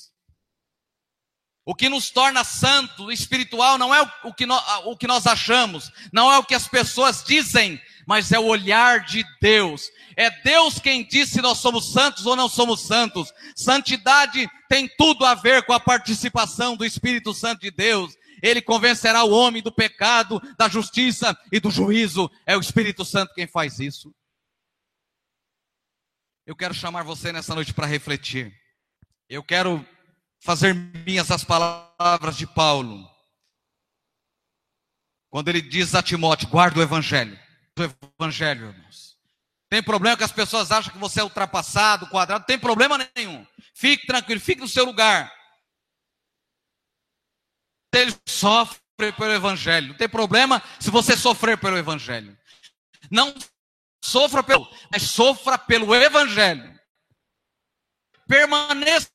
O 1.68 1.74
que 1.74 1.90
nos 1.90 2.08
torna 2.08 2.44
santo, 2.44 3.12
espiritual, 3.12 3.76
não 3.76 3.94
é 3.94 4.00
o 4.24 4.32
que, 4.32 4.46
o 4.86 4.96
que 4.96 5.06
nós 5.06 5.26
achamos, 5.26 5.92
não 6.10 6.32
é 6.32 6.38
o 6.38 6.42
que 6.42 6.54
as 6.54 6.66
pessoas 6.66 7.22
dizem, 7.22 7.78
mas 8.06 8.32
é 8.32 8.38
o 8.38 8.46
olhar 8.46 9.04
de 9.04 9.22
Deus. 9.38 9.90
É 10.16 10.30
Deus 10.30 10.78
quem 10.78 11.06
diz 11.06 11.28
se 11.28 11.42
nós 11.42 11.58
somos 11.58 11.92
santos 11.92 12.24
ou 12.24 12.34
não 12.34 12.48
somos 12.48 12.80
santos. 12.80 13.30
Santidade 13.54 14.48
tem 14.66 14.88
tudo 14.96 15.26
a 15.26 15.34
ver 15.34 15.62
com 15.66 15.74
a 15.74 15.78
participação 15.78 16.74
do 16.74 16.86
Espírito 16.86 17.34
Santo 17.34 17.60
de 17.60 17.70
Deus. 17.70 18.16
Ele 18.42 18.62
convencerá 18.62 19.22
o 19.24 19.30
homem 19.30 19.62
do 19.62 19.70
pecado, 19.70 20.40
da 20.56 20.70
justiça 20.70 21.38
e 21.52 21.60
do 21.60 21.70
juízo. 21.70 22.30
É 22.46 22.56
o 22.56 22.60
Espírito 22.60 23.04
Santo 23.04 23.34
quem 23.34 23.46
faz 23.46 23.78
isso. 23.78 24.10
Eu 26.46 26.56
quero 26.56 26.72
chamar 26.72 27.02
você 27.02 27.30
nessa 27.30 27.54
noite 27.54 27.74
para 27.74 27.86
refletir. 27.86 28.58
Eu 29.28 29.44
quero 29.44 29.86
fazer 30.40 30.74
minhas 30.74 31.30
as 31.30 31.44
palavras 31.44 32.36
de 32.36 32.46
Paulo. 32.46 33.08
Quando 35.30 35.48
ele 35.48 35.60
diz 35.60 35.94
a 35.94 36.02
Timóteo: 36.02 36.48
guarda 36.48 36.78
o 36.78 36.82
evangelho. 36.82 37.38
O 37.78 37.82
evangelho, 38.20 38.68
irmãos. 38.68 39.16
Tem 39.68 39.82
problema 39.82 40.16
que 40.16 40.24
as 40.24 40.32
pessoas 40.32 40.72
acham 40.72 40.92
que 40.92 40.98
você 40.98 41.20
é 41.20 41.24
ultrapassado, 41.24 42.08
quadrado. 42.08 42.46
Tem 42.46 42.58
problema 42.58 42.98
nenhum. 43.14 43.46
Fique 43.74 44.06
tranquilo, 44.06 44.40
fique 44.40 44.60
no 44.60 44.68
seu 44.68 44.84
lugar. 44.84 45.30
Ele 47.94 48.14
sofre 48.26 48.80
pelo 48.96 49.32
evangelho. 49.32 49.88
Não 49.88 49.96
tem 49.96 50.08
problema 50.08 50.62
se 50.80 50.90
você 50.90 51.16
sofrer 51.16 51.58
pelo 51.58 51.76
evangelho. 51.76 52.36
Não 53.10 53.34
sofra 54.02 54.42
pelo, 54.42 54.66
mas 54.90 55.02
sofra 55.02 55.58
pelo 55.58 55.94
evangelho. 55.94 56.78
Permaneça 58.26 59.10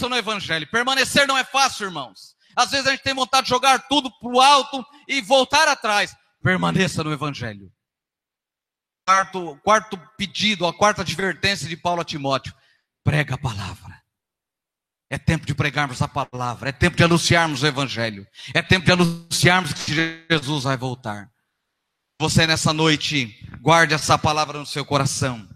no 0.00 0.16
Evangelho. 0.16 0.66
Permanecer 0.70 1.26
não 1.26 1.36
é 1.36 1.44
fácil, 1.44 1.86
irmãos. 1.86 2.34
Às 2.56 2.70
vezes 2.70 2.86
a 2.86 2.90
gente 2.90 3.02
tem 3.02 3.14
vontade 3.14 3.44
de 3.44 3.50
jogar 3.50 3.86
tudo 3.88 4.10
para 4.18 4.28
o 4.28 4.40
alto 4.40 4.84
e 5.08 5.20
voltar 5.20 5.68
atrás. 5.68 6.14
Permaneça 6.42 7.02
no 7.04 7.12
Evangelho. 7.12 7.70
Quarto, 9.06 9.58
quarto 9.62 10.00
pedido, 10.16 10.66
a 10.66 10.72
quarta 10.72 11.02
advertência 11.02 11.68
de 11.68 11.76
Paulo 11.76 12.00
a 12.00 12.04
Timóteo: 12.04 12.54
prega 13.04 13.34
a 13.34 13.38
palavra. 13.38 14.00
É 15.10 15.18
tempo 15.18 15.44
de 15.44 15.54
pregarmos 15.54 16.00
a 16.00 16.08
palavra, 16.08 16.70
é 16.70 16.72
tempo 16.72 16.96
de 16.96 17.04
anunciarmos 17.04 17.62
o 17.62 17.66
Evangelho, 17.66 18.26
é 18.54 18.62
tempo 18.62 18.86
de 18.86 18.92
anunciarmos 18.92 19.74
que 19.74 19.92
Jesus 20.30 20.64
vai 20.64 20.76
voltar. 20.76 21.30
Você 22.18 22.46
nessa 22.46 22.72
noite, 22.72 23.36
guarde 23.60 23.92
essa 23.92 24.16
palavra 24.16 24.58
no 24.58 24.64
seu 24.64 24.86
coração 24.86 25.46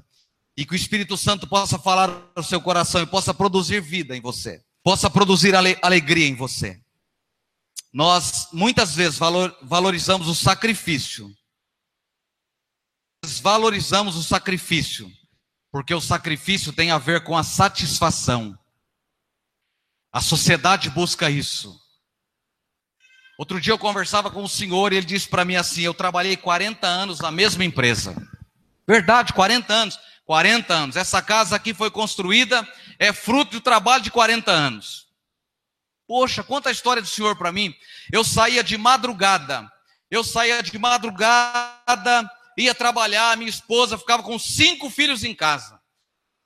e 0.56 0.64
que 0.64 0.72
o 0.72 0.76
Espírito 0.76 1.16
Santo 1.16 1.46
possa 1.46 1.78
falar 1.78 2.32
no 2.34 2.42
seu 2.42 2.60
coração 2.60 3.02
e 3.02 3.06
possa 3.06 3.34
produzir 3.34 3.80
vida 3.80 4.16
em 4.16 4.20
você, 4.20 4.64
possa 4.82 5.10
produzir 5.10 5.54
ale 5.54 5.78
alegria 5.82 6.26
em 6.26 6.34
você. 6.34 6.80
Nós 7.92 8.48
muitas 8.52 8.94
vezes 8.94 9.18
valor, 9.18 9.56
valorizamos 9.62 10.28
o 10.28 10.34
sacrifício, 10.34 11.30
valorizamos 13.42 14.16
o 14.16 14.22
sacrifício, 14.22 15.10
porque 15.70 15.94
o 15.94 16.00
sacrifício 16.00 16.72
tem 16.72 16.90
a 16.90 16.98
ver 16.98 17.22
com 17.24 17.36
a 17.36 17.42
satisfação. 17.42 18.58
A 20.12 20.20
sociedade 20.20 20.88
busca 20.88 21.30
isso. 21.30 21.78
Outro 23.38 23.60
dia 23.60 23.72
eu 23.74 23.78
conversava 23.78 24.30
com 24.30 24.42
um 24.42 24.48
senhor 24.48 24.92
e 24.92 24.96
ele 24.96 25.06
disse 25.06 25.28
para 25.28 25.44
mim 25.44 25.56
assim: 25.56 25.82
Eu 25.82 25.92
trabalhei 25.92 26.36
40 26.36 26.86
anos 26.86 27.20
na 27.20 27.30
mesma 27.30 27.64
empresa. 27.64 28.16
Verdade, 28.88 29.34
40 29.34 29.72
anos. 29.72 29.98
40 30.26 30.74
anos. 30.74 30.96
Essa 30.96 31.22
casa 31.22 31.56
aqui 31.56 31.72
foi 31.72 31.90
construída, 31.90 32.68
é 32.98 33.12
fruto 33.12 33.52
do 33.52 33.60
trabalho 33.60 34.02
de 34.02 34.10
40 34.10 34.50
anos. 34.50 35.06
Poxa, 36.06 36.42
conta 36.42 36.68
a 36.68 36.72
história 36.72 37.00
do 37.00 37.08
senhor 37.08 37.36
para 37.36 37.52
mim. 37.52 37.74
Eu 38.12 38.22
saía 38.22 38.62
de 38.62 38.76
madrugada, 38.76 39.70
Eu 40.10 40.22
saía 40.22 40.62
de 40.62 40.78
madrugada, 40.78 42.30
ia 42.56 42.74
trabalhar, 42.74 43.36
minha 43.36 43.50
esposa 43.50 43.98
ficava 43.98 44.22
com 44.22 44.38
cinco 44.38 44.90
filhos 44.90 45.24
em 45.24 45.34
casa. 45.34 45.80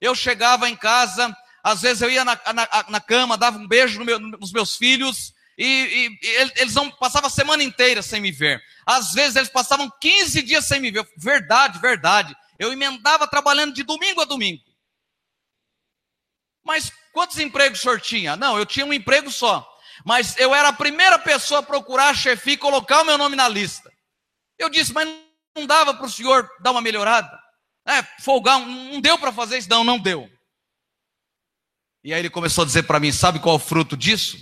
Eu 0.00 0.14
chegava 0.14 0.68
em 0.68 0.76
casa, 0.76 1.34
às 1.62 1.82
vezes 1.82 2.00
eu 2.00 2.10
ia 2.10 2.24
na, 2.24 2.40
na, 2.54 2.84
na 2.88 3.00
cama, 3.00 3.36
dava 3.36 3.58
um 3.58 3.68
beijo 3.68 3.98
no 3.98 4.04
meu, 4.04 4.18
nos 4.18 4.50
meus 4.50 4.76
filhos, 4.76 5.34
e, 5.58 6.18
e, 6.22 6.52
eles 6.56 6.74
não 6.74 6.90
passavam 6.90 7.28
a 7.28 7.30
semana 7.30 7.62
inteira 7.62 8.00
sem 8.00 8.18
me 8.18 8.32
ver. 8.32 8.62
Às 8.86 9.12
vezes 9.12 9.36
eles 9.36 9.50
passavam 9.50 9.92
15 10.00 10.40
dias 10.40 10.64
sem 10.64 10.80
me 10.80 10.90
ver. 10.90 11.06
Verdade, 11.18 11.78
verdade. 11.78 12.34
Eu 12.60 12.70
emendava 12.74 13.26
trabalhando 13.26 13.72
de 13.72 13.82
domingo 13.82 14.20
a 14.20 14.26
domingo. 14.26 14.62
Mas 16.62 16.92
quantos 17.10 17.38
empregos 17.38 17.78
o 17.78 17.82
senhor 17.82 18.00
tinha? 18.02 18.36
Não, 18.36 18.58
eu 18.58 18.66
tinha 18.66 18.84
um 18.84 18.92
emprego 18.92 19.30
só. 19.30 19.66
Mas 20.04 20.36
eu 20.38 20.54
era 20.54 20.68
a 20.68 20.72
primeira 20.72 21.18
pessoa 21.18 21.60
a 21.60 21.62
procurar 21.62 22.10
a 22.10 22.14
chefia 22.14 22.52
e 22.52 22.58
colocar 22.58 23.00
o 23.00 23.04
meu 23.06 23.16
nome 23.16 23.34
na 23.34 23.48
lista. 23.48 23.90
Eu 24.58 24.68
disse, 24.68 24.92
mas 24.92 25.08
não 25.56 25.66
dava 25.66 25.94
para 25.94 26.04
o 26.04 26.10
senhor 26.10 26.50
dar 26.60 26.72
uma 26.72 26.82
melhorada? 26.82 27.40
É, 27.88 28.02
folgar, 28.22 28.60
não 28.60 29.00
deu 29.00 29.18
para 29.18 29.32
fazer 29.32 29.56
isso? 29.56 29.70
Não, 29.70 29.82
não 29.82 29.98
deu. 29.98 30.30
E 32.04 32.12
aí 32.12 32.20
ele 32.20 32.28
começou 32.28 32.62
a 32.62 32.66
dizer 32.66 32.82
para 32.82 33.00
mim: 33.00 33.10
sabe 33.10 33.40
qual 33.40 33.54
é 33.54 33.56
o 33.56 33.60
fruto 33.60 33.96
disso? 33.96 34.36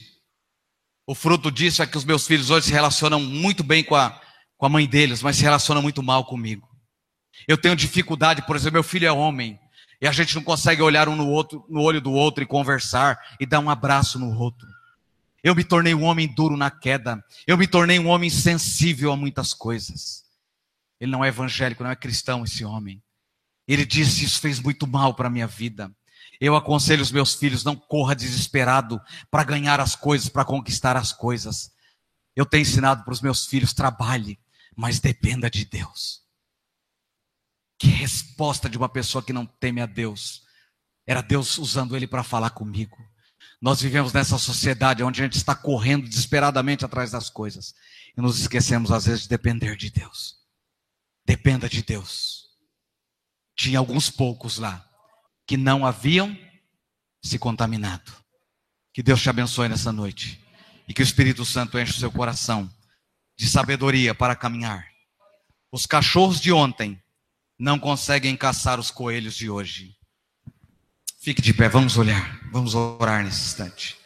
O 1.07 1.14
fruto 1.14 1.53
disso 1.53 1.83
é 1.83 1.87
que 1.87 1.97
os 1.97 2.05
meus 2.05 2.27
filhos 2.27 2.51
hoje 2.51 2.66
se 2.66 2.73
relacionam 2.73 3.21
muito 3.21 3.62
bem 3.62 3.85
com 3.85 3.95
a, 3.95 4.21
com 4.57 4.66
a 4.66 4.69
mãe 4.69 4.89
deles, 4.89 5.23
mas 5.23 5.37
se 5.37 5.43
relacionam 5.43 5.81
muito 5.81 6.03
mal 6.03 6.25
comigo. 6.25 6.68
Eu 7.47 7.57
tenho 7.57 7.76
dificuldade, 7.76 8.43
por 8.43 8.57
exemplo, 8.57 8.74
meu 8.74 8.82
filho 8.82 9.07
é 9.07 9.12
homem, 9.12 9.59
e 10.01 10.07
a 10.07 10.12
gente 10.12 10.34
não 10.34 10.43
consegue 10.43 10.80
olhar 10.80 11.09
um 11.09 11.16
no 11.16 11.28
outro, 11.28 11.64
no 11.68 11.82
olho 11.82 12.01
do 12.01 12.12
outro 12.12 12.43
e 12.43 12.47
conversar 12.47 13.18
e 13.41 13.47
dar 13.47 13.61
um 13.61 13.68
abraço 13.68 14.18
no 14.18 14.36
outro. 14.39 14.66
Eu 15.43 15.55
me 15.55 15.64
tornei 15.64 15.95
um 15.95 16.05
homem 16.05 16.26
duro 16.26 16.57
na 16.57 16.70
queda. 16.70 17.24
Eu 17.47 17.57
me 17.57 17.66
tornei 17.66 17.99
um 17.99 18.09
homem 18.09 18.30
sensível 18.30 19.12
a 19.12 19.16
muitas 19.16 19.55
coisas. 19.55 20.24
Ele 21.01 21.11
não 21.11 21.24
é 21.24 21.28
evangélico, 21.28 21.82
não 21.82 21.91
é 21.91 21.97
cristão 21.97 22.45
esse 22.45 22.64
homem. 22.64 23.03
Ele 23.66 23.84
disse: 23.84 24.24
Isso 24.24 24.41
fez 24.41 24.61
muito 24.61 24.86
mal 24.86 25.14
para 25.14 25.28
a 25.28 25.30
minha 25.30 25.47
vida. 25.47 25.91
Eu 26.41 26.55
aconselho 26.55 27.03
os 27.03 27.12
meus 27.12 27.34
filhos: 27.34 27.64
não 27.64 27.76
corra 27.76 28.14
desesperado 28.14 29.01
para 29.30 29.45
ganhar 29.45 29.80
as 29.80 29.97
coisas, 29.97 30.28
para 30.28 30.45
conquistar 30.45 30.97
as 30.97 31.12
coisas. 31.12 31.72
Eu 32.34 32.47
tenho 32.47 32.62
ensinado 32.62 33.05
para 33.05 33.12
os 33.12 33.20
meus 33.20 33.47
filhos: 33.47 33.72
trabalhe, 33.72 34.39
mas 34.76 35.01
dependa 35.01 35.51
de 35.51 35.64
Deus. 35.64 36.22
Que 37.79 37.89
resposta 37.89 38.68
de 38.68 38.76
uma 38.76 38.89
pessoa 38.89 39.22
que 39.22 39.33
não 39.33 39.47
teme 39.47 39.81
a 39.81 39.87
Deus. 39.87 40.43
Era 41.07 41.22
Deus 41.22 41.57
usando 41.59 41.97
ele 41.97 42.07
para 42.07 42.24
falar 42.24 42.51
comigo. 42.51 42.97
Nós 43.61 43.81
vivemos 43.81 44.12
nessa 44.12 44.37
sociedade 44.39 45.03
onde 45.03 45.20
a 45.20 45.24
gente 45.24 45.37
está 45.37 45.55
correndo 45.55 46.09
desesperadamente 46.09 46.85
atrás 46.85 47.11
das 47.11 47.31
coisas 47.31 47.74
e 48.16 48.20
nos 48.20 48.41
esquecemos 48.41 48.91
às 48.91 49.07
vezes 49.07 49.22
de 49.22 49.29
depender 49.29 49.76
de 49.76 49.91
Deus. 49.91 50.37
Dependa 51.24 51.68
de 51.68 51.83
Deus. 51.83 52.49
Tinha 53.57 53.79
alguns 53.79 54.11
poucos 54.11 54.59
lá 54.59 54.85
que 55.47 55.57
não 55.57 55.85
haviam 55.85 56.37
se 57.22 57.39
contaminado. 57.39 58.12
Que 58.93 59.03
Deus 59.03 59.20
te 59.22 59.31
abençoe 59.31 59.68
nessa 59.68 59.93
noite 59.93 60.45
e 60.87 60.95
que 60.95 61.03
o 61.03 61.05
Espírito 61.05 61.45
Santo 61.45 61.79
enche 61.79 61.93
o 61.93 61.99
seu 62.01 62.11
coração 62.11 62.68
de 63.37 63.49
sabedoria 63.49 64.14
para 64.14 64.35
caminhar. 64.35 64.89
Os 65.70 65.87
cachorros 65.87 66.41
de 66.41 66.53
ontem 66.53 67.01
não 67.59 67.79
conseguem 67.79 68.37
caçar 68.37 68.79
os 68.79 68.91
coelhos 68.91 69.35
de 69.35 69.51
hoje. 69.51 69.97
Fique 71.21 71.43
de 71.43 71.53
pé, 71.53 71.69
vamos 71.69 71.99
olhar, 71.99 72.41
vamos 72.53 72.75
orar 72.75 73.25
nesse 73.25 73.41
instante. 73.47 73.97